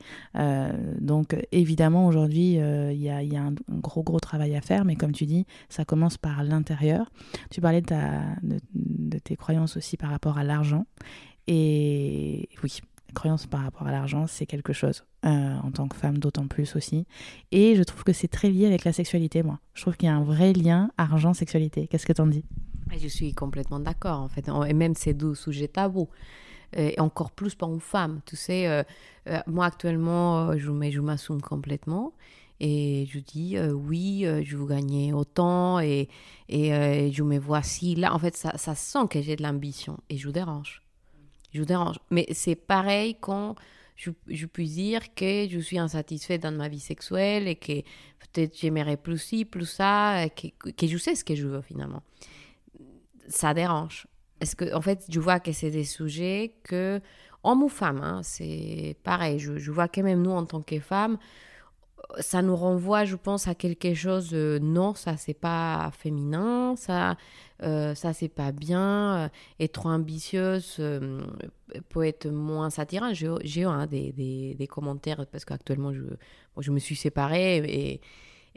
donc 1.00 1.36
évidemment 1.52 2.06
aujourd'hui 2.06 2.54
il 2.54 3.00
y 3.00 3.10
a, 3.10 3.22
y, 3.22 3.36
a, 3.36 3.42
un 3.42 3.54
gros 3.70 4.02
gros 4.02 4.20
travail 4.20 4.56
à 4.56 4.60
faire, 4.60 4.84
mais 4.84 4.96
comme 4.96 5.12
tu 5.12 5.26
dis, 5.26 5.46
ça 5.68 5.84
commence 5.84 6.18
par 6.18 6.42
l'intérieur. 6.42 7.10
Tu 7.50 7.60
parlais 7.60 7.80
de, 7.80 7.86
ta, 7.86 8.22
de 8.42 9.18
tes 9.18 9.36
croyances 9.36 9.76
aussi 9.76 9.96
par 9.96 10.10
rapport 10.10 10.38
à 10.38 10.44
l'argent. 10.44 10.86
Et 11.46 12.48
oui, 12.62 12.80
croyance 13.14 13.46
par 13.46 13.62
rapport 13.62 13.86
à 13.86 13.92
l'argent, 13.92 14.26
c'est 14.26 14.46
quelque 14.46 14.72
chose. 14.72 15.04
Euh, 15.24 15.56
en 15.64 15.72
tant 15.72 15.88
que 15.88 15.96
femme, 15.96 16.18
d'autant 16.18 16.46
plus 16.46 16.76
aussi. 16.76 17.04
Et 17.50 17.74
je 17.74 17.82
trouve 17.82 18.04
que 18.04 18.12
c'est 18.12 18.28
très 18.28 18.50
lié 18.50 18.66
avec 18.66 18.84
la 18.84 18.92
sexualité, 18.92 19.42
moi. 19.42 19.58
Je 19.74 19.82
trouve 19.82 19.96
qu'il 19.96 20.06
y 20.08 20.12
a 20.12 20.14
un 20.14 20.22
vrai 20.22 20.52
lien 20.52 20.92
argent-sexualité. 20.96 21.88
Qu'est-ce 21.88 22.06
que 22.06 22.12
t'en 22.12 22.28
dis? 22.28 22.44
Je 22.96 23.08
suis 23.08 23.34
complètement 23.34 23.80
d'accord, 23.80 24.20
en 24.20 24.28
fait. 24.28 24.48
Et 24.68 24.72
même 24.74 24.94
ces 24.94 25.14
deux 25.14 25.34
sujets 25.34 25.66
tabous. 25.66 26.08
Euh, 26.76 26.92
et 26.96 27.00
encore 27.00 27.32
plus 27.32 27.56
pour 27.56 27.68
une 27.72 27.80
femme. 27.80 28.20
Tu 28.26 28.36
sais, 28.36 28.68
euh, 28.68 28.84
moi 29.48 29.66
actuellement, 29.66 30.56
je, 30.56 30.70
je 30.90 31.00
m'assume 31.00 31.42
complètement. 31.42 32.12
Et 32.60 33.08
je 33.10 33.18
dis 33.18 33.58
oui, 33.58 34.24
je 34.44 34.56
veux 34.56 34.66
gagner 34.66 35.12
autant 35.12 35.80
et, 35.80 36.08
et 36.48 37.10
je 37.12 37.22
me 37.24 37.38
vois 37.38 37.62
si 37.62 37.96
là. 37.96 38.14
En 38.14 38.20
fait, 38.20 38.36
ça, 38.36 38.56
ça 38.56 38.76
sent 38.76 39.08
que 39.10 39.20
j'ai 39.20 39.34
de 39.34 39.42
l'ambition 39.42 39.98
et 40.10 40.16
je 40.16 40.26
vous 40.26 40.32
dérange 40.32 40.82
je 41.52 41.60
vous 41.60 41.66
dérange. 41.66 41.96
Mais 42.10 42.26
c'est 42.32 42.54
pareil 42.54 43.16
quand 43.20 43.54
je, 43.98 44.10
je 44.28 44.46
puis 44.46 44.68
dire 44.68 45.12
que 45.14 45.48
je 45.50 45.58
suis 45.58 45.78
insatisfaite 45.78 46.42
dans 46.42 46.52
ma 46.52 46.68
vie 46.68 46.78
sexuelle 46.78 47.48
et 47.48 47.56
que 47.56 47.82
peut-être 48.20 48.56
j'aimerais 48.56 48.96
plus 48.96 49.18
ci, 49.18 49.44
plus 49.44 49.66
ça, 49.66 50.28
que, 50.30 50.70
que, 50.70 50.86
je 50.86 50.96
sais 50.96 51.16
ce 51.16 51.24
que 51.24 51.34
je 51.34 51.48
veux 51.48 51.60
finalement. 51.62 52.02
Ça 53.26 53.52
dérange. 53.54 54.06
Est-ce 54.40 54.54
que, 54.54 54.72
en 54.72 54.80
fait, 54.80 55.04
je 55.10 55.18
vois 55.18 55.40
que 55.40 55.50
c'est 55.50 55.72
des 55.72 55.82
sujets 55.84 56.54
que, 56.62 57.00
homme 57.42 57.64
ou 57.64 57.68
femme, 57.68 58.00
hein, 58.00 58.20
c'est 58.22 58.96
pareil. 59.02 59.40
Je, 59.40 59.70
vois 59.72 59.88
que 59.88 60.00
même 60.00 60.22
nous, 60.22 60.30
en 60.30 60.46
tant 60.46 60.62
que 60.62 60.78
femmes, 60.78 61.18
ça 62.20 62.42
nous 62.42 62.56
renvoie, 62.56 63.04
je 63.04 63.16
pense, 63.16 63.48
à 63.48 63.54
quelque 63.54 63.94
chose. 63.94 64.32
non, 64.34 64.94
ça 64.94 65.16
c'est 65.16 65.34
pas 65.34 65.90
féminin, 65.92 66.74
ça, 66.76 67.16
euh, 67.62 67.94
ça 67.94 68.12
c'est 68.12 68.28
pas 68.28 68.52
bien. 68.52 69.24
Euh, 69.24 69.28
être 69.60 69.72
trop 69.72 69.90
ambitieuse 69.90 70.76
euh, 70.80 71.22
peut 71.88 72.06
être 72.06 72.28
moins 72.28 72.68
attirant. 72.78 73.12
J'ai 73.12 73.60
eu 73.60 73.66
hein, 73.66 73.86
des, 73.86 74.12
des, 74.58 74.66
commentaires 74.66 75.26
parce 75.26 75.44
qu'actuellement 75.44 75.92
je, 75.92 76.02
je 76.58 76.70
me 76.70 76.78
suis 76.78 76.96
séparée 76.96 77.58
et, 77.58 78.00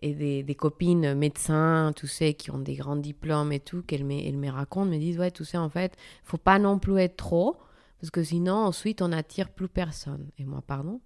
et 0.02 0.14
des, 0.14 0.44
des, 0.44 0.56
copines 0.56 1.14
médecins, 1.14 1.94
tu 1.96 2.08
sais, 2.08 2.34
qui 2.34 2.52
ont 2.52 2.60
des 2.60 2.76
grands 2.76 2.96
diplômes 2.96 3.52
et 3.52 3.60
tout, 3.60 3.84
qu'elles 3.84 4.06
me, 4.06 4.50
racontent, 4.50 4.90
me 4.90 4.98
disent 4.98 5.20
ouais, 5.20 5.32
tout 5.32 5.46
ça 5.46 5.62
en 5.62 5.70
fait, 5.70 5.96
faut 6.24 6.38
pas 6.38 6.60
non 6.60 6.80
plus 6.80 7.00
être 7.00 7.18
trop 7.18 7.58
parce 8.00 8.12
que 8.12 8.24
sinon 8.24 8.56
ensuite 8.56 9.02
on 9.02 9.12
attire 9.12 9.50
plus 9.50 9.68
personne. 9.68 10.30
Et 10.40 10.46
moi, 10.46 10.64
pardon, 10.66 11.02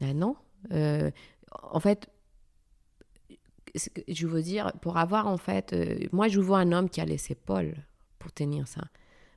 ben 0.00 0.16
non 0.16 0.36
en 1.62 1.80
fait, 1.80 2.08
je 4.08 4.26
veux 4.26 4.42
dire, 4.42 4.72
pour 4.80 4.96
avoir 4.96 5.26
en 5.26 5.36
fait, 5.38 5.72
euh, 5.72 5.98
moi 6.12 6.28
je 6.28 6.40
vois 6.40 6.58
un 6.58 6.72
homme 6.72 6.88
qui 6.88 7.00
a 7.00 7.04
les 7.04 7.30
épaules 7.30 7.74
pour 8.18 8.32
tenir 8.32 8.68
ça. 8.68 8.82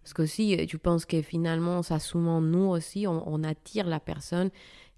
Parce 0.04 0.14
que 0.14 0.26
si 0.26 0.56
euh, 0.56 0.66
tu 0.66 0.78
penses 0.78 1.06
que 1.06 1.22
finalement, 1.22 1.82
ça 1.82 2.00
souvent 2.00 2.42
nous 2.42 2.70
aussi, 2.70 3.08
on, 3.08 3.44
attire 3.44 3.88
la 3.88 4.00
personne 4.00 4.50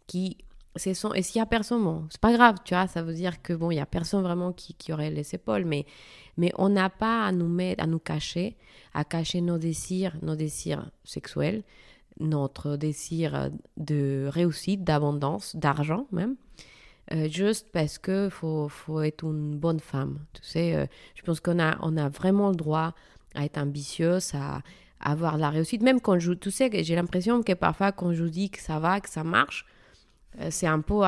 qui. 0.08 0.38
Son, 0.76 1.12
et 1.14 1.24
s'il 1.24 1.40
y 1.40 1.42
a 1.42 1.48
personne, 1.48 1.84
bon, 1.84 2.06
c'est 2.12 2.22
pas 2.22 2.34
grave, 2.34 2.58
tu 2.64 2.76
vois, 2.76 2.86
ça 2.86 3.02
veut 3.02 3.16
dire 3.16 3.42
que 3.42 3.54
bon, 3.54 3.72
il 3.72 3.78
y 3.78 3.80
a 3.80 3.88
personne 3.88 4.22
vraiment 4.22 4.54
qui, 4.54 4.76
qui 4.76 4.94
aurait 4.94 5.10
les 5.10 5.34
épaules, 5.34 5.66
mais, 5.66 5.88
mais 6.38 6.52
on 6.56 6.70
n'a 6.70 6.92
pas 6.92 7.26
à 7.26 7.32
nous 7.32 7.48
mettre, 7.48 7.84
à 7.84 7.88
nous 7.88 7.98
cacher, 7.98 8.58
à 8.94 9.04
cacher 9.04 9.42
nos 9.42 9.58
désirs, 9.58 10.16
nos 10.22 10.36
désirs 10.36 10.92
sexuels, 11.04 11.64
notre 12.20 12.76
désir 12.76 13.50
de 13.78 14.28
réussite, 14.30 14.84
d'abondance, 14.84 15.56
d'argent 15.56 16.06
même. 16.12 16.36
Euh, 17.14 17.30
juste 17.30 17.68
parce 17.72 17.98
que 17.98 18.30
faut, 18.30 18.68
faut 18.68 19.02
être 19.02 19.24
une 19.24 19.56
bonne 19.56 19.80
femme. 19.80 20.20
Tu 20.34 20.42
sais, 20.44 20.76
euh, 20.76 20.86
je 21.16 21.22
pense 21.22 21.40
qu'on 21.40 21.60
a, 21.60 21.78
on 21.82 21.96
a 21.96 22.10
vraiment 22.10 22.50
le 22.50 22.56
droit 22.56 22.94
à 23.34 23.46
être 23.46 23.58
ambitieuse, 23.58 24.34
à, 24.34 24.62
avoir 25.00 25.38
la 25.38 25.50
réussite. 25.50 25.82
Même 25.84 26.02
quand 26.02 26.20
je, 26.20 26.34
tu 26.34 26.52
sais, 26.52 26.70
j'ai 26.84 26.96
l'impression 26.96 27.44
que 27.44 27.54
parfois 27.54 27.92
quand 27.92 28.14
je 28.14 28.26
dis 28.26 28.50
que 28.50 28.60
ça 28.60 28.80
va, 28.80 29.00
que 29.00 29.10
ça 29.10 29.24
marche, 29.24 29.66
euh, 30.42 30.50
c'est 30.52 30.68
un 30.68 30.82
peu, 30.82 31.02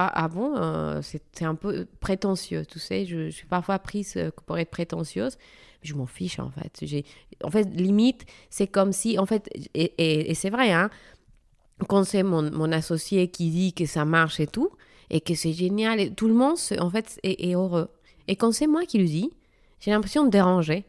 c'est 1.02 1.46
un 1.46 1.56
peu 1.56 1.86
prétentieux, 2.00 2.66
tu 2.66 2.80
sais. 2.80 3.06
Je, 3.06 3.30
suis 3.30 3.48
parfois 3.48 3.80
prise 3.80 4.18
pour 4.46 4.58
être 4.58 4.72
prétentieuse. 4.72 5.38
Je 5.82 5.96
m'en 5.96 6.06
fiche, 6.06 6.40
en 6.40 6.50
fait. 6.50 6.78
J'ai, 6.82 7.04
en 7.44 7.52
fait, 7.52 7.64
limite, 7.74 8.26
c'est 8.50 8.68
comme 8.68 8.94
si, 8.94 9.20
en 9.20 9.26
fait, 9.26 9.50
et, 9.74 9.94
et, 9.98 10.32
et 10.32 10.34
c'est 10.34 10.50
vrai, 10.50 10.72
hein, 10.72 10.90
quand 11.88 12.04
c'est 12.04 12.24
mon, 12.24 12.52
mon 12.52 12.72
associé 12.72 13.30
qui 13.30 13.50
dit 13.50 13.74
que 13.74 13.86
ça 13.86 14.06
marche 14.06 14.40
et 14.40 14.48
tout, 14.48 14.72
et 15.10 15.22
que 15.22 15.36
c'est 15.36 15.54
génial. 15.54 16.00
Et 16.00 16.12
tout 16.12 16.28
le 16.28 16.34
monde, 16.34 16.58
en 16.80 16.90
fait, 16.90 17.20
est, 17.24 17.54
heureux. 17.54 17.90
Et 18.28 18.36
quand 18.36 18.52
c'est 18.52 18.68
moi 18.68 18.86
qui 18.86 18.98
le 19.00 19.06
dis, 19.06 19.32
j'ai 19.80 19.92
l'impression 19.92 20.26
de 20.26 20.30
déranger. 20.30 20.86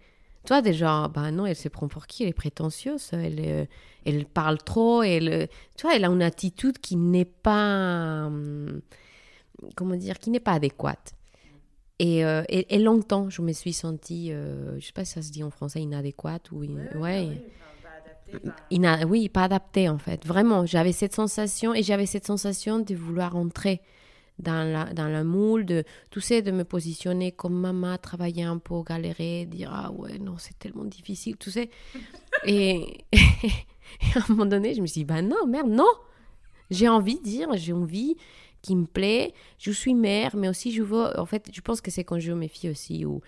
Toi, 0.47 0.63
déjà, 0.63 1.09
bah 1.09 1.31
non, 1.31 1.47
elle 1.47 1.57
se 1.57 1.69
prend 1.69 1.89
pour 1.89 2.07
qui? 2.07 2.23
Elle 2.23 2.31
est 2.31 2.35
prétentieuse, 2.35 3.11
elle, 3.13 3.41
euh, 3.41 3.65
elle 4.07 4.25
parle 4.25 4.59
trop, 4.59 5.03
elle, 5.03 5.49
tu 5.77 5.83
vois, 5.83 5.95
elle 5.95 6.05
a 6.05 6.09
une 6.09 6.23
attitude 6.23 6.79
qui 6.79 6.97
n'est 6.97 7.27
pas, 7.27 8.25
hum, 8.27 8.81
comment 9.77 9.97
dire, 9.97 10.19
qui 10.19 10.31
n'est 10.31 10.41
pas 10.41 10.53
adéquate. 10.53 11.13
Et, 11.99 12.25
euh, 12.25 12.43
et, 12.49 12.79
longtemps, 12.79 13.29
je 13.29 13.43
me 13.43 13.53
suis 13.53 13.75
sentie, 13.75 14.33
euh, 14.33 14.81
je 14.81 14.87
sais 14.87 14.93
pas 14.93 15.05
si 15.05 15.13
ça 15.13 15.21
se 15.21 15.31
dit 15.31 15.45
en 15.45 15.51
français, 15.51 15.83
inadéquate 15.83 16.51
ou... 16.51 16.65
ouais, 16.95 17.29
oui, 19.07 19.29
pas 19.29 19.43
adaptée 19.43 19.91
en 19.91 19.99
fait. 19.99 20.27
Vraiment, 20.27 20.65
j'avais 20.65 20.93
cette 20.93 21.15
sensation 21.15 21.75
et 21.75 21.83
j'avais 21.83 22.07
cette 22.07 22.27
sensation 22.27 22.79
de 22.79 22.95
vouloir 22.95 23.37
entrer 23.37 23.83
dans, 24.41 24.71
la, 24.71 24.93
dans 24.93 25.09
le 25.09 25.25
moule, 25.25 25.65
de, 25.65 25.85
tu 26.11 26.21
sais, 26.21 26.43
de 26.43 26.51
me 26.51 26.65
positionner 26.65 27.33
comme 27.33 27.59
maman, 27.59 27.97
travailler 27.99 28.45
un 28.45 28.59
peu, 28.59 28.83
galérer, 28.83 29.47
dire 29.47 29.71
ah 29.73 29.91
ouais, 29.93 30.19
non, 30.19 30.37
c'est 30.39 30.59
tellement 30.59 30.85
difficile, 30.85 31.37
tu 31.37 31.51
sais. 31.51 31.71
et, 32.45 33.05
à 34.15 34.19
un 34.19 34.25
moment 34.29 34.47
donné, 34.47 34.75
je 34.75 34.81
me 34.81 34.87
suis 34.87 35.01
dit, 35.01 35.05
bah 35.05 35.23
non, 35.23 35.47
merde, 35.47 35.71
non. 35.71 35.93
J'ai 36.71 36.89
envie 36.89 37.19
de 37.19 37.25
dire, 37.25 37.49
j'ai 37.57 37.73
envie 37.73 38.17
qui 38.63 38.77
me 38.77 38.87
plaît. 38.87 39.33
Je 39.59 39.71
suis 39.71 39.95
mère, 39.95 40.37
mais 40.37 40.49
aussi 40.49 40.73
je 40.73 40.83
veux, 40.83 41.19
en 41.19 41.27
fait, 41.27 41.51
je 41.53 41.61
pense 41.61 41.81
que 41.81 41.91
c'est 41.91 42.05
quand 42.05 42.19
je 42.19 42.33
mes 42.33 42.49
filles 42.49 42.71
aussi, 42.71 43.05
où, 43.05 43.21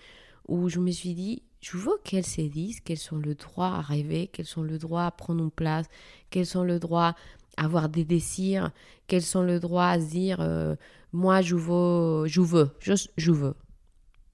où 0.47 0.69
je 0.69 0.79
me 0.79 0.91
suis 0.91 1.13
dit, 1.13 1.43
je 1.61 1.77
veux 1.77 1.97
qu'elles 2.03 2.25
se 2.25 2.41
disent 2.41 2.81
qu'elles 2.81 2.99
ont 3.11 3.17
le 3.17 3.35
droit 3.35 3.67
à 3.67 3.81
rêver, 3.81 4.27
qu'elles 4.27 4.57
ont 4.57 4.63
le 4.63 4.77
droit 4.77 5.03
à 5.03 5.11
prendre 5.11 5.43
une 5.43 5.51
place, 5.51 5.87
qu'elles 6.29 6.57
ont 6.57 6.63
le 6.63 6.79
droit 6.79 7.15
avoir 7.57 7.89
des 7.89 8.05
désirs, 8.05 8.71
qu'elles 9.07 9.37
ont 9.37 9.43
le 9.43 9.59
droit 9.59 9.85
à 9.85 9.99
se 9.99 10.09
dire, 10.09 10.37
euh, 10.39 10.75
moi, 11.11 11.41
je 11.41 11.55
veux, 11.55 12.27
je 12.27 12.41
veux, 12.41 12.71
je 12.79 13.31
veux. 13.31 13.55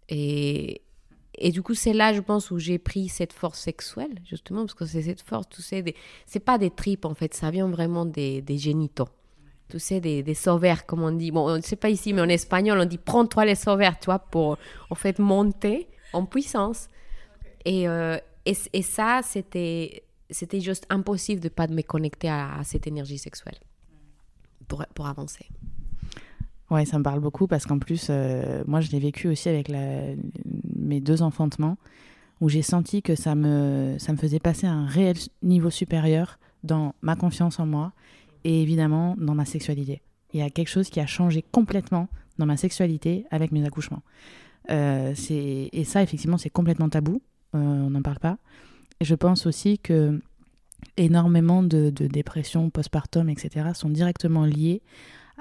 Et, 0.10 0.82
et 1.36 1.52
du 1.52 1.62
coup, 1.62 1.74
c'est 1.74 1.94
là, 1.94 2.14
je 2.14 2.22
pense, 2.22 2.52
où 2.52 2.60
j'ai 2.60 2.80
pris 2.80 3.08
cette 3.10 3.34
force 3.34 3.60
sexuelle, 3.60 4.22
justement, 4.26 4.62
parce 4.62 4.74
que 4.74 4.86
c'est 4.86 5.02
cette 5.02 5.22
force, 5.22 5.48
tu 5.50 5.62
sais, 5.62 5.84
c'est 6.26 6.40
pas 6.40 6.58
des 6.58 6.70
tripes, 6.70 7.06
en 7.06 7.14
fait, 7.14 7.34
ça 7.34 7.52
vient 7.52 7.70
vraiment 7.70 8.06
des, 8.06 8.42
des 8.42 8.58
génitaux. 8.58 9.10
tu 9.70 9.80
sais, 9.80 10.02
des, 10.02 10.24
des 10.24 10.38
comme 10.88 11.04
on 11.04 11.12
dit. 11.12 11.32
Bon, 11.32 11.50
on 11.50 11.58
ne 11.58 11.62
sait 11.62 11.76
pas 11.76 11.90
ici, 11.90 12.14
mais 12.14 12.22
en 12.22 12.30
espagnol, 12.30 12.80
on 12.80 12.86
dit 12.86 12.98
prends-toi 12.98 13.46
les 13.46 13.56
sauveurs, 13.56 13.98
tu 14.00 14.06
vois, 14.06 14.20
pour 14.20 14.58
en 14.90 14.96
fait 14.96 15.20
monter 15.20 15.88
en 16.14 16.26
puissance. 16.26 16.88
Et, 17.66 17.88
euh, 17.88 18.18
et, 18.46 18.56
et, 18.74 18.82
ça, 18.82 19.22
c'était, 19.24 20.04
c'était 20.30 20.62
juste 20.62 20.86
impossible 20.90 21.42
de 21.42 21.48
ne 21.48 21.54
pas 21.54 21.68
me 21.68 21.82
connecter 21.82 22.30
à, 22.30 22.60
cette 22.64 22.88
énergie 22.88 23.18
sexuelle 23.18 23.58
pour, 24.68 24.86
pour 24.94 25.08
avancer. 25.08 25.46
Ouais, 26.70 26.86
ça 26.86 27.00
me 27.00 27.04
parle 27.04 27.20
beaucoup 27.20 27.48
parce 27.48 27.66
qu'en 27.66 27.80
plus, 27.80 28.08
euh, 28.10 28.64
moi, 28.68 28.80
je 28.80 28.92
l'ai 28.92 29.00
vécu 29.00 29.28
aussi 29.28 29.50
avec 29.50 29.70
mes 29.70 31.02
deux 31.02 31.24
enfantements 31.24 31.78
où 32.42 32.50
j'ai 32.50 32.62
senti 32.62 33.02
que 33.02 33.16
ça 33.16 33.36
me, 33.36 33.96
ça 33.98 34.12
me 34.14 34.18
faisait 34.18 34.40
passer 34.40 34.68
à 34.68 34.72
un 34.72 34.86
réel 34.86 35.18
niveau 35.42 35.70
supérieur 35.70 36.40
dans 36.64 36.94
ma 37.02 37.16
confiance 37.16 37.60
en 37.60 37.66
moi 37.66 37.92
et 38.44 38.62
évidemment 38.62 39.16
dans 39.18 39.36
ma 39.36 39.46
sexualité. 39.46 40.02
Il 40.34 40.40
y 40.40 40.44
a 40.44 40.50
quelque 40.50 40.70
chose 40.70 40.90
qui 40.90 41.00
a 41.00 41.06
changé 41.06 41.44
complètement 41.52 42.08
dans 42.38 42.46
ma 42.46 42.56
sexualité 42.56 43.26
avec 43.32 43.52
mes 43.52 43.66
accouchements. 43.66 44.04
Euh, 44.70 45.14
et 45.30 45.84
ça, 45.84 46.04
effectivement, 46.04 46.38
c'est 46.38 46.50
complètement 46.50 46.90
tabou. 46.90 47.22
Euh, 47.56 47.58
on 47.58 47.90
n'en 47.90 48.02
parle 48.02 48.20
pas. 48.20 48.38
Je 49.02 49.16
pense 49.16 49.46
aussi 49.46 49.80
que 49.80 50.22
énormément 50.98 51.64
de, 51.64 51.90
de 51.90 52.08
dépression 52.08 52.70
postpartum, 52.70 53.30
etc., 53.30 53.70
sont 53.74 53.90
directement 53.90 54.46
liées 54.46 54.82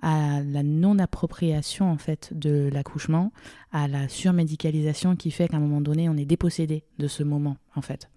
à 0.00 0.40
la 0.42 0.62
non-appropriation 0.62 1.90
en 1.90 1.98
fait 1.98 2.32
de 2.32 2.70
l'accouchement, 2.72 3.32
à 3.72 3.88
la 3.88 4.08
surmédicalisation 4.08 5.16
qui 5.16 5.30
fait 5.30 5.48
qu'à 5.48 5.56
un 5.56 5.60
moment 5.60 5.80
donné 5.80 6.08
on 6.08 6.16
est 6.16 6.24
dépossédé 6.24 6.84
de 6.98 7.08
ce 7.08 7.24
moment 7.24 7.56
en 7.74 7.82
fait. 7.82 8.08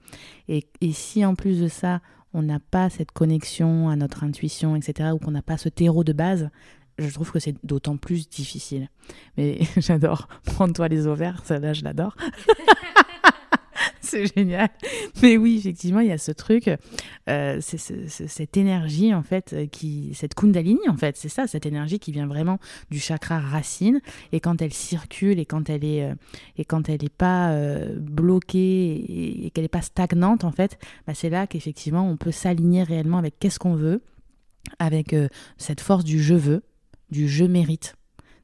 Et, 0.48 0.68
et 0.82 0.92
si 0.92 1.26
en 1.26 1.36
plus 1.36 1.60
de 1.60 1.68
ça 1.68 2.02
on 2.34 2.44
n'a 2.44 2.60
pas 2.60 2.90
cette 2.90 3.12
connexion 3.12 3.90
à 3.90 3.96
notre 3.96 4.24
intuition, 4.24 4.76
etc., 4.76 5.10
ou 5.14 5.18
qu'on 5.18 5.32
n'a 5.32 5.42
pas 5.42 5.58
ce 5.58 5.70
terreau 5.70 6.04
de 6.04 6.14
base, 6.14 6.50
je 6.98 7.12
trouve 7.14 7.32
que 7.32 7.40
c'est 7.40 7.56
d'autant 7.66 7.98
plus 7.98 8.30
difficile. 8.30 8.90
Mais 9.38 9.60
j'adore. 9.78 10.28
Prends-toi 10.46 10.88
les 10.88 11.08
ovaires, 11.08 11.42
ça 11.46 11.60
là 11.60 11.74
je 11.74 11.84
l'adore. 11.84 12.16
c'est 14.02 14.34
génial. 14.36 14.70
Mais 15.22 15.38
oui, 15.38 15.58
effectivement, 15.60 16.00
il 16.00 16.08
y 16.08 16.12
a 16.12 16.18
ce 16.18 16.32
truc, 16.32 16.70
euh, 17.30 17.58
c'est 17.62 17.78
cette 17.78 18.58
énergie, 18.58 19.14
en 19.14 19.24
fait, 19.24 19.54
euh, 19.54 19.68
qui, 19.68 20.12
cette 20.14 20.34
kundalini, 20.34 20.88
en 20.90 20.98
fait, 20.98 21.18
c'est 21.18 21.30
ça, 21.30 21.48
cette 21.48 21.66
énergie 21.66 22.00
qui 22.00 22.12
vient 22.12 22.28
vraiment 22.28 22.60
du 22.90 23.00
chakra 23.00 23.40
racine. 23.40 24.02
Et 24.32 24.40
quand 24.40 24.62
elle 24.62 24.74
circule 24.74 25.40
et 25.40 25.46
quand 25.46 25.70
elle 25.70 25.86
est, 25.86 26.04
euh, 26.04 26.16
et 26.58 26.66
quand 26.66 26.90
elle 26.90 27.02
n'est 27.02 27.10
pas 27.10 27.56
bloquée 27.98 29.46
et, 29.46 29.52
qu'elle 29.52 29.64
n'est 29.64 29.70
pas 29.70 29.82
stagnante, 29.82 30.44
en 30.44 30.52
fait, 30.52 30.78
bah, 31.08 31.14
c'est 31.14 31.30
là 31.30 31.48
qu'effectivement, 31.48 32.10
on 32.10 32.18
peut 32.18 32.32
s'aligner 32.32 32.84
réellement 32.84 33.18
avec 33.18 33.40
qu'est-ce 33.40 33.60
qu'on 33.60 33.76
veut, 33.76 34.02
avec 34.80 35.16
cette 35.58 35.82
force 35.82 36.04
du 36.04 36.22
je 36.22 36.36
veux, 36.36 36.64
du 37.10 37.28
je 37.28 37.46
mérite, 37.46 37.96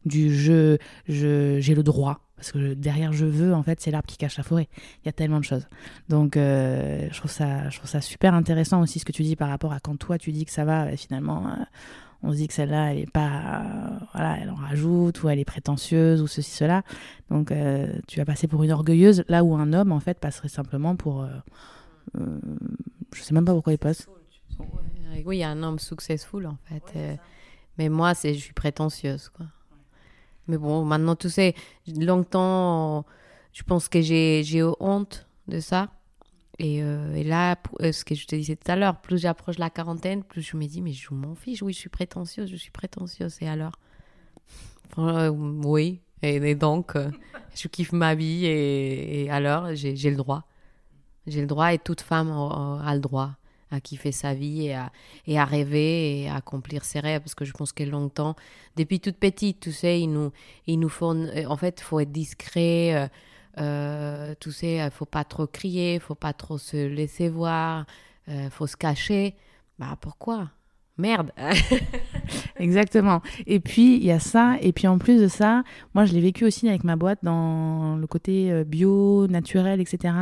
du 0.05 0.33
je, 0.33 0.77
j'ai 1.07 1.75
le 1.75 1.83
droit 1.83 2.26
parce 2.37 2.51
que 2.51 2.75
derrière 2.75 3.11
je 3.13 3.25
veux, 3.25 3.53
en 3.53 3.63
fait, 3.63 3.81
c'est 3.81 3.91
l'arbre 3.91 4.07
qui 4.07 4.15
cache 4.15 4.37
la 4.37 4.43
forêt. 4.43 4.69
Il 5.03 5.07
y 5.07 5.09
a 5.09 5.11
tellement 5.11 5.39
de 5.39 5.43
choses. 5.43 5.67
Donc, 6.07 6.37
euh, 6.37 7.07
je, 7.11 7.17
trouve 7.17 7.31
ça, 7.31 8.01
super 8.01 8.35
intéressant 8.35 8.81
aussi 8.81 8.99
ce 8.99 9.05
que 9.05 9.11
tu 9.11 9.23
dis 9.23 9.35
par 9.35 9.49
rapport 9.49 9.73
à 9.73 9.79
quand 9.79 9.97
toi 9.97 10.17
tu 10.19 10.31
dis 10.31 10.45
que 10.45 10.51
ça 10.51 10.63
va, 10.63 10.95
finalement, 10.95 11.47
euh, 11.47 11.63
on 12.21 12.31
se 12.31 12.37
dit 12.37 12.47
que 12.47 12.53
celle-là, 12.53 12.93
elle 12.93 12.99
est 12.99 13.11
pas. 13.11 13.27
Euh, 13.27 13.89
voilà, 14.13 14.37
elle 14.39 14.51
en 14.51 14.55
rajoute, 14.55 15.23
ou 15.23 15.29
elle 15.29 15.39
est 15.39 15.45
prétentieuse, 15.45 16.21
ou 16.21 16.27
ceci, 16.27 16.51
cela. 16.51 16.83
Donc, 17.31 17.51
tu 18.07 18.19
vas 18.19 18.25
passer 18.25 18.47
pour 18.47 18.63
une 18.63 18.71
orgueilleuse, 18.71 19.23
là 19.27 19.43
où 19.43 19.55
un 19.55 19.73
homme, 19.73 19.91
en 19.91 19.99
fait, 19.99 20.19
passerait 20.19 20.47
simplement 20.47 20.95
pour. 20.95 21.27
je 22.13 23.21
sais 23.21 23.33
même 23.33 23.45
pas 23.45 23.53
pourquoi 23.53 23.73
il 23.73 23.79
passe. 23.79 24.07
Oui, 25.25 25.37
il 25.37 25.39
y 25.39 25.43
a 25.43 25.49
un 25.49 25.63
homme 25.63 25.79
successful, 25.79 26.45
en 26.45 26.57
fait. 26.65 27.19
mais 27.79 27.89
moi, 27.89 28.13
je 28.13 28.33
suis 28.33 28.53
prétentieuse, 28.53 29.29
quoi. 29.29 29.47
Mais 30.47 30.57
bon, 30.57 30.85
maintenant, 30.85 31.15
tu 31.15 31.29
sais, 31.29 31.55
longtemps, 31.87 33.05
je 33.53 33.63
pense 33.63 33.89
que 33.89 34.01
j'ai 34.01 34.63
honte 34.79 35.27
de 35.47 35.59
ça. 35.59 35.89
Et, 36.59 36.81
euh, 36.81 37.23
là, 37.23 37.55
euh, 37.81 37.91
ce 37.91 38.03
que 38.03 38.15
je 38.15 38.25
te 38.25 38.35
disais 38.35 38.55
tout 38.55 38.71
à 38.71 38.75
l'heure, 38.75 38.99
plus 38.99 39.19
j'approche 39.19 39.59
la 39.59 39.69
quarantaine, 39.69 40.23
plus 40.23 40.41
je 40.41 40.57
me 40.57 40.65
dis, 40.65 40.81
mais 40.81 40.91
je 40.91 41.13
m'en 41.13 41.35
fiche, 41.35 41.61
oui, 41.61 41.73
je 41.73 41.77
suis 41.77 41.89
prétentieuse, 41.89 42.49
je 42.49 42.55
suis 42.55 42.71
prétentieuse. 42.71 43.37
Et 43.41 43.47
alors? 43.47 43.73
Euh, 44.97 45.29
Oui. 45.29 46.01
Et, 46.23 46.55
donc, 46.55 46.93
je 47.53 47.67
kiffe 47.67 47.91
ma 47.91 48.15
vie 48.15 48.45
et 48.47 49.29
alors, 49.29 49.75
j'ai 49.75 50.09
le 50.09 50.15
droit. 50.15 50.45
J'ai 51.27 51.41
le 51.41 51.47
droit 51.47 51.73
et 51.73 51.77
toute 51.77 52.01
femme 52.01 52.31
a 52.31 52.91
le 52.95 52.99
droit 52.99 53.35
à 53.71 53.81
kiffer 53.81 54.11
sa 54.11 54.33
vie 54.33 54.67
et 54.67 54.73
à, 54.73 54.91
et 55.25 55.37
à 55.39 55.45
rêver 55.45 56.21
et 56.21 56.29
à 56.29 56.35
accomplir 56.35 56.85
ses 56.85 56.99
rêves. 56.99 57.21
Parce 57.21 57.35
que 57.35 57.45
je 57.45 57.53
pense 57.53 57.73
que 57.73 57.83
longtemps, 57.83 58.35
depuis 58.75 58.99
toute 58.99 59.17
petite, 59.17 59.59
tu 59.59 59.71
sais, 59.71 60.01
ils 60.01 60.11
nous, 60.11 60.31
ils 60.65 60.79
nous 60.79 60.89
font. 60.89 61.15
Euh, 61.15 61.45
en 61.47 61.57
fait, 61.57 61.81
faut 61.81 61.99
être 61.99 62.11
discret. 62.11 62.95
Euh, 62.95 63.07
euh, 63.59 64.35
tu 64.39 64.51
sais, 64.51 64.75
il 64.75 64.91
faut 64.91 65.05
pas 65.05 65.23
trop 65.23 65.47
crier, 65.47 65.95
il 65.95 65.99
faut 65.99 66.15
pas 66.15 66.33
trop 66.33 66.57
se 66.57 66.87
laisser 66.87 67.27
voir, 67.29 67.85
euh, 68.29 68.49
faut 68.49 68.67
se 68.67 68.77
cacher. 68.77 69.35
Bah 69.79 69.97
pourquoi? 69.99 70.51
Merde 70.99 71.31
Exactement. 72.57 73.21
Et 73.45 73.59
puis, 73.59 73.97
il 73.97 74.03
y 74.03 74.11
a 74.11 74.19
ça. 74.19 74.57
Et 74.61 74.71
puis, 74.73 74.87
en 74.87 74.97
plus 74.97 75.21
de 75.21 75.27
ça, 75.27 75.63
moi, 75.93 76.05
je 76.05 76.13
l'ai 76.13 76.21
vécu 76.21 76.43
aussi 76.43 76.67
avec 76.67 76.83
ma 76.83 76.95
boîte 76.95 77.19
dans 77.21 77.97
le 77.97 78.07
côté 78.07 78.63
bio, 78.63 79.27
naturel, 79.27 79.79
etc. 79.79 80.15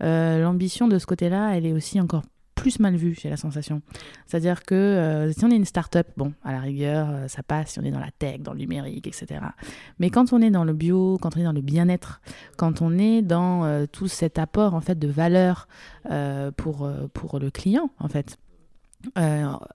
L'ambition 0.00 0.86
de 0.86 1.00
ce 1.00 1.06
côté-là, 1.06 1.56
elle 1.56 1.66
est 1.66 1.72
aussi 1.72 2.00
encore 2.00 2.22
plus 2.64 2.80
mal 2.80 2.96
vu, 2.96 3.14
j'ai 3.20 3.28
la 3.28 3.36
sensation. 3.36 3.82
C'est-à-dire 4.24 4.62
que 4.62 4.74
euh, 4.74 5.32
si 5.32 5.44
on 5.44 5.50
est 5.50 5.56
une 5.56 5.66
start-up, 5.66 6.08
bon, 6.16 6.32
à 6.42 6.50
la 6.50 6.60
rigueur, 6.60 7.08
euh, 7.10 7.28
ça 7.28 7.42
passe 7.42 7.72
si 7.72 7.78
on 7.78 7.82
est 7.82 7.90
dans 7.90 8.00
la 8.00 8.10
tech, 8.10 8.40
dans 8.40 8.54
le 8.54 8.58
numérique, 8.60 9.06
etc. 9.06 9.42
Mais 9.98 10.08
quand 10.08 10.32
on 10.32 10.40
est 10.40 10.50
dans 10.50 10.64
le 10.64 10.72
bio, 10.72 11.18
quand 11.20 11.36
on 11.36 11.40
est 11.40 11.44
dans 11.44 11.52
le 11.52 11.60
bien-être, 11.60 12.22
quand 12.56 12.80
on 12.80 12.96
est 12.96 13.20
dans 13.20 13.66
euh, 13.66 13.84
tout 13.84 14.08
cet 14.08 14.38
apport 14.38 14.72
en 14.72 14.80
fait 14.80 14.98
de 14.98 15.08
valeur 15.08 15.68
pour, 16.56 16.90
pour 17.12 17.38
le 17.38 17.50
client, 17.50 17.90
en 17.98 18.08
fait, 18.08 18.38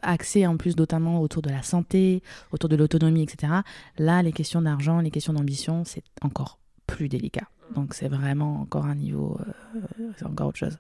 axé 0.02 0.46
en 0.46 0.58
plus 0.58 0.78
notamment 0.78 1.22
autour 1.22 1.42
de 1.42 1.50
la 1.50 1.64
santé, 1.64 2.22
autour 2.52 2.70
de 2.70 2.76
l'autonomie, 2.76 3.24
etc. 3.24 3.54
Là, 3.98 4.22
les 4.22 4.32
questions 4.32 4.62
d'argent, 4.62 5.00
les 5.00 5.12
questions 5.12 5.34
d'ambition, 5.34 5.84
c'est 5.86 6.04
encore 6.22 6.60
plus 6.86 7.10
délicat. 7.10 7.48
Donc 7.76 7.94
c'est 7.94 8.08
vraiment 8.08 8.62
encore 8.62 8.86
un 8.86 8.96
niveau, 8.96 9.38
euh, 9.76 10.12
c'est 10.18 10.26
encore 10.26 10.48
autre 10.48 10.58
chose. 10.58 10.78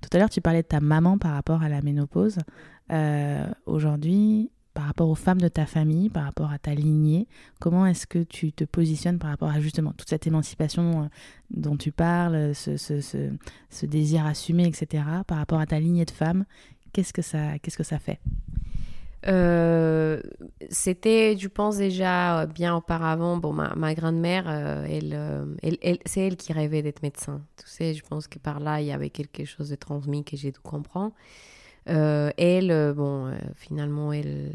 Tout 0.00 0.10
à 0.12 0.18
l'heure, 0.18 0.30
tu 0.30 0.40
parlais 0.40 0.62
de 0.62 0.68
ta 0.68 0.80
maman 0.80 1.18
par 1.18 1.32
rapport 1.32 1.62
à 1.62 1.68
la 1.68 1.82
ménopause. 1.82 2.38
Euh, 2.92 3.46
aujourd'hui, 3.64 4.50
par 4.74 4.84
rapport 4.84 5.08
aux 5.08 5.14
femmes 5.14 5.40
de 5.40 5.48
ta 5.48 5.64
famille, 5.64 6.10
par 6.10 6.24
rapport 6.24 6.52
à 6.52 6.58
ta 6.58 6.74
lignée, 6.74 7.26
comment 7.60 7.86
est-ce 7.86 8.06
que 8.06 8.22
tu 8.22 8.52
te 8.52 8.64
positionnes 8.64 9.18
par 9.18 9.30
rapport 9.30 9.48
à 9.48 9.60
justement 9.60 9.92
toute 9.92 10.10
cette 10.10 10.26
émancipation 10.26 11.04
euh, 11.04 11.06
dont 11.50 11.76
tu 11.76 11.92
parles, 11.92 12.54
ce, 12.54 13.86
désir 13.86 14.26
assumé, 14.26 14.66
etc., 14.66 15.04
par 15.26 15.38
rapport 15.38 15.60
à 15.60 15.66
ta 15.66 15.80
lignée 15.80 16.04
de 16.04 16.10
femmes 16.10 16.44
qu'est-ce 17.02 17.76
que 17.76 17.82
ça 17.84 17.98
fait? 17.98 18.20
Euh, 19.28 20.20
c'était, 20.70 21.36
je 21.36 21.48
pense 21.48 21.78
déjà 21.78 22.42
euh, 22.42 22.46
bien 22.46 22.76
auparavant, 22.76 23.36
bon, 23.36 23.52
ma, 23.52 23.94
grand-mère, 23.94 24.44
euh, 24.48 25.56
elle, 25.62 25.98
c'est 26.04 26.20
elle 26.20 26.36
qui 26.36 26.52
rêvait 26.52 26.82
d'être 26.82 27.02
médecin. 27.02 27.42
Tu 27.56 27.66
sais, 27.66 27.94
je 27.94 28.04
pense 28.04 28.28
que 28.28 28.38
par 28.38 28.60
là, 28.60 28.80
il 28.80 28.86
y 28.86 28.92
avait 28.92 29.10
quelque 29.10 29.44
chose 29.44 29.70
de 29.70 29.76
transmis 29.76 30.24
que 30.24 30.36
j'ai 30.36 30.52
tout 30.52 30.62
compris. 30.62 31.10
elle, 31.86 32.94
bon, 32.96 33.32
finalement, 33.56 34.12
elle, 34.12 34.52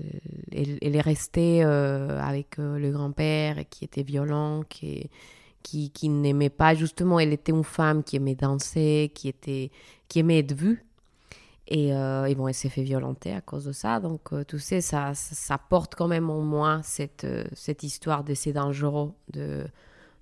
elle, 0.54 0.78
elle, 0.82 0.96
est 0.96 1.02
restée 1.02 1.64
avec 1.64 2.58
le 2.58 2.92
grand-père 2.92 3.64
qui 3.70 3.84
était 3.84 4.04
violent, 4.04 4.64
qui, 4.70 5.10
qui, 5.64 5.90
qui 5.92 6.10
n'aimait 6.10 6.50
pas, 6.50 6.76
justement, 6.76 7.20
elle 7.20 7.34
était 7.34 7.52
une 7.52 7.64
femme 7.64 8.04
qui 8.04 8.16
aimait 8.16 8.36
danser, 8.36 9.12
qui, 9.14 9.28
était, 9.28 9.72
qui 10.08 10.20
aimait 10.20 10.40
être 10.40 10.54
vue. 10.54 10.86
Et, 11.74 11.94
euh, 11.94 12.26
et, 12.26 12.36
bon, 12.36 12.50
elle 12.50 12.54
s'est 12.54 12.68
fait 12.68 12.84
violenter 12.84 13.32
à 13.32 13.40
cause 13.40 13.64
de 13.64 13.72
ça. 13.72 14.02
Donc, 14.02 14.34
euh, 14.34 14.44
tu 14.46 14.60
sais, 14.60 14.82
ça, 14.82 15.14
porte 15.70 15.96
quand 15.96 16.10
même 16.10 16.30
en 16.30 16.42
moi 16.42 16.82
cette, 16.84 17.24
euh, 17.24 17.46
cette 17.54 17.84
histoire 17.84 18.26
de 18.26 18.34
c'est 18.34 18.52
dangereux 18.52 19.14
de, 19.32 19.66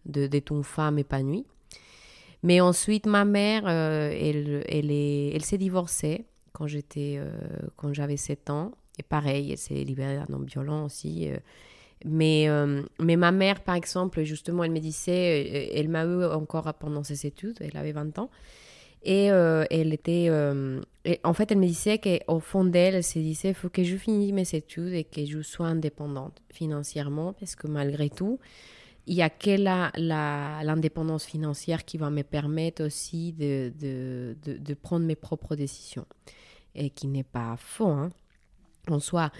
de, 0.05 0.27
d'être 0.27 0.51
une 0.51 0.63
femme 0.63 0.99
épanouie. 0.99 1.47
Mais 2.43 2.61
ensuite, 2.61 3.07
ma 3.07 3.25
mère, 3.25 3.67
elle, 3.67 4.63
elle, 4.69 4.91
elle 4.91 5.43
s'est 5.43 5.57
divorcée 5.57 6.25
quand, 6.53 6.67
j'étais, 6.67 7.19
quand 7.75 7.93
j'avais 7.93 8.15
7 8.15 8.49
ans. 8.51 8.71
Et 8.97 9.03
pareil, 9.03 9.51
elle 9.51 9.57
s'est 9.57 9.73
libérée 9.73 10.15
d'un 10.15 10.33
homme 10.33 10.45
violent 10.45 10.85
aussi. 10.85 11.29
mais 12.05 12.47
ma 12.99 13.31
mère, 13.31 13.61
par 13.61 13.75
exemple, 13.75 14.23
justement, 14.23 14.63
elle 14.63 14.71
me 14.71 14.79
disait, 14.79 15.69
elle 15.75 15.89
m'a 15.89 16.05
eu 16.05 16.23
encore 16.23 16.73
pendant 16.75 17.03
ses 17.03 17.25
études, 17.25 17.57
elle 17.59 17.75
avait 17.75 17.91
20 17.91 18.19
ans. 18.19 18.29
Et 19.03 19.31
euh, 19.31 19.65
elle 19.69 19.93
était. 19.93 20.27
Euh, 20.29 20.81
en 21.23 21.33
fait, 21.33 21.51
elle 21.51 21.57
me 21.57 21.65
disait 21.65 21.99
qu'au 21.99 22.39
fond 22.39 22.65
d'elle, 22.65 22.95
elle 22.95 23.03
se 23.03 23.19
disait 23.19 23.49
il 23.49 23.55
faut 23.55 23.69
que 23.69 23.83
je 23.83 23.95
finisse 23.95 24.33
mes 24.33 24.57
études 24.57 24.93
et 24.93 25.05
que 25.05 25.25
je 25.25 25.41
sois 25.41 25.67
indépendante 25.67 26.41
financièrement, 26.51 27.33
parce 27.33 27.55
que 27.55 27.67
malgré 27.67 28.09
tout, 28.09 28.39
il 29.07 29.15
n'y 29.15 29.23
a 29.23 29.29
que 29.29 29.57
l'indépendance 30.63 31.25
financière 31.25 31.85
qui 31.85 31.97
va 31.97 32.09
me 32.09 32.23
permettre 32.23 32.83
aussi 32.83 33.33
de, 33.33 34.73
prendre 34.81 35.05
mes 35.05 35.15
propres 35.15 35.55
décisions. 35.55 36.05
Et 36.75 36.91
qui 36.91 37.07
n'est 37.07 37.23
pas 37.23 37.55
faux. 37.57 37.87
Hein. 37.87 38.11
en 38.87 38.99
soi. 38.99 39.31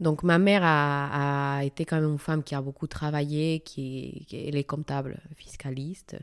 Donc 0.00 0.22
ma 0.22 0.38
mère 0.38 0.62
a, 0.64 1.60
été 1.64 1.84
quand 1.84 2.00
même 2.00 2.12
une 2.12 2.18
femme 2.18 2.42
qui 2.42 2.54
a 2.54 2.62
beaucoup 2.62 2.86
travaillé, 2.86 3.60
qui, 3.60 4.26
elle 4.32 4.56
est 4.56 4.64
comptable, 4.64 5.20
fiscaliste. 5.36 6.16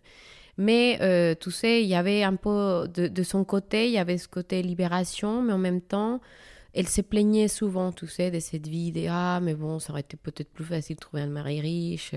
Mais 0.58 0.98
euh, 1.02 1.36
tu 1.40 1.52
sais, 1.52 1.84
il 1.84 1.88
y 1.88 1.96
avait 1.96 2.24
un 2.24 2.36
peu 2.36 2.88
de, 2.88 3.24
son 3.24 3.44
côté, 3.44 3.88
il 3.88 3.92
y 3.92 3.98
avait 3.98 4.18
ce 4.18 4.28
côté 4.28 4.62
libération, 4.62 5.42
mais 5.42 5.54
en 5.54 5.58
même 5.58 5.82
temps, 5.82 6.22
elle 6.74 6.88
se 6.88 7.02
plaignait 7.02 7.48
souvent, 7.48 7.92
tu 7.92 8.08
sais, 8.08 8.32
de 8.32 8.40
cette 8.40 8.68
vie, 8.68 8.92
des 8.92 9.08
ah, 9.10 9.40
mais 9.42 9.54
bon, 9.54 9.80
ça 9.80 9.92
aurait 9.92 10.02
été 10.02 10.18
peut-être 10.18 10.52
plus 10.52 10.66
facile 10.66 10.96
de 10.96 11.02
trouver 11.02 11.24
un 11.24 11.28
mari 11.28 11.60
riche. 11.62 12.12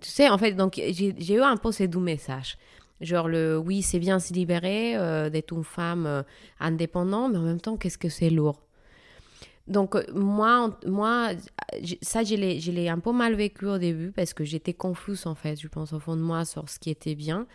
Tu 0.00 0.08
sais, 0.10 0.28
en 0.28 0.36
fait, 0.36 0.52
donc 0.52 0.74
j'ai 0.74 1.34
eu 1.34 1.40
un 1.40 1.56
peu 1.56 1.72
ces 1.72 1.88
doux 1.88 2.00
messages. 2.00 2.58
Genre 3.02 3.28
le 3.28 3.58
oui, 3.58 3.82
c'est 3.82 3.98
bien 3.98 4.20
se 4.20 4.32
libérer 4.32 4.96
euh, 4.96 5.28
d'être 5.28 5.52
une 5.52 5.64
femme 5.64 6.06
euh, 6.06 6.22
indépendante, 6.60 7.32
mais 7.32 7.38
en 7.38 7.42
même 7.42 7.60
temps, 7.60 7.76
qu'est-ce 7.76 7.98
que 7.98 8.08
c'est 8.08 8.30
lourd. 8.30 8.62
Donc 9.68 9.94
euh, 9.94 10.04
moi, 10.14 10.78
moi 10.86 11.30
ça, 12.02 12.24
je 12.24 12.34
l'ai 12.34 12.88
un 12.88 12.98
peu 12.98 13.12
mal 13.12 13.34
vécu 13.34 13.66
au 13.66 13.78
début 13.78 14.10
parce 14.10 14.34
que 14.34 14.44
j'étais 14.44 14.74
confuse 14.74 15.26
en 15.26 15.34
fait, 15.34 15.60
je 15.60 15.68
pense 15.68 15.92
au 15.92 16.00
fond 16.00 16.16
de 16.16 16.22
moi 16.22 16.44
sur 16.44 16.68
ce 16.68 16.78
qui 16.78 16.90
était 16.90 17.14
bien. 17.14 17.46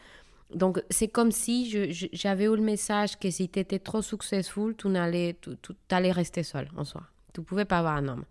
Donc 0.54 0.82
c'est 0.90 1.10
comme 1.10 1.32
si 1.32 1.92
j'avais 2.14 2.46
eu 2.46 2.56
le 2.56 2.62
message 2.62 3.20
que 3.20 3.30
si 3.30 3.50
tu 3.50 3.60
étais 3.60 3.80
trop 3.80 4.02
successful, 4.02 4.76
tu 4.78 4.88
allais, 4.96 5.36
tu, 5.42 5.52
allais 5.90 6.12
rester 6.12 6.44
seule 6.44 6.70
en 6.78 6.86
soi. 6.86 7.04
Tu 7.34 7.42
pouvais 7.42 7.66
pas 7.66 7.80
avoir 7.80 7.98
un 7.98 8.08
homme. 8.08 8.24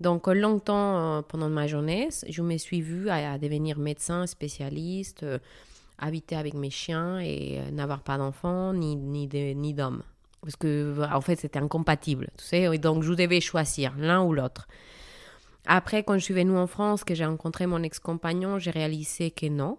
Donc 0.00 0.26
longtemps 0.28 1.22
pendant 1.28 1.48
ma 1.48 1.66
jeunesse, 1.66 2.24
je 2.28 2.42
me 2.42 2.56
suis 2.58 2.82
vue 2.82 3.08
à, 3.08 3.38
devenir 3.38 3.78
médecin 3.78 4.26
spécialiste 4.26 5.24
habiter 6.00 6.36
avec 6.36 6.54
mes 6.54 6.70
chiens 6.70 7.20
et 7.20 7.58
euh, 7.58 7.70
n'avoir 7.70 8.00
pas 8.00 8.18
d'enfants 8.18 8.72
ni, 8.72 8.96
ni 8.96 9.74
d'hommes. 9.74 10.02
Parce 10.42 10.56
que, 10.56 10.96
en 11.12 11.20
fait, 11.20 11.36
c'était 11.36 11.58
incompatible, 11.58 12.28
tu 12.38 12.44
sais. 12.44 12.62
Et 12.62 12.78
donc, 12.78 13.02
je 13.02 13.12
devais 13.12 13.40
choisir 13.40 13.94
l'un 13.98 14.22
ou 14.22 14.32
l'autre. 14.32 14.68
Après, 15.66 16.02
quand 16.02 16.14
je 16.14 16.24
suis 16.24 16.34
venue 16.34 16.56
en 16.56 16.66
France, 16.66 17.04
que 17.04 17.14
j'ai 17.14 17.26
rencontré 17.26 17.66
mon 17.66 17.82
ex-compagnon, 17.82 18.58
j'ai 18.58 18.70
réalisé 18.70 19.30
que 19.30 19.46
non, 19.46 19.78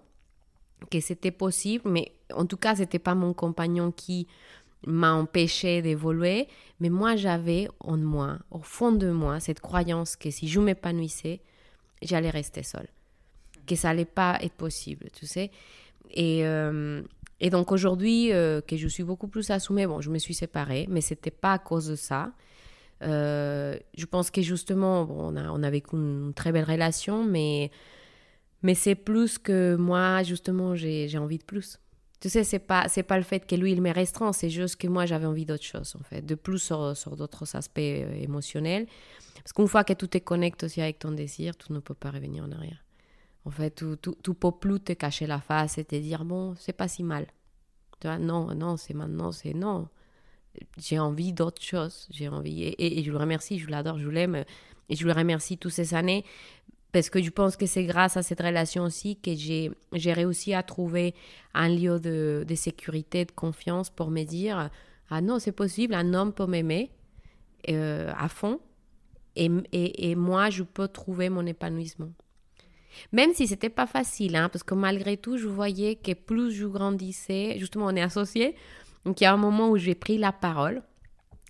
que 0.90 1.00
c'était 1.00 1.32
possible, 1.32 1.90
mais 1.90 2.12
en 2.34 2.46
tout 2.46 2.58
cas, 2.58 2.76
c'était 2.76 3.00
pas 3.00 3.16
mon 3.16 3.34
compagnon 3.34 3.92
qui 3.92 4.28
m'a 4.86 5.14
empêché 5.14 5.82
d'évoluer, 5.82 6.48
mais 6.80 6.90
moi, 6.90 7.16
j'avais 7.16 7.68
en 7.80 7.98
moi, 7.98 8.40
au 8.50 8.60
fond 8.60 8.92
de 8.92 9.10
moi, 9.12 9.40
cette 9.40 9.60
croyance 9.60 10.16
que 10.16 10.32
si 10.32 10.48
je 10.48 10.60
m'épanouissais, 10.60 11.40
j'allais 12.02 12.30
rester 12.30 12.64
seule, 12.64 12.88
que 13.68 13.76
ça 13.76 13.90
allait 13.90 14.06
pas 14.06 14.40
être 14.42 14.54
possible, 14.54 15.08
tu 15.14 15.28
sais. 15.28 15.52
Et, 16.12 16.46
euh, 16.46 17.02
et 17.42 17.50
donc 17.50 17.72
aujourd'hui, 17.72 18.32
euh, 18.32 18.62
que 18.62 18.78
je 18.78 18.88
suis 18.88 19.04
beaucoup 19.04 19.28
plus 19.28 19.50
assumée, 19.50 19.88
bon, 19.88 20.00
je 20.00 20.12
me 20.12 20.20
suis 20.20 20.36
séparée, 20.36 20.86
mais 20.90 21.02
c'était 21.02 21.32
pas 21.32 21.54
à 21.54 21.58
cause 21.58 21.88
de 21.88 21.96
ça. 21.96 22.32
Euh, 23.02 23.76
je 23.98 24.06
pense 24.06 24.30
que 24.30 24.44
justement, 24.44 25.06
bon, 25.06 25.36
on, 25.36 25.64
a, 25.64 25.68
avait 25.68 25.82
une 25.92 26.34
très 26.36 26.52
belle 26.52 26.66
relation, 26.66 27.26
mais, 27.26 27.72
mais 28.62 28.76
c'est 28.76 28.94
plus 28.94 29.40
que 29.40 29.76
moi, 29.76 30.22
justement, 30.22 30.76
j'ai 30.76 31.18
envie 31.18 31.40
de 31.40 31.44
plus. 31.44 31.80
Tu 32.20 32.30
sais, 32.30 32.44
c'est 32.44 32.60
pas, 32.60 32.88
c'est 32.90 33.02
pas 33.02 33.18
le 33.18 33.24
fait 33.24 33.48
que 33.48 33.56
lui, 33.56 33.72
il 33.72 33.82
m'est 33.82 33.92
restreint, 33.92 34.34
c'est 34.34 34.52
juste 34.52 34.76
que 34.76 34.88
moi, 34.88 35.08
j'avais 35.08 35.26
envie 35.26 35.48
d'autre 35.48 35.64
chose, 35.64 35.96
en 36.00 36.04
fait, 36.04 36.24
de 36.24 36.36
plus 36.36 36.60
sur, 36.60 36.96
sur 36.96 37.16
d'autres 37.16 37.56
aspects 37.56 37.80
émotionnels. 37.80 38.86
Parce 39.38 39.54
qu'une 39.54 39.68
fois 39.68 39.84
que 39.84 39.94
tout 39.94 40.16
est 40.16 40.22
connecté 40.22 40.68
aussi 40.68 40.80
avec 40.80 41.00
ton 41.00 41.10
désir, 41.10 41.56
tout 41.56 41.74
ne 41.74 41.80
peut 41.80 41.96
pas 41.96 42.12
revenir 42.12 42.44
en 42.44 42.52
arrière. 42.52 42.84
En 43.46 43.52
fait, 43.52 43.72
tout, 43.72 43.96
tout, 43.96 44.16
tout 44.22 44.34
peut 44.34 44.52
plus 44.52 44.80
te 44.80 44.94
cacher 44.94 45.26
la 45.28 45.40
face 45.40 45.78
et 45.78 45.86
te 45.86 45.96
dire, 45.96 46.26
bon, 46.26 46.56
c'est 46.56 46.74
pas 46.74 46.88
si 46.88 47.04
mal. 47.04 47.28
Tu 48.00 48.08
vois, 48.08 48.18
non, 48.18 48.54
non, 48.56 48.78
c'est 48.78 48.94
maintenant, 48.94 49.32
c'est 49.32 49.54
non. 49.54 49.88
J'ai 50.78 51.00
envie 51.00 51.34
d'autre 51.34 51.62
chose. 51.62 52.08
J'ai 52.12 52.28
envie. 52.28 52.74
Et, 52.78 53.04
je 53.04 53.12
le 53.12 53.18
remercie, 53.18 53.60
je 53.60 53.70
l'adore, 53.70 54.00
je 54.00 54.10
l'aime. 54.10 54.44
Et 54.90 54.96
je 54.96 55.06
le 55.06 55.14
remercie 55.14 55.58
toutes 55.58 55.72
ces 55.72 55.94
années 55.94 56.26
parce 56.92 57.10
que 57.10 57.22
je 57.22 57.30
pense 57.30 57.56
que 57.56 57.66
c'est 57.66 57.86
grâce 57.86 58.18
à 58.18 58.24
cette 58.24 58.42
relation 58.42 58.84
aussi 58.84 59.16
que 59.16 59.34
j'ai, 59.34 59.72
réussi 59.94 60.54
à 60.54 60.62
trouver 60.62 61.16
un 61.54 61.70
lieu 61.70 62.02
de, 62.02 62.56
sécurité, 62.56 63.24
de 63.24 63.32
confiance 63.32 63.90
pour 63.90 64.12
me 64.12 64.24
dire 64.24 64.70
Ah 65.10 65.22
non, 65.22 65.40
c'est 65.40 65.54
possible, 65.54 65.94
un 65.94 66.14
homme 66.14 66.34
peut 66.34 66.48
m'aimer 66.48 66.92
euh, 67.70 68.12
à 68.18 68.28
fond 68.28 68.60
et, 69.38 69.50
et, 69.72 70.16
moi, 70.16 70.50
je 70.50 70.64
peux 70.64 70.90
trouver 70.90 71.30
mon 71.30 71.46
épanouissement. 71.46 72.12
Même 73.12 73.34
si 73.34 73.48
c'était 73.48 73.70
pas 73.70 73.88
facile, 73.88 74.36
hein, 74.36 74.50
parce 74.50 74.64
que 74.64 74.74
malgré 74.74 75.18
tout, 75.18 75.38
je 75.38 75.48
voyais 75.48 75.96
que 75.96 76.14
plus 76.14 76.52
je 76.52 76.66
grandissais, 76.66 77.56
justement, 77.58 77.86
on 77.86 77.96
est 77.96 78.02
associés. 78.02 78.56
Donc, 79.06 79.22
il 79.22 79.24
y 79.24 79.28
a 79.28 79.34
un 79.34 79.38
moment 79.38 79.70
où 79.70 79.78
j'ai 79.78 79.96
pris 79.96 80.18
la 80.18 80.32
parole 80.32 80.84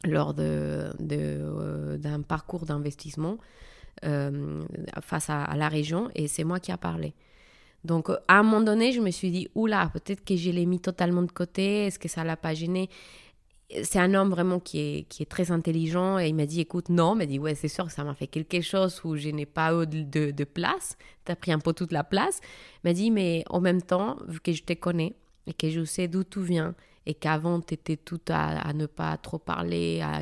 lors 0.04 0.34
de, 0.34 0.92
euh, 1.12 1.98
d'un 1.98 2.22
parcours 2.22 2.66
d'investissement 2.66 3.38
euh, 4.06 4.64
face 5.02 5.30
à, 5.30 5.54
la 5.56 5.70
région, 5.70 6.10
et 6.16 6.28
c'est 6.28 6.44
moi 6.44 6.60
qui 6.60 6.72
a 6.72 6.78
parlé. 6.78 7.14
Donc, 7.84 8.10
à 8.10 8.40
un 8.40 8.44
moment 8.44 8.62
donné, 8.62 8.92
je 8.92 9.02
me 9.02 9.12
suis 9.12 9.32
dit, 9.32 9.48
oula, 9.56 9.90
peut-être 9.94 10.24
que 10.24 10.36
je 10.36 10.52
l'ai 10.52 10.66
mis 10.66 10.80
totalement 10.80 11.24
de 11.24 11.32
côté, 11.32 11.88
est-ce 11.88 12.00
que 12.00 12.08
ça 12.08 12.24
l'a 12.24 12.38
pas 12.38 12.54
gêné? 12.54 12.90
C'est 13.84 14.00
un 14.00 14.14
homme 14.14 14.30
vraiment 14.30 14.60
qui 14.60 14.80
est, 14.80 15.04
qui 15.04 15.24
est 15.24 15.26
très 15.26 15.52
intelligent 15.52 16.20
et 16.20 16.28
il 16.28 16.36
m'a 16.36 16.46
dit 16.46 16.62
écoute 16.62 16.90
non 16.90 17.16
il 17.16 17.20
m'a 17.20 17.26
dit 17.26 17.40
ouais 17.40 17.56
c'est 17.56 17.68
sûr 17.68 17.86
que 17.86 17.92
ça 17.92 18.04
m'a 18.04 18.14
fait 18.14 18.28
quelque 18.28 18.62
chose 18.62 19.02
où 19.04 19.16
je 19.16 19.30
n'ai 19.30 19.46
pas 19.46 19.74
eu 19.74 19.86
de, 19.86 20.32
de 20.32 20.44
place. 20.44 20.98
Tu 21.26 21.32
as 21.32 21.36
pris 21.36 21.52
un 21.52 21.60
peu 21.60 21.74
toute 21.74 21.92
la 21.92 22.04
place. 22.04 22.40
Il 22.84 22.90
m'a 22.90 22.94
dit 22.94 23.12
mais 23.12 23.44
en 23.50 23.62
même 23.62 23.82
temps 23.82 24.18
vu 24.28 24.40
que 24.40 24.52
je 24.52 24.64
te 24.64 24.74
connais 24.74 25.16
et 25.48 25.54
que 25.54 25.70
je 25.70 25.84
sais 25.84 26.08
d'où 26.08 26.24
tout 26.24 26.42
vient 26.42 26.76
et 27.06 27.14
qu'avant 27.14 27.62
tu 27.62 27.74
étais 27.74 27.98
tout 27.98 28.22
à, 28.30 28.74
ne 28.74 28.86
pas 28.86 29.18
trop 29.18 29.40
parler 29.40 30.02
à, 30.02 30.22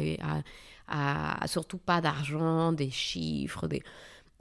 à, 0.87 1.47
surtout 1.47 1.77
pas 1.77 2.01
d'argent 2.01 2.71
des 2.71 2.89
chiffres 2.89 3.67
des 3.67 3.83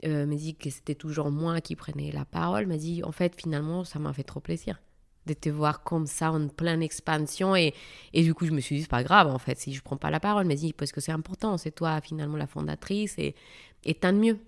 euh, 0.05 0.25
m'a 0.25 0.35
dit 0.35 0.55
que 0.55 0.69
c'était 0.69 0.95
toujours 0.95 1.29
moi 1.29 1.59
qui 1.59 1.75
prenais 1.75 2.11
la 2.13 2.23
parole. 2.23 2.67
M'a 2.67 2.77
dit 2.77 3.03
en 3.03 3.11
fait 3.11 3.35
finalement 3.35 3.83
ça 3.83 3.99
m'a 3.99 4.13
fait 4.13 4.23
trop 4.23 4.39
plaisir 4.39 4.79
de 5.25 5.33
te 5.33 5.49
voir 5.49 5.83
comme 5.83 6.07
ça 6.07 6.31
en 6.31 6.47
pleine 6.47 6.81
expansion. 6.81 7.55
Et, 7.55 7.73
et 8.13 8.23
du 8.23 8.33
coup, 8.33 8.45
je 8.45 8.51
me 8.51 8.59
suis 8.59 8.77
dit, 8.77 8.81
c'est 8.83 8.89
pas 8.89 9.03
grave, 9.03 9.27
en 9.27 9.39
fait, 9.39 9.59
si 9.59 9.73
je 9.73 9.81
prends 9.81 9.97
pas 9.97 10.09
la 10.09 10.19
parole, 10.19 10.45
mais 10.45 10.55
dit, 10.55 10.73
parce 10.73 10.91
que 10.91 11.01
c'est 11.01 11.11
important, 11.11 11.57
c'est 11.57 11.71
toi 11.71 12.01
finalement 12.01 12.37
la 12.37 12.47
fondatrice, 12.47 13.15
et, 13.17 13.35
et 13.83 13.93
tant 13.93 14.13
de 14.13 14.17
mieux. 14.17 14.39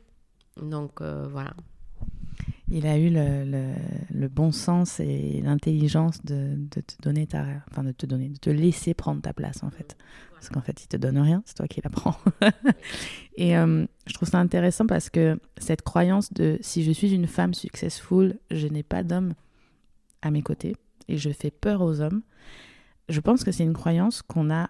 Donc 0.61 1.01
euh, 1.01 1.27
voilà. 1.31 1.53
Il 2.73 2.87
a 2.87 2.97
eu 2.97 3.09
le, 3.09 3.73
le, 4.13 4.27
bon 4.29 4.53
sens 4.53 5.01
et 5.01 5.41
l'intelligence 5.43 6.23
de, 6.23 6.55
de, 6.55 6.79
te 6.79 7.01
donner 7.01 7.27
ta, 7.27 7.45
enfin 7.69 7.83
de 7.83 7.91
te 7.91 8.05
donner, 8.05 8.29
de 8.29 8.37
te 8.37 8.49
laisser 8.49 8.93
prendre 8.93 9.21
ta 9.21 9.33
place 9.33 9.61
en 9.61 9.69
fait, 9.69 9.97
parce 10.31 10.47
qu'en 10.47 10.61
fait 10.61 10.81
il 10.81 10.87
te 10.87 10.95
donne 10.95 11.17
rien, 11.17 11.43
c'est 11.45 11.55
toi 11.55 11.67
qui 11.67 11.81
la 11.83 11.89
prends. 11.89 12.15
et 13.35 13.57
euh, 13.57 13.85
je 14.07 14.13
trouve 14.13 14.29
ça 14.29 14.37
intéressant 14.37 14.87
parce 14.87 15.09
que 15.09 15.37
cette 15.57 15.81
croyance 15.81 16.31
de 16.31 16.59
si 16.61 16.85
je 16.85 16.91
suis 16.91 17.13
une 17.13 17.27
femme 17.27 17.53
successful, 17.53 18.39
je 18.51 18.67
n'ai 18.67 18.83
pas 18.83 19.03
d'homme, 19.03 19.33
à 20.21 20.31
mes 20.31 20.41
côtés 20.41 20.75
et 21.07 21.17
je 21.17 21.29
fais 21.29 21.51
peur 21.51 21.81
aux 21.81 22.01
hommes. 22.01 22.21
Je 23.09 23.19
pense 23.19 23.43
que 23.43 23.51
c'est 23.51 23.63
une 23.63 23.73
croyance 23.73 24.21
qu'on 24.21 24.49
a 24.49 24.69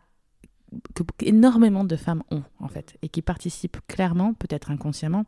que 0.95 1.03
énormément 1.19 1.83
de 1.83 1.95
femmes 1.95 2.23
ont 2.31 2.43
en 2.59 2.67
fait 2.67 2.97
et 3.01 3.09
qui 3.09 3.21
participent 3.21 3.79
clairement, 3.87 4.33
peut-être 4.33 4.71
inconsciemment, 4.71 5.25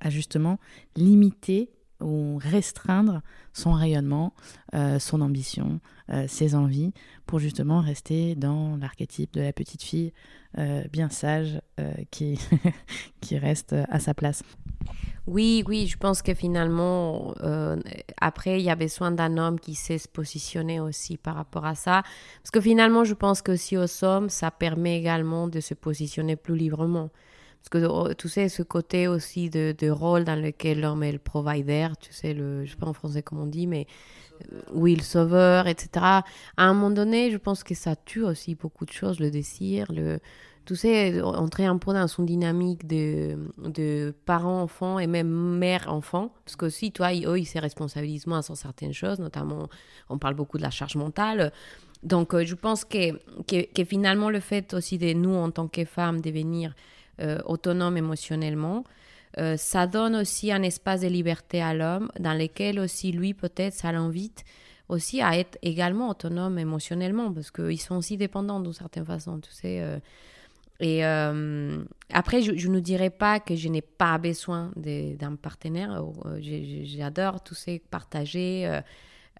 à 0.00 0.10
justement 0.10 0.58
limiter 0.96 1.70
ou 2.00 2.38
restreindre 2.38 3.22
son 3.52 3.72
rayonnement, 3.72 4.32
euh, 4.74 4.98
son 4.98 5.20
ambition, 5.20 5.80
euh, 6.10 6.26
ses 6.28 6.54
envies, 6.54 6.92
pour 7.26 7.38
justement 7.38 7.80
rester 7.80 8.34
dans 8.34 8.76
l'archétype 8.76 9.32
de 9.34 9.40
la 9.40 9.52
petite 9.52 9.82
fille 9.82 10.12
euh, 10.56 10.82
bien 10.92 11.10
sage 11.10 11.60
qui, 12.10 12.38
qui 13.20 13.36
reste 13.36 13.74
à 13.88 13.98
sa 13.98 14.14
place. 14.14 14.42
Oui, 15.26 15.62
oui, 15.66 15.86
je 15.86 15.98
pense 15.98 16.22
que 16.22 16.32
finalement, 16.32 17.34
après, 18.18 18.58
il 18.60 18.64
y 18.64 18.70
a 18.70 18.76
besoin 18.76 19.10
d'un 19.10 19.36
homme 19.36 19.60
qui 19.60 19.74
sait 19.74 19.98
se 19.98 20.08
positionner 20.08 20.80
aussi 20.80 21.18
par 21.18 21.34
rapport 21.34 21.66
à 21.66 21.74
ça. 21.74 22.02
Parce 22.42 22.50
que 22.50 22.62
finalement, 22.62 23.04
je 23.04 23.12
pense 23.12 23.42
que 23.42 23.54
si 23.54 23.76
au 23.76 23.86
somme, 23.86 24.30
ça 24.30 24.50
permet 24.50 24.98
également 24.98 25.46
de 25.46 25.60
se 25.60 25.74
positionner 25.74 26.36
plus 26.36 26.56
librement. 26.56 27.10
Parce 27.60 27.68
que 27.70 27.86
oh, 27.86 28.14
tu 28.14 28.28
sais, 28.28 28.48
ce 28.48 28.62
côté 28.62 29.08
aussi 29.08 29.50
de, 29.50 29.90
rôle 29.90 30.24
dans 30.24 30.40
lequel 30.40 30.80
l'homme 30.80 31.02
est 31.02 31.12
le 31.12 31.18
provider, 31.18 31.88
tu 32.00 32.12
sais, 32.12 32.32
le, 32.32 32.64
je 32.64 32.70
sais 32.70 32.76
pas 32.76 32.86
en 32.86 32.92
français 32.92 33.22
comment 33.22 33.42
on 33.42 33.46
dit, 33.46 33.66
mais 33.66 33.86
euh, 34.52 34.60
oui, 34.72 34.94
etc. 34.94 35.88
À 35.94 36.22
un 36.56 36.72
moment 36.72 36.90
donné, 36.90 37.30
je 37.30 37.36
pense 37.36 37.64
que 37.64 37.74
ça 37.74 37.96
tue 37.96 38.22
aussi 38.22 38.54
beaucoup 38.54 38.86
de 38.86 38.92
choses, 38.92 39.20
le 39.20 39.30
désir, 39.30 39.90
le, 39.92 40.20
tu 40.68 40.76
sais, 40.76 41.20
entrer 41.22 41.64
un 41.64 41.78
peu 41.78 41.94
dans 41.94 42.06
son 42.08 42.24
dynamique 42.24 42.86
de, 42.86 43.38
de 43.56 44.14
parents-enfants 44.26 44.98
et 44.98 45.06
même 45.06 45.28
mère-enfant. 45.30 46.30
Parce 46.44 46.56
que 46.56 46.66
aussi, 46.66 46.92
toi, 46.92 47.10
eux, 47.12 47.38
ils 47.38 47.46
se 47.46 47.58
responsabilisent 47.58 48.26
moins 48.26 48.42
sur 48.42 48.54
certaines 48.54 48.92
choses, 48.92 49.18
notamment, 49.18 49.68
on 50.10 50.18
parle 50.18 50.34
beaucoup 50.34 50.58
de 50.58 50.62
la 50.62 50.70
charge 50.70 50.96
mentale. 50.96 51.52
Donc, 52.02 52.34
euh, 52.34 52.44
je 52.44 52.54
pense 52.54 52.84
que, 52.84 53.12
que, 53.44 53.64
que, 53.72 53.84
finalement, 53.84 54.28
le 54.28 54.40
fait 54.40 54.74
aussi 54.74 54.98
de 54.98 55.14
nous, 55.14 55.34
en 55.34 55.50
tant 55.50 55.68
que 55.68 55.86
femmes, 55.86 56.20
devenir 56.20 56.74
euh, 57.20 57.38
autonome 57.44 57.96
émotionnellement. 57.96 58.84
Euh, 59.38 59.56
ça 59.56 59.86
donne 59.86 60.16
aussi 60.16 60.50
un 60.52 60.62
espace 60.62 61.02
de 61.02 61.08
liberté 61.08 61.60
à 61.60 61.74
l'homme 61.74 62.10
dans 62.18 62.32
lequel 62.32 62.80
aussi 62.80 63.12
lui 63.12 63.34
peut-être 63.34 63.74
ça 63.74 63.92
l'invite 63.92 64.44
aussi 64.88 65.20
à 65.20 65.36
être 65.36 65.58
également 65.60 66.08
autonome 66.08 66.58
émotionnellement 66.58 67.30
parce 67.32 67.50
qu'ils 67.50 67.80
sont 67.80 67.96
aussi 67.96 68.16
dépendants 68.16 68.58
d'une 68.58 68.72
certaine 68.72 69.04
façon, 69.04 69.38
tu 69.38 69.50
sais. 69.52 69.80
Euh. 69.80 69.98
Et 70.80 71.02
après, 72.12 72.40
je, 72.40 72.68
ne 72.68 72.78
dirais 72.78 73.10
pas 73.10 73.40
que 73.40 73.56
je 73.56 73.68
n'ai 73.68 73.82
pas 73.82 74.16
besoin 74.16 74.70
d'un 74.76 75.34
partenaire. 75.34 76.00
J'adore 76.40 77.42
tout 77.42 77.56
ce 77.56 77.78
partager, 77.90 78.80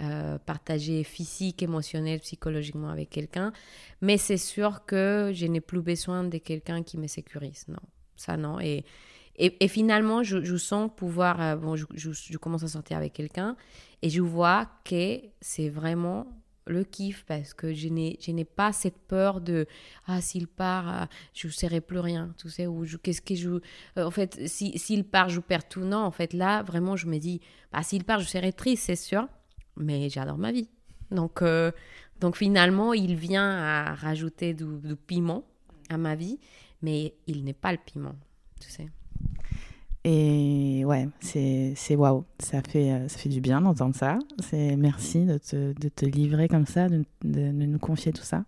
euh, 0.00 0.38
partager 0.38 1.04
physique, 1.04 1.62
émotionnel, 1.62 2.20
psychologiquement 2.20 2.88
avec 2.88 3.10
quelqu'un. 3.10 3.52
Mais 4.00 4.16
c'est 4.16 4.36
sûr 4.36 4.84
que 4.86 5.32
je 5.34 5.46
n'ai 5.46 5.60
plus 5.60 5.82
besoin 5.82 6.24
de 6.24 6.38
quelqu'un 6.38 6.82
qui 6.82 6.98
me 6.98 7.06
sécurise. 7.06 7.64
Non, 7.68 7.80
ça 8.16 8.36
non. 8.36 8.60
Et, 8.60 8.84
et, 9.36 9.68
finalement, 9.68 10.22
je, 10.24 10.56
sens 10.56 10.90
pouvoir. 10.96 11.56
bon, 11.56 11.76
je, 11.76 12.36
commence 12.38 12.64
à 12.64 12.68
sortir 12.68 12.96
avec 12.96 13.12
quelqu'un 13.12 13.56
et 14.02 14.10
je 14.10 14.20
vois 14.20 14.68
que 14.84 15.20
c'est 15.40 15.68
vraiment 15.68 16.26
le 16.68 16.84
kiff 16.84 17.24
parce 17.26 17.54
que 17.54 17.72
je 17.72 17.88
n'ai 17.88 18.44
pas 18.44 18.72
cette 18.72 18.98
peur 18.98 19.40
de 19.40 19.66
ah 20.06 20.20
s'il 20.20 20.46
part 20.46 20.88
ah, 20.88 21.08
je 21.34 21.46
ne 21.46 21.52
serai 21.52 21.80
plus 21.80 21.98
rien 21.98 22.34
tu 22.36 22.50
sais 22.50 22.66
ou 22.66 22.84
qu'est-ce 23.02 23.22
que 23.22 23.34
je 23.34 23.50
euh, 23.50 24.04
en 24.04 24.10
fait 24.10 24.46
s'il 24.46 24.78
si, 24.78 25.02
part 25.02 25.30
je 25.30 25.40
perds 25.40 25.68
tout 25.68 25.80
non 25.80 25.98
en 25.98 26.10
fait 26.10 26.32
là 26.32 26.62
vraiment 26.62 26.94
je 26.94 27.06
me 27.06 27.18
dis 27.18 27.40
bah 27.72 27.82
s'il 27.82 28.04
part 28.04 28.20
je 28.20 28.26
serai 28.28 28.52
triste 28.52 28.84
c'est 28.84 28.96
sûr 28.96 29.26
mais 29.78 30.08
j'adore 30.08 30.38
ma 30.38 30.52
vie. 30.52 30.68
Donc 31.10 31.42
euh, 31.42 31.70
donc 32.20 32.36
finalement 32.36 32.92
il 32.92 33.14
vient 33.14 33.50
à 33.50 33.94
rajouter 33.94 34.54
du, 34.54 34.96
piment 35.06 35.44
à 35.88 35.96
ma 35.96 36.14
vie 36.14 36.38
mais 36.82 37.14
il 37.26 37.44
n'est 37.44 37.54
pas 37.54 37.72
le 37.72 37.78
piment 37.78 38.14
tu 38.60 38.70
sais. 38.70 38.88
Et 40.04 40.84
ouais, 40.86 41.08
c'est 41.20 41.96
waouh, 41.96 42.24
ça 42.38 42.62
fait, 42.62 42.92
euh, 42.92 43.08
ça 43.08 43.18
fait 43.18 43.28
du 43.28 43.40
bien 43.40 43.60
d'entendre 43.60 43.94
ça. 43.94 44.18
Merci 44.52 45.26
de 45.26 45.36
te, 45.36 45.78
de 45.78 45.88
te, 45.88 46.06
livrer 46.06 46.48
comme 46.48 46.66
ça, 46.66 46.88
de, 46.88 47.04
de, 47.24 47.50
nous 47.50 47.78
confier 47.78 48.12
tout 48.12 48.22
ça. 48.22 48.44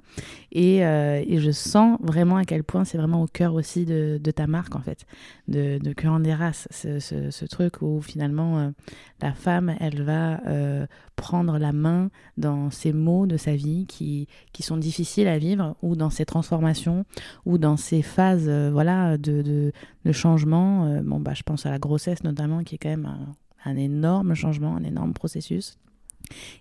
Et, 0.53 0.87
euh, 0.87 1.23
et, 1.27 1.39
je 1.39 1.51
sens 1.51 1.99
vraiment 2.01 2.37
à 2.37 2.45
quel 2.45 2.65
point 2.65 2.85
c'est 2.85 2.97
vraiment 2.97 3.23
au 3.23 3.27
cœur 3.27 3.55
aussi 3.55 3.85
de, 3.85 4.19
ta 4.35 4.47
marque 4.47 4.75
en 4.77 4.81
fait, 4.81 5.05
de, 5.49 5.79
de 5.79 5.93
Curanderas, 5.93 6.67
ce, 6.71 6.99
ce, 6.99 7.31
ce, 7.31 7.45
truc 7.45 7.83
où 7.83 8.01
finalement 8.01 8.73
la 9.21 9.33
femme, 9.35 9.75
elle 9.81 10.03
va 10.03 10.41
prendre 11.21 11.59
la 11.59 11.73
main 11.73 12.11
dans 12.37 12.71
ces 12.71 12.93
mots 12.93 13.27
de 13.27 13.37
sa 13.37 13.55
vie 13.55 13.87
qui, 13.87 14.27
qui 14.53 14.63
sont 14.63 14.77
difficiles 14.77 15.29
à 15.29 15.39
vivre 15.39 15.77
ou 15.83 15.95
dans 15.95 16.11
ces 16.11 16.25
transformations 16.25 17.05
ou 17.45 17.59
dans 17.59 17.77
ces 17.77 18.03
phases 18.03 18.49
voilà 18.73 19.19
de, 19.19 19.73
de, 20.05 20.13
changement. 20.13 21.01
bon 21.03 21.21
bah 21.21 21.35
je 21.35 21.43
pense 21.43 21.67
à 21.67 21.71
la 21.71 21.79
grossesse 21.79 22.25
notamment, 22.25 22.65
qui 22.65 22.77
est 22.77 22.79
quand 22.79 22.89
même 22.89 23.09
un, 23.65 23.77
énorme 23.77 24.35
changement, 24.35 24.77
un 24.77 24.85
énorme 24.85 25.13
processus 25.13 25.79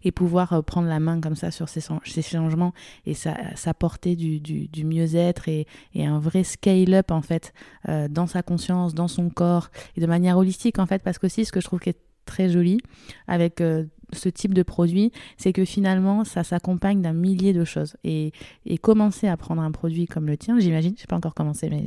et 0.03 0.11
pouvoir 0.11 0.53
euh, 0.53 0.61
prendre 0.61 0.87
la 0.87 0.99
main 0.99 1.19
comme 1.21 1.35
ça 1.35 1.51
sur 1.51 1.69
ces, 1.69 1.81
ces 2.05 2.21
changements 2.21 2.73
et 3.05 3.13
s'apporter 3.13 4.15
du, 4.15 4.39
du, 4.39 4.85
mieux-être 4.85 5.47
et, 5.47 5.67
et, 5.93 6.05
un 6.05 6.19
vrai 6.19 6.43
scale-up 6.43 7.11
en 7.11 7.21
fait 7.21 7.53
euh, 7.87 8.07
dans 8.07 8.27
sa 8.27 8.41
conscience, 8.43 8.93
dans 8.93 9.07
son 9.07 9.29
corps 9.29 9.69
et 9.95 10.01
de 10.01 10.07
manière 10.07 10.37
holistique 10.37 10.79
en 10.79 10.85
fait 10.85 11.03
parce 11.03 11.17
que 11.17 11.27
aussi 11.27 11.45
ce 11.45 11.51
que 11.51 11.61
je 11.61 11.65
trouve 11.65 11.79
qui 11.79 11.89
est 11.89 11.99
très 12.25 12.49
joli 12.49 12.79
avec 13.27 13.61
euh, 13.61 13.85
ce 14.13 14.29
type 14.29 14.53
de 14.53 14.63
produit, 14.63 15.11
c'est 15.37 15.53
que 15.53 15.65
finalement, 15.65 16.23
ça 16.23 16.43
s'accompagne 16.43 17.01
d'un 17.01 17.13
millier 17.13 17.53
de 17.53 17.63
choses. 17.63 17.95
Et, 18.03 18.31
et, 18.65 18.77
commencer 18.77 19.27
à 19.27 19.37
prendre 19.37 19.61
un 19.61 19.71
produit 19.71 20.07
comme 20.07 20.27
le 20.27 20.37
tien, 20.37 20.59
j'imagine, 20.59 20.93
je 20.95 21.03
n'ai 21.03 21.07
pas 21.07 21.15
encore 21.15 21.35
commencé, 21.35 21.69
mais 21.69 21.83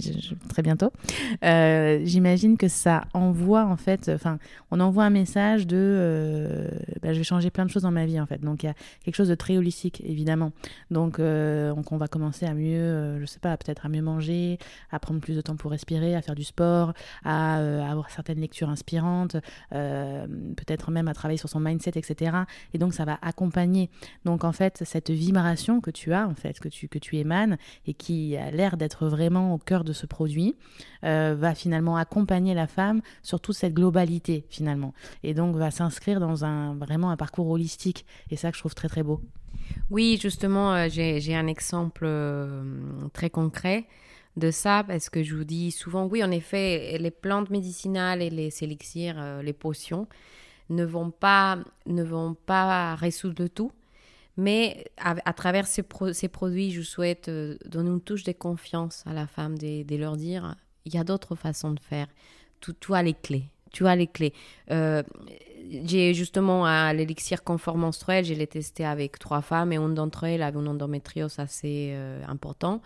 très 0.49 0.63
bientôt, 0.63 0.93
euh, 1.45 2.01
j'imagine 2.05 2.57
que 2.57 2.69
ça 2.69 3.05
envoie, 3.15 3.65
en 3.65 3.77
fait, 3.77 4.11
enfin, 4.15 4.39
on 4.71 4.81
envoie 4.81 5.05
un 5.05 5.11
message 5.11 5.67
de 5.67 5.77
euh, 5.79 6.69
bah, 7.03 7.13
je 7.13 7.19
vais 7.19 7.25
changer 7.25 7.51
plein 7.51 7.65
de 7.65 7.71
choses 7.71 7.83
dans 7.83 7.91
ma 7.91 8.07
vie, 8.07 8.21
en 8.21 8.27
fait. 8.27 8.41
Donc, 8.41 8.63
il 8.63 8.67
y 8.67 8.69
a 8.69 8.75
quelque 9.05 9.17
chose 9.17 9.29
de 9.29 9.35
très 9.35 9.57
holistique, 9.57 10.03
évidemment. 10.05 10.53
Donc, 10.91 11.19
euh, 11.19 11.75
on 11.91 11.97
va 11.97 12.09
commencer 12.09 12.47
à 12.47 12.55
mieux, 12.55 13.21
je 13.21 13.27
sais 13.27 13.41
pas, 13.41 13.57
peut-être 13.57 13.85
à 13.85 13.89
mieux 13.91 14.01
manger, 14.01 14.59
à 14.91 14.99
prendre 14.99 15.21
plus 15.21 15.37
de 15.37 15.41
temps 15.41 15.57
pour 15.57 15.71
respirer, 15.71 16.15
à 16.15 16.23
faire 16.23 16.35
du 16.35 16.45
sport, 16.45 16.95
à 17.25 17.57
avoir 17.91 18.09
certaines 18.09 18.41
lectures 18.41 18.71
inspirantes, 18.71 19.37
peut-être 19.71 20.91
même 20.91 21.09
à 21.09 21.15
travailler 21.15 21.37
sur 21.37 21.51
son 21.51 21.61
mindset, 21.61 21.93
etc. 21.97 22.12
Et 22.75 22.79
donc 22.79 22.95
ça 22.95 23.05
va 23.05 23.19
accompagner. 23.23 23.91
Donc 24.25 24.45
en 24.45 24.53
fait, 24.53 24.83
cette 24.85 25.11
vibration 25.11 25.81
que 25.81 25.91
tu 25.91 26.13
as, 26.13 26.29
en 26.29 26.35
fait, 26.35 26.59
que 26.61 26.69
tu, 26.69 26.89
que 26.89 26.99
tu 26.99 27.17
émanes 27.17 27.57
et 27.87 27.95
qui 27.95 28.37
a 28.37 28.51
l'air 28.51 28.77
d'être 28.77 29.07
vraiment 29.07 29.55
au 29.55 29.59
cœur 29.59 29.85
de 29.85 29.93
ce 29.93 30.07
produit, 30.07 30.57
euh, 31.05 31.35
va 31.39 31.55
finalement 31.55 31.97
accompagner 31.97 32.55
la 32.55 32.67
femme 32.67 33.01
sur 33.23 33.41
toute 33.41 33.57
cette 33.57 33.75
globalité 33.75 34.45
finalement. 34.49 34.95
Et 35.23 35.35
donc 35.35 35.57
va 35.57 35.71
s'inscrire 35.71 36.21
dans 36.21 36.45
un 36.45 36.75
vraiment 36.75 37.11
un 37.11 37.17
parcours 37.17 37.49
holistique. 37.49 38.07
Et 38.31 38.37
ça 38.37 38.51
que 38.51 38.57
je 38.57 38.63
trouve 38.63 38.75
très 38.75 38.89
très 38.89 39.03
beau. 39.03 39.21
Oui, 39.91 40.19
justement, 40.21 40.75
euh, 40.75 40.89
j'ai 40.89 41.35
un 41.35 41.47
exemple 41.47 42.05
euh, 42.05 42.63
très 43.13 43.31
concret 43.31 43.87
de 44.37 44.51
ça 44.51 44.85
parce 44.87 45.11
que 45.11 45.23
je 45.23 45.35
vous 45.35 45.45
dis 45.45 45.71
souvent, 45.71 46.07
oui, 46.07 46.25
en 46.25 46.31
effet, 46.31 46.97
les 46.99 47.11
plantes 47.11 47.51
médicinales 47.51 48.23
et 48.23 48.31
les 48.31 48.65
élixirs, 48.65 49.43
les 49.43 49.53
potions, 49.53 50.07
ne 50.71 50.85
vont 50.85 51.11
pas, 51.11 51.59
ne 51.87 52.03
vont 52.03 52.35
pas 52.35 52.95
résoudre 52.95 53.43
le 53.43 53.49
tout. 53.49 53.73
Mais 54.37 54.87
à, 54.97 55.33
travers 55.35 55.67
ces, 55.67 55.85
ces, 56.13 56.29
produits, 56.29 56.71
je 56.71 56.81
souhaite 56.81 57.29
euh, 57.29 57.59
donner 57.67 57.91
une 57.91 58.01
touche 58.01 58.25
de 58.25 58.33
confiance 58.33 59.03
à 59.07 59.13
la 59.13 59.27
femme, 59.27 59.59
de, 59.59 59.97
leur 59.97 60.17
dire, 60.17 60.55
il 60.87 60.95
y 60.95 60.99
a 60.99 61.05
d'autres 61.05 61.35
façons 61.35 61.73
de 61.73 61.81
faire. 61.81 62.07
Tu, 62.61 62.95
as 62.95 63.03
les 63.03 63.13
clés. 63.13 63.45
Tu 63.73 63.87
as 63.87 63.95
les 63.95 64.07
clés. 64.07 64.33
Euh, 64.71 65.03
j'ai 65.85 66.15
justement 66.15 66.65
à 66.65 66.95
l'élixir 66.95 67.45
confort 67.45 67.77
menstruel, 67.77 68.25
je 68.25 68.33
l'ai 68.33 68.47
testé 68.47 68.85
avec 68.85 69.19
trois 69.19 69.43
femmes 69.43 69.73
et 69.73 69.77
une 69.77 69.95
d'entre 69.95 70.25
elles 70.25 70.43
avait 70.43 70.59
une 70.59 70.69
endométriose 70.69 71.39
assez 71.39 71.91
euh, 71.93 72.23
important. 72.27 72.81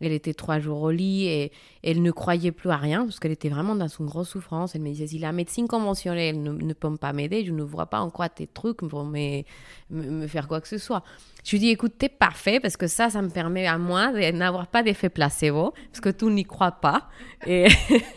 Elle 0.00 0.12
était 0.12 0.34
trois 0.34 0.58
jours 0.58 0.82
au 0.82 0.90
lit 0.90 1.26
et 1.26 1.52
elle 1.82 2.02
ne 2.02 2.10
croyait 2.10 2.52
plus 2.52 2.70
à 2.70 2.76
rien 2.76 3.04
parce 3.04 3.18
qu'elle 3.18 3.32
était 3.32 3.48
vraiment 3.48 3.74
dans 3.74 3.88
une 3.88 4.06
grosse 4.06 4.28
souffrance. 4.28 4.74
Elle 4.74 4.82
me 4.82 4.88
disait 4.88 5.06
si 5.06 5.18
la 5.18 5.32
médecine 5.32 5.68
conventionnelle 5.68 6.42
ne, 6.42 6.72
peut 6.74 6.94
pas 6.96 7.14
m'aider, 7.14 7.44
je 7.44 7.52
ne 7.52 7.62
vois 7.62 7.86
pas 7.86 8.00
en 8.00 8.10
quoi 8.10 8.28
tes 8.28 8.46
trucs 8.46 8.82
me, 8.82 9.42
me, 9.90 10.26
faire 10.26 10.48
quoi 10.48 10.60
que 10.60 10.68
ce 10.68 10.76
soit. 10.76 11.02
Je 11.44 11.52
lui 11.52 11.60
dis 11.60 11.70
écoute, 11.70 11.94
t'es 11.96 12.10
parfait 12.10 12.60
parce 12.60 12.76
que 12.76 12.86
ça, 12.86 13.08
ça 13.08 13.22
me 13.22 13.30
permet 13.30 13.66
à 13.66 13.78
moi 13.78 14.12
de 14.12 14.30
n'avoir 14.32 14.66
pas 14.66 14.82
d'effet 14.82 15.08
placebo 15.08 15.72
parce 15.90 16.00
que 16.00 16.10
tout 16.10 16.30
n'y 16.30 16.44
croit 16.44 16.72
pas. 16.72 17.08
Et, 17.46 17.66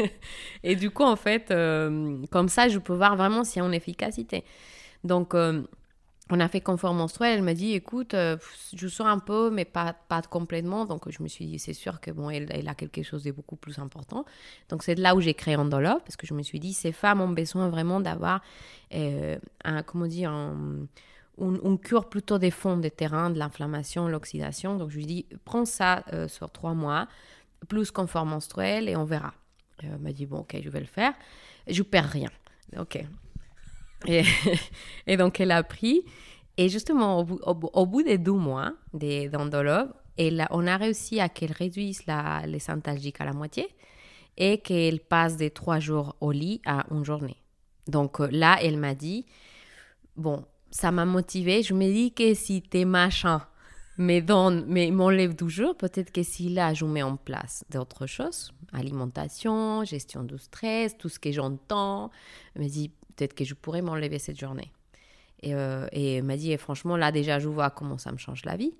et 0.64 0.76
du 0.76 0.90
coup, 0.92 1.04
en 1.04 1.16
fait, 1.16 1.50
euh, 1.52 2.18
comme 2.30 2.50
ça, 2.50 2.68
je 2.68 2.80
peux 2.80 2.94
voir 2.94 3.16
vraiment 3.16 3.46
s'il 3.46 3.62
y 3.62 3.66
a 3.66 3.68
une 3.68 3.74
efficacité. 3.74 4.44
Donc, 5.06 5.34
euh, 5.34 5.64
on 6.30 6.40
a 6.40 6.48
fait 6.48 6.62
confort 6.62 6.94
menstruel. 6.94 7.38
Elle 7.38 7.44
m'a 7.44 7.54
dit, 7.54 7.74
écoute, 7.74 8.14
euh, 8.14 8.38
je 8.74 8.88
sors 8.88 9.08
un 9.08 9.20
peu, 9.20 9.50
mais 9.50 9.66
pas, 9.66 9.94
pas 9.94 10.22
complètement. 10.22 10.86
Donc, 10.86 11.10
je 11.10 11.24
me 11.24 11.28
suis 11.28 11.46
dit, 11.46 11.60
c'est 11.60 11.74
sûr 11.74 12.00
que 12.00 12.12
bon, 12.12 12.30
elle, 12.30 12.68
a 12.68 12.76
quelque 12.76 13.04
chose 13.04 13.24
de 13.24 13.32
beaucoup 13.32 13.56
plus 13.56 13.80
important. 13.80 14.26
Donc, 14.70 14.84
c'est 14.84 14.96
là 14.96 15.16
où 15.16 15.22
j'ai 15.22 15.34
créé 15.34 15.56
Andolope, 15.56 16.04
parce 16.04 16.18
que 16.18 16.28
je 16.28 16.34
me 16.34 16.44
suis 16.44 16.60
dit, 16.60 16.74
ces 16.74 16.92
femmes 16.92 17.22
ont 17.22 17.30
besoin 17.30 17.70
vraiment 17.70 18.00
d'avoir, 18.00 18.42
euh, 18.94 19.38
un, 19.64 19.82
comment 19.82 20.08
dire, 20.08 20.32
une, 20.32 21.80
cure 21.80 22.10
plutôt 22.10 22.38
des 22.38 22.52
fonds 22.52 22.78
des 22.78 22.92
terrains, 22.92 23.32
de 23.32 23.40
l'inflammation, 23.40 24.08
l'oxydation. 24.08 24.78
Donc, 24.78 24.92
je 24.92 24.98
lui 24.98 25.06
dit, 25.06 25.26
prends 25.46 25.66
ça 25.66 26.04
euh, 26.14 26.28
sur 26.28 26.52
trois 26.52 26.76
mois, 26.76 27.08
plus 27.68 27.90
confort 27.90 28.26
menstruel, 28.26 28.88
et 28.88 28.96
on 28.96 29.04
verra. 29.04 29.34
Elle 29.82 29.98
m'a 29.98 30.12
dit, 30.12 30.26
bon, 30.26 30.40
ok, 30.40 30.58
je 30.62 30.70
vais 30.70 30.82
le 30.82 30.86
faire. 30.86 31.14
Je 31.68 31.82
perds 31.82 32.10
rien. 32.10 32.30
Ok, 32.78 33.04
et, 35.08 35.18
donc, 35.18 35.40
elle 35.40 35.52
a 35.52 35.64
pris. 35.64 36.04
Et 36.58 36.70
justement, 36.70 37.20
au, 37.20 37.86
bout 37.86 38.04
des 38.04 38.18
deux 38.18 38.34
mois 38.34 38.74
d'Andolov, 38.94 39.94
on 40.52 40.68
a 40.68 40.78
réussi 40.78 41.20
à 41.20 41.30
qu'elle 41.30 41.54
réduise 41.54 42.06
la, 42.06 42.44
les 42.46 42.60
syntalgiques 42.60 43.22
à 43.22 43.26
la 43.26 43.34
moitié 43.34 43.68
et 44.38 44.60
qu'elle 44.60 45.00
passe 45.00 45.38
de 45.38 45.48
trois 45.50 45.80
jours 45.80 46.16
au 46.22 46.32
lit 46.32 46.62
à 46.66 46.86
une 46.92 47.04
journée. 47.04 47.38
Donc 47.88 48.20
euh, 48.20 48.30
là, 48.32 48.58
elle 48.62 48.78
m'a 48.78 48.96
dit, 48.96 49.26
bon, 50.16 50.46
ça 50.72 50.92
m'a 50.92 51.06
motivée. 51.06 51.62
Je 51.64 51.74
me 51.74 51.86
dis 51.86 52.14
que 52.14 52.34
si 52.34 52.62
tes 52.62 52.86
machins 52.86 53.42
mais 53.98 54.22
m'enlèvent 54.92 55.36
toujours, 55.36 55.76
peut-être 55.76 56.14
que 56.14 56.24
si 56.24 56.48
là, 56.48 56.74
je 56.74 56.86
mets 56.86 57.04
en 57.04 57.18
place 57.18 57.66
d'autres 57.70 58.08
choses, 58.08 58.54
alimentation, 58.72 59.84
gestion 59.84 60.24
du 60.24 60.38
stress, 60.38 60.98
tout 60.98 61.10
ce 61.10 61.20
que 61.20 61.34
j'entends, 61.34 62.10
me 62.56 62.66
dit 62.70 62.92
peut-être 63.20 63.34
que 63.34 63.44
je 63.44 63.54
pourrais 63.54 63.82
m'enlever 63.82 64.18
cette 64.18 64.40
journée. 64.40 64.72
Et, 65.42 65.54
euh, 65.54 65.88
et 65.92 66.22
m'a 66.22 66.38
dit, 66.38 66.56
franchement, 66.58 66.96
là 66.96 67.12
déjà, 67.12 67.40
je 67.40 67.50
vois 67.50 67.70
comment 67.70 67.98
ça 67.98 68.12
me 68.12 68.18
change 68.18 68.46
la 68.46 68.56
vie. 68.56 68.74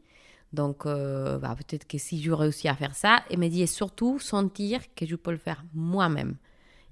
Donc, 0.54 0.86
euh, 0.86 1.38
bah, 1.38 1.56
peut-être 1.56 1.86
que 1.86 1.98
si 1.98 2.22
je 2.22 2.32
réussis 2.32 2.68
à 2.70 2.76
faire 2.76 2.96
ça, 2.96 3.24
et 3.30 3.38
m'a 3.38 3.50
dit, 3.50 3.62
et 3.62 3.68
surtout 3.68 4.18
sentir 4.20 4.82
que 4.96 5.06
je 5.06 5.16
peux 5.16 5.32
le 5.32 5.38
faire 5.38 5.64
moi-même, 5.74 6.38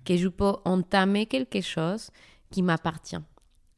que 0.06 0.16
je 0.16 0.28
peux 0.28 0.54
entamer 0.66 1.26
quelque 1.26 1.62
chose 1.62 2.12
qui 2.52 2.62
m'appartient. 2.62 3.18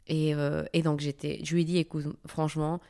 Et, 0.07 0.33
euh, 0.35 0.63
donc, 0.83 0.99
j'étais, 0.99 1.39
je 1.43 1.53
lui 1.53 1.61
ai 1.61 1.65
dit, 1.65 1.77
écoute, 1.77 2.05
franchement, 2.25 2.81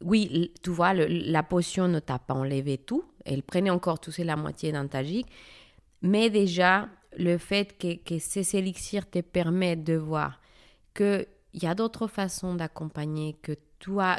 oui, 0.00 0.52
tu 0.62 0.70
vois, 0.70 0.92
la 0.92 1.42
potion 1.42 1.88
ne 1.88 2.00
t'a 2.00 2.18
pas 2.18 2.34
enlevé 2.34 2.78
tout. 2.78 3.04
Elle 3.24 3.42
prenait 3.42 3.70
encore, 3.70 4.00
tu 4.00 4.10
sais, 4.10 4.24
la 4.24 4.36
moitié 4.36 4.72
d'un 4.72 4.86
tagique. 4.86 5.28
Mais 6.02 6.30
déjà, 6.30 6.88
le 7.18 7.38
fait 7.38 7.76
que, 7.78 7.96
que 7.96 8.18
ces 8.18 8.56
élixirs 8.56 9.08
te 9.08 9.20
permettent 9.20 9.84
de 9.84 9.96
voir 9.96 10.40
qu'il 10.94 11.26
y 11.54 11.66
a 11.66 11.74
d'autres 11.74 12.06
façons 12.06 12.54
d'accompagner, 12.54 13.36
que 13.42 13.56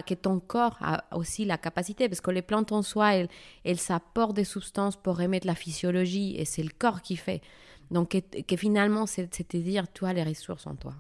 que 0.06 0.14
ton 0.14 0.39
corps 0.39 0.78
a 0.82 1.04
aussi 1.16 1.46
la 1.46 1.58
capacité, 1.58 2.08
parce 2.08 2.22
que 2.22 2.32
les 2.32 2.41
plantes 2.41 2.72
en 2.72 2.82
soi, 2.82 3.16
elles, 3.16 3.30
elles 3.64 3.80
apportent 3.89 4.36
des 4.36 4.43
substances 4.43 4.96
pour 4.96 5.18
remettre 5.18 5.48
la 5.48 5.56
physiologie, 5.56 6.36
et 6.38 6.46
c'est 6.46 6.64
le 6.64 6.72
corps 6.78 7.02
qui 7.02 7.16
fait. 7.16 7.41
Donc, 7.91 8.18
que, 8.48 8.56
finalement, 8.56 9.06
c'est-à-dire, 9.06 9.91
tu 9.91 10.06
as 10.06 10.14
les 10.14 10.24
ressources 10.24 10.68
en 10.68 10.76
toi. 10.76 10.93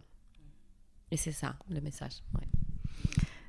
Et 1.11 1.17
c'est 1.17 1.31
ça, 1.31 1.55
le 1.69 1.81
message. 1.81 2.21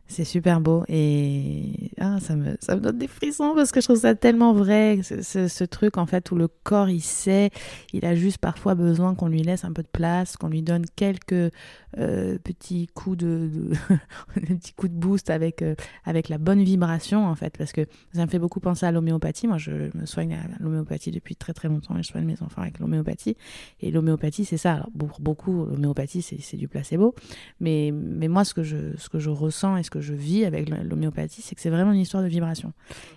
C'est 0.08 0.24
super 0.24 0.60
beau 0.60 0.84
et 0.88 1.90
ah, 1.98 2.18
ça, 2.20 2.36
me, 2.36 2.56
ça 2.60 2.76
me 2.76 2.80
donne 2.80 2.98
des 2.98 3.08
frissons 3.08 3.54
parce 3.56 3.72
que 3.72 3.80
je 3.80 3.86
trouve 3.86 3.98
ça 3.98 4.14
tellement 4.14 4.52
vrai, 4.52 5.00
ce, 5.02 5.48
ce, 5.48 5.64
truc 5.64 5.98
en 5.98 6.06
fait 6.06 6.30
où 6.30 6.36
le 6.36 6.46
corps 6.46 6.88
il 6.88 7.00
sait, 7.00 7.50
il 7.92 8.04
a 8.04 8.14
juste 8.14 8.38
parfois 8.38 8.76
besoin 8.76 9.16
qu'on 9.16 9.26
lui 9.26 9.42
laisse 9.42 9.64
un 9.64 9.72
peu 9.72 9.82
de 9.82 9.88
place, 9.88 10.36
qu'on 10.36 10.48
lui 10.48 10.62
donne 10.62 10.84
quelques 10.94 11.50
euh, 11.98 12.38
petits 12.38 12.86
coups 12.94 13.16
de, 13.16 13.72
petits 14.34 14.74
coups 14.74 14.92
de 14.92 14.98
boost 14.98 15.28
avec, 15.28 15.62
euh, 15.62 15.74
avec 16.04 16.28
la 16.28 16.38
bonne 16.38 16.62
vibration 16.62 17.26
en 17.26 17.34
fait 17.34 17.58
parce 17.58 17.72
que 17.72 17.86
ça 18.14 18.24
me 18.24 18.30
fait 18.30 18.38
beaucoup 18.38 18.60
penser 18.60 18.86
à 18.86 18.92
l'homéopathie. 18.92 19.48
Moi 19.48 19.58
je 19.58 19.96
me 19.96 20.06
soigne 20.06 20.34
à 20.34 20.42
l'homéopathie 20.60 21.10
depuis 21.10 21.34
très 21.34 21.52
très 21.52 21.68
longtemps 21.68 21.96
et 21.96 22.02
je 22.02 22.08
soigne 22.08 22.26
mes 22.26 22.40
enfants 22.42 22.62
avec 22.62 22.78
l'homéopathie 22.78 23.36
et 23.80 23.90
l'homéopathie 23.90 24.44
c'est 24.44 24.56
ça. 24.56 24.74
Alors, 24.74 24.90
pour 24.96 25.20
beaucoup 25.20 25.64
l'homéopathie 25.64 26.22
c'est 26.22 26.56
du 26.56 26.68
placebo 26.68 27.14
mais, 27.58 27.92
mais 27.92 28.28
moi 28.28 28.44
ce 28.44 28.54
que, 28.54 28.62
je, 28.62 28.96
ce 28.96 29.08
que 29.08 29.18
je 29.18 29.30
ressens 29.30 29.76
et 29.76 29.82
ce 29.82 29.90
que 29.90 29.95
je 30.00 30.14
vis 30.14 30.44
avec 30.44 30.68
l'homéopathie, 30.68 31.42
c'est 31.42 31.54
que 31.54 31.60
c'est 31.60 31.70
vraiment 31.70 31.92
une 31.92 32.00
histoire 32.00 32.22
de 32.22 32.28
vibration. 32.28 32.72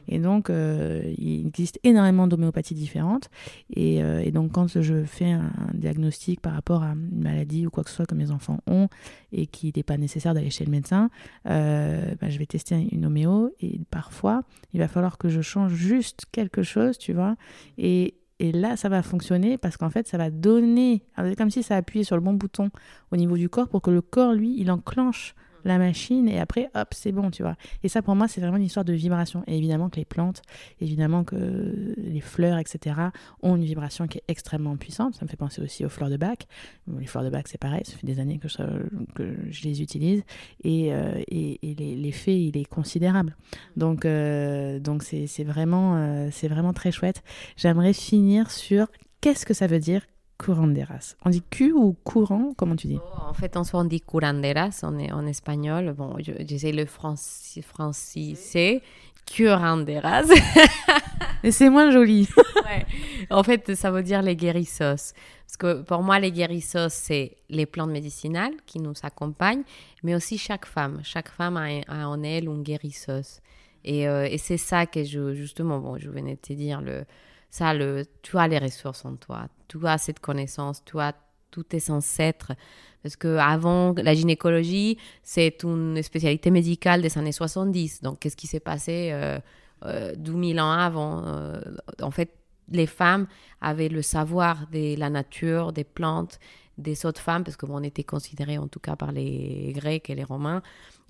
Et 0.07 0.19
donc, 0.19 0.49
euh, 0.49 1.13
il 1.17 1.47
existe 1.47 1.79
énormément 1.83 2.27
d'homéopathies 2.27 2.75
différentes. 2.75 3.29
Et, 3.73 4.03
euh, 4.03 4.29
donc, 4.31 4.51
quand 4.51 4.79
je 4.81 5.03
fais 5.03 5.31
un 5.31 5.51
diagnostic 5.73 6.41
par 6.41 6.53
rapport 6.53 6.83
à 6.83 6.91
une 6.91 7.21
maladie 7.21 7.65
ou 7.65 7.69
quoi 7.69 7.83
que 7.83 7.89
ce 7.89 7.95
soit 7.95 8.05
que 8.05 8.15
mes 8.15 8.31
enfants 8.31 8.59
ont 8.67 8.87
et 9.31 9.47
qu'il 9.47 9.71
n'est 9.75 9.83
pas 9.83 9.97
nécessaire 9.97 10.33
d'aller 10.33 10.49
chez 10.49 10.65
le 10.65 10.71
médecin, 10.71 11.09
euh, 11.47 12.15
bah, 12.19 12.29
je 12.29 12.37
vais 12.37 12.45
tester 12.45 12.87
une 12.91 13.05
homéo. 13.05 13.53
Et 13.61 13.79
parfois, 13.91 14.43
il 14.73 14.79
va 14.79 14.87
falloir 14.87 15.17
que 15.17 15.29
je 15.29 15.41
change 15.41 15.73
juste 15.73 16.25
quelque 16.31 16.63
chose, 16.63 16.97
tu 16.97 17.13
vois. 17.13 17.35
Et 17.77 18.15
là, 18.39 18.77
ça 18.77 18.89
va 18.89 19.01
fonctionner 19.03 19.57
parce 19.57 19.77
qu'en 19.77 19.89
fait, 19.89 20.07
ça 20.07 20.17
va 20.17 20.29
donner, 20.29 21.03
c'est 21.17 21.35
comme 21.35 21.51
si 21.51 21.63
ça 21.63 21.75
appuyait 21.75 22.05
sur 22.05 22.15
le 22.15 22.21
bon 22.21 22.33
bouton 22.33 22.69
au 23.11 23.17
niveau 23.17 23.37
du 23.37 23.49
corps 23.49 23.67
pour 23.67 23.81
que 23.81 23.91
le 23.91 24.01
corps, 24.01 24.33
lui, 24.33 24.55
il 24.57 24.71
enclenche 24.71 25.35
la 25.63 25.77
machine 25.77 26.27
et 26.27 26.39
après, 26.39 26.69
hop, 26.75 26.87
c'est 26.91 27.11
bon, 27.11 27.31
tu 27.31 27.43
vois. 27.43 27.55
Et 27.83 27.89
ça, 27.89 28.01
pour 28.01 28.15
moi, 28.15 28.27
c'est 28.27 28.41
vraiment 28.41 28.57
une 28.57 28.63
histoire 28.63 28.85
de 28.85 28.93
vibration. 28.93 29.43
Et 29.47 29.57
évidemment 29.57 29.89
que 29.89 29.97
les 29.97 30.05
plantes, 30.05 30.41
évidemment 30.81 31.23
que 31.23 31.93
les 31.97 32.21
fleurs, 32.21 32.57
etc., 32.57 32.95
ont 33.41 33.55
une 33.55 33.63
vibration 33.63 34.07
qui 34.07 34.19
est 34.19 34.23
extrêmement 34.27 34.77
puissante. 34.77 35.15
Ça 35.15 35.25
me 35.25 35.29
fait 35.29 35.37
penser 35.37 35.61
aussi 35.61 35.85
aux 35.85 35.89
fleurs 35.89 36.09
de 36.09 36.17
bac. 36.17 36.47
Les 36.99 37.05
fleurs 37.05 37.23
de 37.23 37.29
bac, 37.29 37.47
c'est 37.47 37.57
pareil, 37.57 37.81
ça 37.85 37.97
fait 37.97 38.07
des 38.07 38.19
années 38.19 38.39
que 38.39 38.47
je, 38.47 38.57
que 39.15 39.35
je 39.49 39.63
les 39.63 39.81
utilise. 39.81 40.23
Et, 40.63 40.93
euh, 40.93 41.21
et, 41.27 41.59
l'effet, 41.95 42.39
il 42.39 42.57
est 42.57 42.65
considérable. 42.65 43.35
Donc, 43.75 44.05
euh, 44.05 44.79
donc 44.79 45.03
c'est, 45.03 45.43
vraiment, 45.43 45.95
euh, 45.97 46.29
c'est 46.31 46.47
vraiment 46.47 46.73
très 46.73 46.91
chouette. 46.91 47.23
J'aimerais 47.57 47.93
finir 47.93 48.51
sur 48.51 48.87
qu'est-ce 49.21 49.45
que 49.45 49.53
ça 49.53 49.67
veut 49.67 49.79
dire 49.79 50.01
curanderas. 50.39 51.15
On 51.25 51.29
dit 51.29 51.43
Q 51.49 51.73
ou 51.73 51.95
courant 52.03 52.53
Comment 52.57 52.75
tu 52.75 52.87
dis? 52.87 52.99
Oh, 52.99 53.29
En 53.29 53.33
fait, 53.33 53.57
en 53.57 53.63
soi, 53.63 53.81
on 53.81 53.83
dit 53.83 54.01
curanderas 54.01 54.79
en, 54.83 54.97
en 54.97 55.25
espagnol. 55.27 55.93
Bon, 55.93 56.15
j'essaie 56.19 56.71
le 56.71 56.85
francis, 56.85 57.63
francisé. 57.63 58.81
Curanderas. 59.25 60.23
Et 61.43 61.51
c'est 61.51 61.69
moins 61.69 61.91
joli. 61.91 62.27
ouais. 62.65 62.85
En 63.29 63.43
fait, 63.43 63.75
ça 63.75 63.91
veut 63.91 64.01
dire 64.01 64.21
les 64.21 64.35
guérissos. 64.35 65.13
Parce 65.45 65.57
que 65.57 65.81
pour 65.81 66.01
moi, 66.01 66.19
les 66.19 66.31
guérissos, 66.31 66.89
c'est 66.89 67.37
les 67.49 67.65
plantes 67.65 67.91
médicinales 67.91 68.53
qui 68.65 68.79
nous 68.79 68.93
accompagnent, 69.03 69.63
mais 70.03 70.15
aussi 70.15 70.37
chaque 70.37 70.65
femme. 70.65 71.01
Chaque 71.03 71.29
femme 71.29 71.57
a, 71.57 72.07
en 72.07 72.23
elle 72.23 72.47
un 72.49 72.61
guérissos. 72.61 73.41
Et, 73.83 74.07
euh, 74.07 74.27
et 74.29 74.37
c'est 74.37 74.57
ça 74.57 74.85
que 74.85 75.03
je, 75.03 75.33
justement, 75.33 75.79
bon, 75.79 75.97
je 75.97 76.09
venais 76.09 76.35
de 76.35 76.41
te 76.41 76.53
dire, 76.53 76.81
le, 76.81 77.05
ça, 77.49 77.73
le, 77.73 78.05
tu 78.21 78.37
as 78.37 78.47
les 78.47 78.59
ressources 78.59 79.05
en 79.05 79.15
toi, 79.15 79.47
tu 79.67 79.85
as 79.87 79.97
cette 79.97 80.19
connaissance, 80.19 80.83
tu 80.85 80.99
as 80.99 81.13
tous 81.51 81.63
tes 81.63 81.89
ancêtres. 81.89 82.53
Parce 83.01 83.15
que 83.15 83.37
avant 83.37 83.93
la 83.97 84.13
gynécologie, 84.13 84.97
c'est 85.23 85.63
une 85.63 86.01
spécialité 86.03 86.51
médicale 86.51 87.01
des 87.01 87.17
années 87.17 87.31
70. 87.31 88.01
Donc, 88.01 88.19
qu'est-ce 88.19 88.35
qui 88.35 88.47
s'est 88.47 88.59
passé 88.59 89.09
euh, 89.13 89.39
euh, 89.85 90.13
12 90.17 90.59
ans 90.59 90.71
avant 90.71 91.23
euh, 91.25 91.61
En 92.01 92.11
fait, 92.11 92.33
les 92.69 92.87
femmes 92.87 93.27
avaient 93.61 93.89
le 93.89 94.01
savoir 94.01 94.67
de 94.71 94.97
la 94.99 95.09
nature, 95.09 95.71
des 95.71 95.85
plantes, 95.85 96.39
des 96.77 97.05
autres 97.05 97.21
femmes, 97.21 97.43
parce 97.43 97.57
qu'on 97.57 97.83
était 97.83 98.03
considérés, 98.03 98.57
en 98.57 98.67
tout 98.67 98.79
cas 98.79 98.95
par 98.95 99.11
les 99.11 99.73
Grecs 99.73 100.09
et 100.09 100.15
les 100.15 100.23
Romains, 100.23 100.61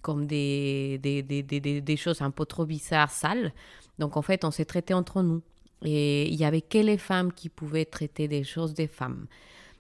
comme 0.02 0.26
des, 0.26 1.00
des, 1.00 1.22
des, 1.22 1.42
des, 1.82 1.98
choses 1.98 2.22
un 2.22 2.32
peu 2.32 2.46
trop 2.46 2.66
bizarres, 2.66 3.12
sales. 3.12 3.52
Donc, 3.98 4.16
en 4.16 4.22
fait, 4.22 4.46
on 4.46 4.52
s'est 4.52 4.66
traité 4.66 4.94
entre 4.94 5.22
nous. 5.24 5.42
Et 5.84 6.28
il 6.28 6.36
y 6.36 6.46
avait 6.46 6.62
que 6.62 6.78
les 6.78 6.98
femmes 6.98 7.32
qui 7.32 7.50
pouvaient 7.50 7.86
traiter 7.86 8.28
des 8.28 8.44
choses 8.44 8.74
des 8.74 8.88
femmes. 8.88 9.28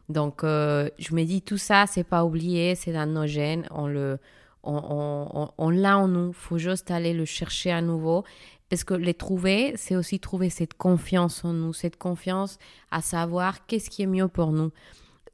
Donc, 0.08 0.44
euh, 0.44 0.90
je 0.98 1.14
me 1.14 1.24
dis, 1.24 1.42
tout 1.42 1.58
ça, 1.58 1.86
c'est 1.88 2.04
pas 2.04 2.26
oublié, 2.26 2.76
c'est 2.76 2.94
dans 2.94 3.06
nos 3.06 3.28
gènes, 3.28 3.68
on 3.70 3.88
le, 3.88 4.18
on, 4.64 5.52
on, 5.58 5.70
l'a 5.70 5.98
en 5.98 6.08
nous. 6.08 6.34
faut 6.34 6.58
juste 6.58 6.90
aller 6.92 7.14
le 7.14 7.26
chercher 7.26 7.72
à 7.72 7.82
nouveau. 7.82 8.24
Parce 8.70 8.84
que 8.84 8.94
les 8.94 9.16
trouver, 9.16 9.74
c'est 9.78 9.96
aussi 9.96 10.20
trouver 10.20 10.50
cette 10.50 10.76
confiance 10.76 11.44
en 11.44 11.54
nous, 11.54 11.74
cette 11.74 11.98
confiance 11.98 12.60
à 12.92 13.02
savoir 13.02 13.66
qu'est-ce 13.66 13.90
qui 13.90 14.04
est 14.04 14.08
mieux 14.08 14.28
pour 14.28 14.52
nous. 14.52 14.72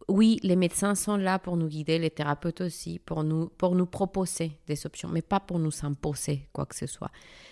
Oui, 0.07 0.39
les 0.43 0.55
médecins 0.55 0.95
sont 0.95 1.17
là 1.17 1.39
pour 1.39 1.57
nous 1.57 1.67
guider, 1.67 1.97
les 1.99 2.11
thérapeutes 2.11 2.61
aussi, 2.61 2.99
pour 2.99 3.23
nous, 3.23 3.47
pour 3.57 3.75
nous 3.75 3.87
proposer 3.87 4.57
des 4.67 4.85
options, 4.85 5.09
mais 5.09 5.21
pas 5.21 5.39
pour 5.39 5.59
nous 5.59 5.71
imposer 5.83 6.47
quoi 6.53 6.65
que 6.65 6.75
ce 6.75 6.85
soit. 6.85 7.11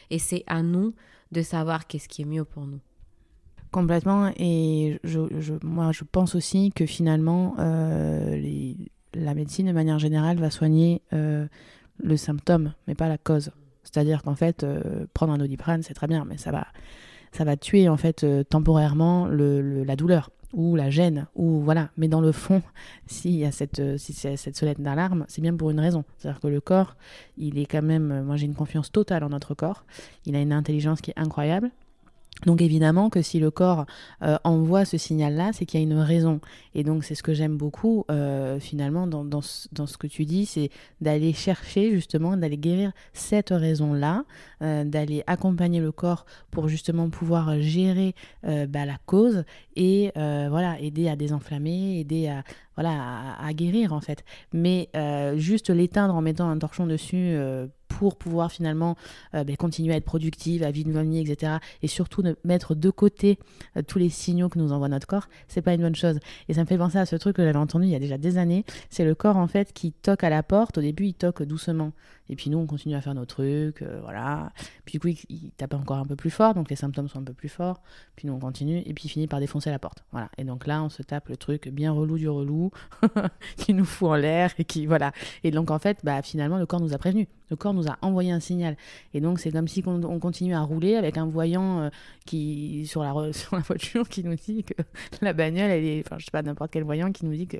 Et 0.09 0.19
c'est 0.19 0.43
à 0.47 0.61
nous 0.61 0.93
de 1.31 1.41
savoir 1.41 1.87
qu'est-ce 1.87 2.07
qui 2.07 2.21
est 2.21 2.25
mieux 2.25 2.45
pour 2.45 2.65
nous. 2.65 2.79
Complètement. 3.73 4.31
Et 4.37 4.99
je, 5.03 5.19
moi, 5.63 5.91
je 5.91 6.03
pense 6.03 6.35
aussi 6.35 6.71
que 6.71 6.85
finalement, 6.85 7.55
euh, 7.57 8.39
la 9.15 9.33
médecine, 9.33 9.65
de 9.65 9.71
manière 9.71 9.97
générale, 9.97 10.37
va 10.37 10.51
soigner 10.51 11.01
euh, 11.11 11.47
le 11.97 12.15
symptôme, 12.15 12.73
mais 12.87 12.93
pas 12.93 13.09
la 13.09 13.17
cause. 13.17 13.49
C'est-à-dire 13.83 14.21
qu'en 14.21 14.35
fait, 14.35 14.63
euh, 14.63 15.07
prendre 15.15 15.33
un 15.33 15.39
doliprane, 15.39 15.81
c'est 15.81 15.95
très 15.95 16.05
bien, 16.05 16.23
mais 16.23 16.37
ça 16.37 16.51
va, 16.51 16.67
ça 17.31 17.45
va 17.45 17.57
tuer 17.57 17.89
en 17.89 17.97
fait 17.97 18.23
temporairement 18.47 19.25
le, 19.25 19.83
la 19.83 19.95
douleur 19.95 20.29
ou 20.53 20.75
la 20.75 20.91
gêne 20.91 21.25
ou 21.33 21.61
voilà. 21.61 21.89
Mais 21.97 22.07
dans 22.07 22.21
le 22.21 22.31
fond, 22.31 22.61
s'il 23.07 23.37
y 23.37 23.43
a 23.43 23.51
cette, 23.51 23.97
si 23.97 24.13
cette 24.13 24.55
sonnette 24.55 24.81
d'alarme, 24.81 25.25
c'est 25.27 25.41
bien 25.41 25.55
pour 25.55 25.71
une 25.71 25.79
raison. 25.79 26.03
C'est-à-dire 26.19 26.41
que 26.41 26.47
le 26.47 26.61
corps, 26.61 26.95
il 27.37 27.57
est 27.57 27.65
quand 27.65 27.81
même. 27.81 28.21
Moi, 28.21 28.35
j'ai 28.35 28.45
une 28.45 28.53
confiance 28.53 28.91
totale 28.91 29.23
en 29.23 29.29
notre 29.29 29.55
corps. 29.55 29.83
Il 30.27 30.35
a 30.35 30.41
une 30.41 30.53
intelligence 30.53 31.01
qui 31.01 31.09
est 31.09 31.19
incroyable. 31.19 31.71
Donc 32.45 32.61
évidemment 32.61 33.09
que 33.09 33.21
si 33.21 33.39
le 33.39 33.51
corps 33.51 33.85
euh, 34.21 34.37
envoie 34.43 34.85
ce 34.85 34.97
signal-là, 34.97 35.51
c'est 35.53 35.65
qu'il 35.65 35.79
y 35.79 35.83
a 35.83 35.85
une 35.85 35.97
raison. 35.97 36.41
Et 36.75 36.83
donc 36.83 37.03
c'est 37.03 37.15
ce 37.15 37.23
que 37.23 37.33
j'aime 37.33 37.57
beaucoup 37.57 38.05
euh, 38.11 38.59
finalement 38.59 39.07
dans, 39.07 39.41
ce 39.41 39.97
que 39.97 40.07
tu 40.07 40.25
dis, 40.25 40.45
c'est 40.45 40.69
d'aller 40.99 41.33
chercher 41.33 41.91
justement, 41.91 42.35
d'aller 42.35 42.57
guérir 42.57 42.91
cette 43.13 43.49
raison-là, 43.49 44.25
euh, 44.61 44.83
d'aller 44.83 45.23
accompagner 45.27 45.79
le 45.79 45.91
corps 45.91 46.25
pour 46.51 46.67
justement 46.67 47.09
pouvoir 47.09 47.59
gérer 47.61 48.13
bah, 48.43 48.85
la 48.85 48.97
cause 49.05 49.43
et 49.75 50.11
voilà 50.15 50.79
aider 50.79 51.07
à 51.07 51.15
désenflammer, 51.15 51.99
aider 51.99 52.27
à 52.27 52.43
voilà 52.75 53.35
à, 53.39 53.53
guérir 53.53 53.93
en 53.93 54.01
fait. 54.01 54.23
Mais 54.51 54.89
juste 55.35 55.69
l'éteindre 55.69 56.15
en 56.15 56.21
mettant 56.21 56.49
un 56.49 56.57
torchon 56.57 56.87
dessus 56.87 57.37
pour 57.93 58.15
pouvoir 58.15 58.51
finalement 58.51 58.95
euh, 59.35 59.43
ben, 59.43 59.55
continuer 59.55 59.93
à 59.93 59.97
être 59.97 60.05
productive, 60.05 60.63
à 60.63 60.71
vivre 60.71 60.89
une 60.89 60.93
bonne 60.93 61.11
vie, 61.11 61.19
etc. 61.19 61.53
Et 61.81 61.87
surtout 61.87 62.21
de 62.21 62.35
mettre 62.43 62.75
de 62.75 62.89
côté 62.89 63.39
euh, 63.77 63.81
tous 63.81 63.99
les 63.99 64.09
signaux 64.09 64.49
que 64.49 64.59
nous 64.59 64.71
envoie 64.71 64.89
notre 64.89 65.07
corps, 65.07 65.27
c'est 65.47 65.61
pas 65.61 65.73
une 65.73 65.81
bonne 65.81 65.95
chose. 65.95 66.19
Et 66.49 66.53
ça 66.53 66.61
me 66.61 66.65
fait 66.65 66.77
penser 66.77 66.97
à 66.97 67.05
ce 67.05 67.15
truc 67.15 67.35
que 67.35 67.43
j'avais 67.43 67.57
entendu 67.57 67.85
il 67.85 67.91
y 67.91 67.95
a 67.95 67.99
déjà 67.99 68.17
des 68.17 68.37
années. 68.37 68.65
C'est 68.89 69.05
le 69.05 69.15
corps 69.15 69.37
en 69.37 69.47
fait 69.47 69.73
qui 69.73 69.91
toque 69.91 70.23
à 70.23 70.29
la 70.29 70.43
porte. 70.43 70.77
Au 70.77 70.81
début, 70.81 71.05
il 71.05 71.13
toque 71.13 71.43
doucement. 71.43 71.91
Et 72.33 72.35
puis 72.35 72.49
nous, 72.49 72.57
on 72.57 72.65
continue 72.65 72.95
à 72.95 73.01
faire 73.01 73.13
nos 73.13 73.25
trucs, 73.25 73.83
euh, 73.83 73.99
voilà. 74.01 74.51
Puis 74.85 74.93
du 74.93 74.99
coup, 74.99 75.07
il, 75.29 75.51
tape 75.51 75.75
encore 75.75 75.97
un 75.97 76.05
peu 76.07 76.15
plus 76.15 76.31
fort, 76.31 76.55
donc 76.55 76.71
les 76.71 76.75
symptômes 76.75 77.07
sont 77.07 77.19
un 77.19 77.23
peu 77.23 77.33
plus 77.33 77.47
forts. 77.47 77.83
Puis 78.15 78.27
nous, 78.27 78.33
on 78.33 78.39
continue, 78.39 78.79
et 78.79 78.93
puis 78.95 79.03
il 79.05 79.09
finit 79.09 79.27
par 79.27 79.39
défoncer 79.39 79.69
la 79.69 79.77
porte, 79.77 80.03
voilà. 80.11 80.31
Et 80.39 80.43
donc 80.43 80.65
là, 80.65 80.81
on 80.81 80.89
se 80.89 81.03
tape 81.03 81.29
le 81.29 81.37
truc 81.37 81.67
bien 81.67 81.91
relou 81.91 82.17
du 82.17 82.27
relou, 82.27 82.71
qui 83.57 83.75
nous 83.75 83.85
fout 83.85 84.09
en 84.09 84.15
l'air, 84.15 84.51
et 84.57 84.65
qui, 84.65 84.87
voilà. 84.87 85.11
Et 85.43 85.51
donc 85.51 85.69
en 85.69 85.77
fait, 85.77 85.99
bah, 86.03 86.23
finalement, 86.23 86.57
le 86.57 86.65
corps 86.65 86.81
nous 86.81 86.95
a 86.95 86.97
prévenu. 86.97 87.27
Le 87.51 87.55
corps 87.55 87.75
nous 87.75 87.87
a 87.87 87.99
envoyé 88.01 88.31
un 88.31 88.39
signal. 88.39 88.77
Et 89.13 89.21
donc 89.21 89.37
c'est 89.37 89.51
comme 89.51 89.67
si 89.67 89.83
on, 89.85 90.19
continue 90.19 90.55
à 90.55 90.61
rouler 90.61 90.95
avec 90.95 91.19
un 91.19 91.27
voyant 91.27 91.81
euh, 91.81 91.89
qui 92.25 92.87
sur 92.87 93.03
la, 93.03 93.13
sur 93.31 93.55
la 93.55 93.61
voiture 93.61 94.09
qui 94.09 94.23
nous 94.23 94.33
dit 94.33 94.63
que 94.63 94.73
la 95.21 95.33
bagnole, 95.33 95.69
elle 95.69 95.85
est, 95.85 96.03
enfin 96.03 96.17
je 96.17 96.25
sais 96.25 96.31
pas, 96.31 96.41
n'importe 96.41 96.71
quel 96.71 96.83
voyant 96.83 97.11
qui 97.11 97.27
nous 97.27 97.35
dit 97.35 97.45
que 97.45 97.59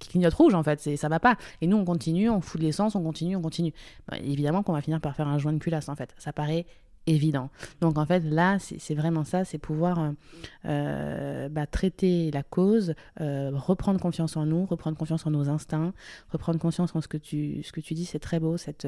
qui 0.00 0.08
clignote 0.08 0.34
rouge 0.34 0.54
en 0.54 0.64
fait, 0.64 0.80
c'est 0.80 0.96
ça 0.96 1.08
va 1.08 1.20
pas. 1.20 1.36
Et 1.60 1.68
nous 1.68 1.76
on 1.76 1.84
continue, 1.84 2.28
on 2.28 2.40
fout 2.40 2.60
de 2.60 2.66
l'essence, 2.66 2.96
on 2.96 3.02
continue, 3.02 3.36
on 3.36 3.42
continue. 3.42 3.72
Bah, 4.08 4.18
évidemment 4.18 4.64
qu'on 4.64 4.72
va 4.72 4.80
finir 4.80 5.00
par 5.00 5.14
faire 5.14 5.28
un 5.28 5.38
joint 5.38 5.52
de 5.52 5.58
culasse 5.58 5.88
en 5.88 5.94
fait. 5.94 6.12
Ça 6.18 6.32
paraît 6.32 6.66
évident. 7.06 7.50
Donc 7.80 7.98
en 7.98 8.06
fait 8.06 8.20
là 8.20 8.58
c'est 8.58 8.94
vraiment 8.94 9.24
ça, 9.24 9.44
c'est 9.44 9.58
pouvoir 9.58 9.98
euh, 9.98 10.10
euh, 10.66 11.48
bah, 11.48 11.66
traiter 11.66 12.30
la 12.30 12.42
cause, 12.42 12.94
euh, 13.20 13.50
reprendre 13.54 14.00
confiance 14.00 14.36
en 14.36 14.46
nous, 14.46 14.66
reprendre 14.66 14.96
confiance 14.96 15.26
en 15.26 15.30
nos 15.30 15.48
instincts, 15.48 15.92
reprendre 16.30 16.58
confiance 16.58 16.94
en 16.94 17.00
ce 17.00 17.08
que 17.08 17.16
tu, 17.16 17.62
ce 17.62 17.72
que 17.72 17.80
tu 17.80 17.94
dis, 17.94 18.04
c'est 18.04 18.18
très 18.18 18.38
beau, 18.38 18.56
cette, 18.56 18.86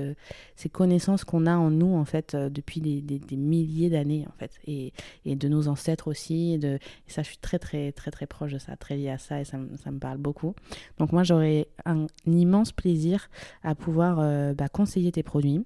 ces 0.57 0.69
connaissances 0.69 1.25
qu'on 1.25 1.47
a 1.47 1.57
en 1.57 1.71
nous 1.71 1.95
en 1.95 2.05
fait 2.05 2.37
depuis 2.37 2.81
des, 2.81 3.01
des, 3.01 3.37
milliers 3.37 3.91
d'années 3.91 4.27
en 4.29 4.39
fait, 4.39 4.53
et, 4.67 4.93
et, 5.25 5.35
de 5.35 5.49
nos 5.49 5.69
ancêtres 5.69 6.09
aussi, 6.09 6.53
et, 6.53 6.59
de, 6.59 6.79
ça 7.07 7.23
je 7.23 7.29
suis 7.29 7.39
très 7.39 7.59
très 7.59 7.93
très 7.93 8.11
très 8.11 8.27
proche 8.27 8.53
de 8.53 8.59
ça, 8.59 8.77
très 8.77 8.97
lié 8.97 9.11
à 9.11 9.19
ça 9.19 9.41
et 9.41 9.45
ça, 9.45 9.59
ça 9.83 9.91
me 9.91 9.99
parle 9.99 10.19
beaucoup. 10.19 10.55
Donc 10.99 11.13
moi 11.13 11.23
j'aurais 11.23 11.69
un, 11.85 12.07
immense 12.27 12.73
plaisir 12.73 13.29
à 13.63 13.75
pouvoir 13.75 14.17
bah, 14.55 14.69
conseiller 14.69 15.13
tes 15.13 15.23
produits 15.23 15.65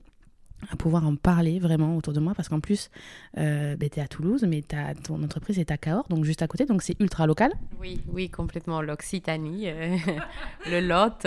à 0.70 0.76
pouvoir 0.76 1.06
en 1.06 1.16
parler 1.16 1.58
vraiment 1.58 1.96
autour 1.96 2.12
de 2.12 2.20
moi 2.20 2.34
parce 2.34 2.48
qu'en 2.48 2.60
plus 2.60 2.90
euh, 3.38 3.76
bah, 3.76 3.88
tu 3.88 4.00
es 4.00 4.02
à 4.02 4.08
Toulouse 4.08 4.44
mais 4.48 4.62
as, 4.72 4.94
ton 4.94 5.22
entreprise 5.22 5.58
est 5.58 5.70
à 5.70 5.76
Cahors 5.76 6.06
donc 6.08 6.24
juste 6.24 6.42
à 6.42 6.48
côté 6.48 6.66
donc 6.66 6.82
c'est 6.82 6.98
ultra 7.00 7.26
local. 7.26 7.52
Oui 7.80 8.00
oui 8.08 8.28
complètement. 8.30 8.82
l'Occitanie 8.82 9.68
euh, 9.68 9.96
le 10.70 10.80
Lot. 10.80 11.26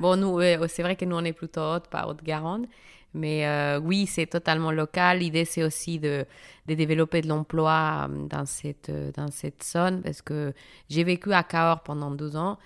Bon 0.00 0.16
nous 0.16 0.40
c'est 0.68 0.82
vrai 0.82 0.96
que 0.96 1.04
nous 1.04 1.16
on 1.16 1.24
est 1.24 1.32
plutôt 1.32 1.60
haute 1.60 1.88
pas 1.88 2.06
Haute-Garonne 2.06 2.66
mais 3.14 3.46
euh, 3.46 3.80
oui 3.80 4.06
c'est 4.06 4.26
totalement 4.26 4.70
local. 4.70 5.18
L'idée 5.18 5.44
c'est 5.44 5.62
aussi 5.62 5.98
de, 5.98 6.24
de, 6.66 6.74
développer 6.74 7.20
de 7.20 7.28
l'emploi 7.28 8.08
euh, 8.08 8.26
dans 8.26 8.46
cette 8.46 8.90
dans 9.16 9.30
cette 9.30 9.64
zone 9.64 10.02
parce 10.02 10.22
que 10.22 10.52
j'ai 10.88 11.04
vécu 11.04 11.32
à 11.32 11.42
Cahors 11.42 11.82
pendant 11.82 12.10
12 12.10 12.36
ans 12.36 12.58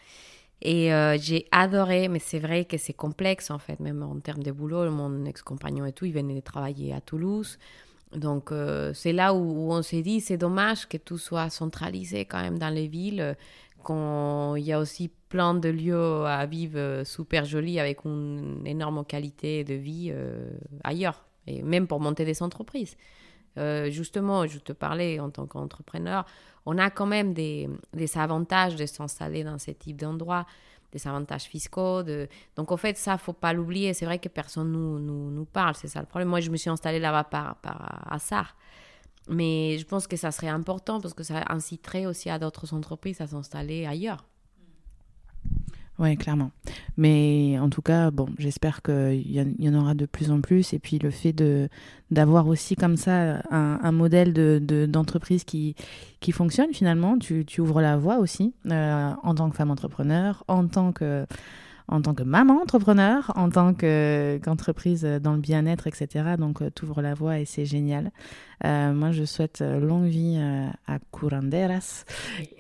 et 0.65 0.95
euh, 0.95 1.19
j'ai 1.19 1.49
adoré, 1.51 2.07
mais 2.07 2.21
c'est 2.21 2.39
vrai 2.39 2.65
que 2.65 2.77
c'est 2.77 2.93
complexe 2.93 3.51
en 3.51 3.59
fait, 3.59 3.81
même 3.81 4.01
en 4.05 4.21
termes 4.21 4.45
de 4.45 4.53
boulot. 4.53 4.89
Mon 4.93 5.25
ex-compagnon 5.25 5.87
et 5.87 5.93
tout, 5.93 6.05
il 6.05 6.13
venait 6.13 6.37
de 6.37 6.41
travailler 6.41 6.95
à 6.95 7.01
Toulouse. 7.01 7.59
Donc 8.15 8.53
euh, 8.53 8.93
c'est 8.95 9.13
là 9.13 9.35
où, 9.35 9.73
on 9.73 9.83
s'est 9.83 10.03
dit, 10.03 10.21
c'est 10.21 10.37
dommage 10.37 10.89
que 10.89 10.99
tout 10.99 11.19
soit 11.19 11.51
centralisé 11.51 12.27
quand 12.27 12.41
même 12.41 12.61
dans 12.61 12.73
les 12.73 12.87
villes, 12.87 13.37
quand 13.83 14.55
il 14.55 14.63
y 14.63 14.73
a 14.73 14.79
aussi 14.79 15.11
plein 15.29 15.55
de 15.55 15.69
lieux 15.69 16.25
à 16.27 16.47
vivre 16.47 16.79
euh, 16.79 17.05
super 17.05 17.45
jolis 17.45 17.81
avec 17.81 18.05
une 18.05 18.63
énorme 18.65 19.05
qualité 19.05 19.65
de 19.65 19.75
vie 19.75 20.15
ailleurs, 20.85 21.25
et 21.49 21.65
même 21.65 21.89
pour 21.89 21.99
monter 21.99 22.25
des 22.25 22.41
entreprises. 22.41 22.97
Justement, 23.57 24.47
je 24.47 24.59
te 24.59 24.73
parlais 24.73 25.21
en 25.21 25.31
tant 25.31 25.47
qu'entrepreneur, 25.47 26.25
on 26.67 26.79
a 26.79 26.91
quand 26.91 27.07
même 27.07 27.35
des, 27.35 27.69
avantages 28.15 28.77
de 28.77 28.87
s'installer 28.87 29.45
dans 29.45 29.59
ce 29.59 29.71
type 29.73 29.97
d'endroit, 29.97 30.47
des 30.93 31.07
avantages 31.07 31.45
fiscaux. 31.45 32.03
Donc, 32.57 32.71
en 32.71 32.77
fait, 32.77 32.97
ça, 32.97 33.19
faut 33.19 33.33
pas 33.33 33.53
l'oublier. 33.53 33.95
C'est 33.95 34.05
vrai 34.05 34.19
que 34.19 34.29
personne 34.29 34.71
nous, 34.71 34.99
nous, 34.99 35.31
nous 35.31 35.45
parle, 35.45 35.75
c'est 35.75 35.89
ça 35.89 36.01
le 36.01 36.07
problème. 36.07 36.29
Moi, 36.29 36.41
je 36.41 36.51
me 36.51 36.57
suis 36.57 36.71
installée 36.71 37.01
là-bas 37.01 37.25
par, 37.25 37.57
par 37.57 38.07
hasard. 38.13 38.57
Mais 39.29 39.79
je 39.79 39.85
pense 39.85 40.07
que 40.07 40.17
ça 40.17 40.31
serait 40.31 40.49
important 40.49 41.01
parce 41.01 41.15
que 41.15 41.23
ça 41.23 41.45
inciterait 41.49 42.07
aussi 42.07 42.29
à 42.29 42.39
d'autres 42.39 42.75
entreprises 42.75 43.21
à 43.21 43.27
s'installer 43.27 43.87
ailleurs. 43.87 44.25
Oui, 46.03 46.17
clairement. 46.17 46.51
Mais 46.97 47.57
en 47.61 47.71
tout 47.71 47.81
cas, 47.81 48.11
bon, 48.11 48.27
j'espère 48.37 48.83
qu'il 48.83 49.23
y, 49.31 49.69
en 49.69 49.75
aura 49.75 49.95
de 49.95 50.05
plus 50.05 50.33
en 50.33 50.41
plus. 50.41 50.73
Et 50.73 50.81
puis 50.81 50.99
le 50.99 51.13
fait 51.13 51.33
d'avoir 52.11 52.49
aussi 52.49 52.75
comme 52.75 52.97
ça 52.97 53.41
un, 53.53 53.93
modèle 53.93 54.33
d'entreprise 54.91 55.45
de, 55.45 55.75
qui, 56.19 56.33
fonctionne 56.33 56.73
finalement, 56.73 57.17
tu, 57.19 57.45
tu 57.45 57.61
ouvres 57.61 57.81
la 57.81 57.97
voie 57.97 58.19
aussi 58.19 58.53
euh, 58.69 59.13
en 59.23 59.35
tant 59.37 59.49
que 59.49 59.55
femme 59.55 59.71
entrepreneur, 59.71 60.43
en 60.49 60.67
tant 60.67 60.91
que 60.91 61.25
en 61.89 62.01
tant 62.01 62.15
que 62.15 62.23
maman 62.23 62.63
entrepreneur, 62.63 63.33
en 63.37 63.51
tant 63.51 63.75
qu'entreprise 63.75 65.05
dans 65.05 65.35
le 65.35 65.41
bien-être, 65.41 65.87
etc. 65.87 66.37
Donc, 66.39 66.63
euh, 66.63 66.71
tu 66.75 66.85
ouvres 66.85 67.03
la 67.03 67.15
voie 67.15 67.39
et 67.39 67.45
c'est 67.45 67.67
génial. 67.67 68.11
Euh, 68.65 68.93
moi, 68.93 69.11
je 69.11 69.25
souhaite 69.25 69.61
euh, 69.61 69.81
longue 69.81 70.07
vie 70.07 70.39
à 70.87 70.99
Curanderas 71.13 72.05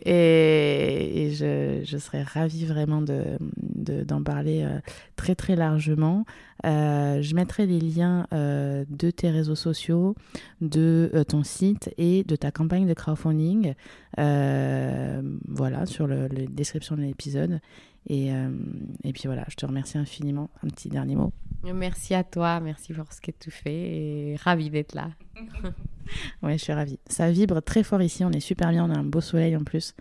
et, 0.05 1.31
je, 1.33 1.83
je, 1.85 1.99
serais 1.99 2.23
ravie 2.23 2.67
vraiment 2.67 3.01
d'en 3.01 3.39
de, 3.57 4.03
d'en 4.03 4.23
parler 4.23 4.67
très, 5.17 5.35
très 5.35 5.55
largement. 5.55 6.25
je 6.65 7.35
mettrai 7.35 7.67
les 7.67 7.81
liens 7.81 8.27
de 8.33 9.11
tes 9.11 9.31
réseaux 9.31 9.55
sociaux, 9.55 10.15
de 10.61 11.25
ton 11.29 11.45
site 11.45 11.95
et 11.99 12.25
de 12.25 12.37
ta 12.37 12.51
campagne 12.51 12.87
de 12.87 12.95
crowdfunding 12.95 13.75
voilà, 14.17 15.87
sur 15.87 16.07
la 16.07 16.29
description 16.29 16.97
de 16.97 17.03
l'épisode. 17.03 17.61
Et, 18.09 18.33
euh, 18.33 18.51
et 19.05 19.13
puis 19.13 19.25
voilà, 19.27 19.45
je 19.49 19.55
te 19.55 19.67
remercie 19.67 19.99
infiniment. 19.99 20.51
Un 20.63 20.69
petit 20.69 20.89
dernier 20.89 21.17
mot. 21.17 21.33
Merci 21.63 22.15
à 22.15 22.25
toi, 22.25 22.59
merci 22.59 22.93
pour 22.93 23.13
ce 23.13 23.21
que 23.21 23.31
tu 23.31 23.51
fais 23.51 23.73
et 23.73 24.37
ravi 24.37 24.69
d'être 24.69 24.95
là. 24.95 25.11
oui, 26.43 26.53
je 26.53 26.57
suis 26.65 26.73
ravie. 26.73 26.99
Ça 27.07 27.31
vibre 27.31 27.63
très 27.63 27.85
fort 27.85 28.03
ici, 28.03 28.25
on 28.25 28.31
est 28.31 28.41
super 28.41 28.71
bien, 28.71 28.85
on 28.85 28.93
a 28.93 28.99
un 28.99 29.05
beau 29.05 29.21
soleil 29.21 29.57
en 29.57 29.63
plus 29.63 29.95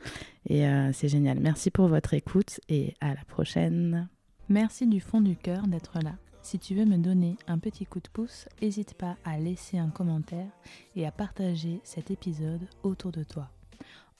et 0.47 0.67
euh, 0.67 0.91
c'est 0.91 1.07
génial. 1.07 1.39
Merci 1.39 1.69
pour 1.69 1.87
votre 1.87 2.15
écoute 2.15 2.59
et 2.67 2.95
à 2.99 3.09
la 3.09 3.23
prochaine. 3.27 4.09
Merci 4.49 4.87
du 4.87 4.99
fond 4.99 5.21
du 5.21 5.35
cœur 5.35 5.67
d'être 5.67 5.99
là. 6.03 6.15
Si 6.41 6.57
tu 6.57 6.73
veux 6.73 6.85
me 6.85 6.97
donner 6.97 7.37
un 7.47 7.59
petit 7.59 7.85
coup 7.85 7.99
de 7.99 8.09
pouce, 8.11 8.47
n'hésite 8.61 8.95
pas 8.95 9.15
à 9.23 9.37
laisser 9.37 9.77
un 9.77 9.89
commentaire 9.89 10.49
et 10.95 11.05
à 11.05 11.11
partager 11.11 11.79
cet 11.83 12.09
épisode 12.09 12.67
autour 12.81 13.11
de 13.11 13.23
toi. 13.23 13.51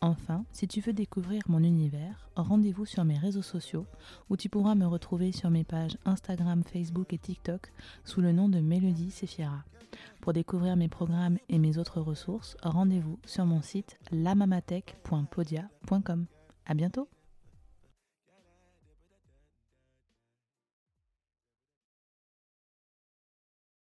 Enfin, 0.04 0.46
si 0.52 0.68
tu 0.68 0.82
veux 0.82 0.94
découvrir 0.94 1.44
mon 1.48 1.64
univers, 1.64 2.28
rendez-vous 2.36 2.88
sur 2.88 3.06
mes 3.06 3.20
réseaux 3.20 3.44
sociaux 3.44 3.86
où 4.32 4.38
tu 4.38 4.50
pourras 4.50 4.74
me 4.74 4.88
retrouver 4.88 5.32
sur 5.32 5.52
mes 5.52 5.64
pages 5.64 5.96
Instagram, 6.06 6.64
Facebook 6.64 7.14
et 7.14 7.20
TikTok 7.20 7.72
sous 8.04 8.20
le 8.20 8.32
nom 8.32 8.50
de 8.50 8.60
Mélodie 8.60 9.12
Sefiera. 9.12 9.64
Pour 10.20 10.34
découvrir 10.34 10.76
mes 10.76 10.88
programmes 10.88 11.38
et 11.50 11.60
mes 11.60 11.78
autres 11.78 12.02
ressources, 12.02 12.58
rendez-vous 12.64 13.20
sur 13.26 13.46
mon 13.46 13.62
site 13.62 14.00
lamamatech.podia.com. 14.12 16.26
À 16.66 16.74
bientôt! 16.74 17.08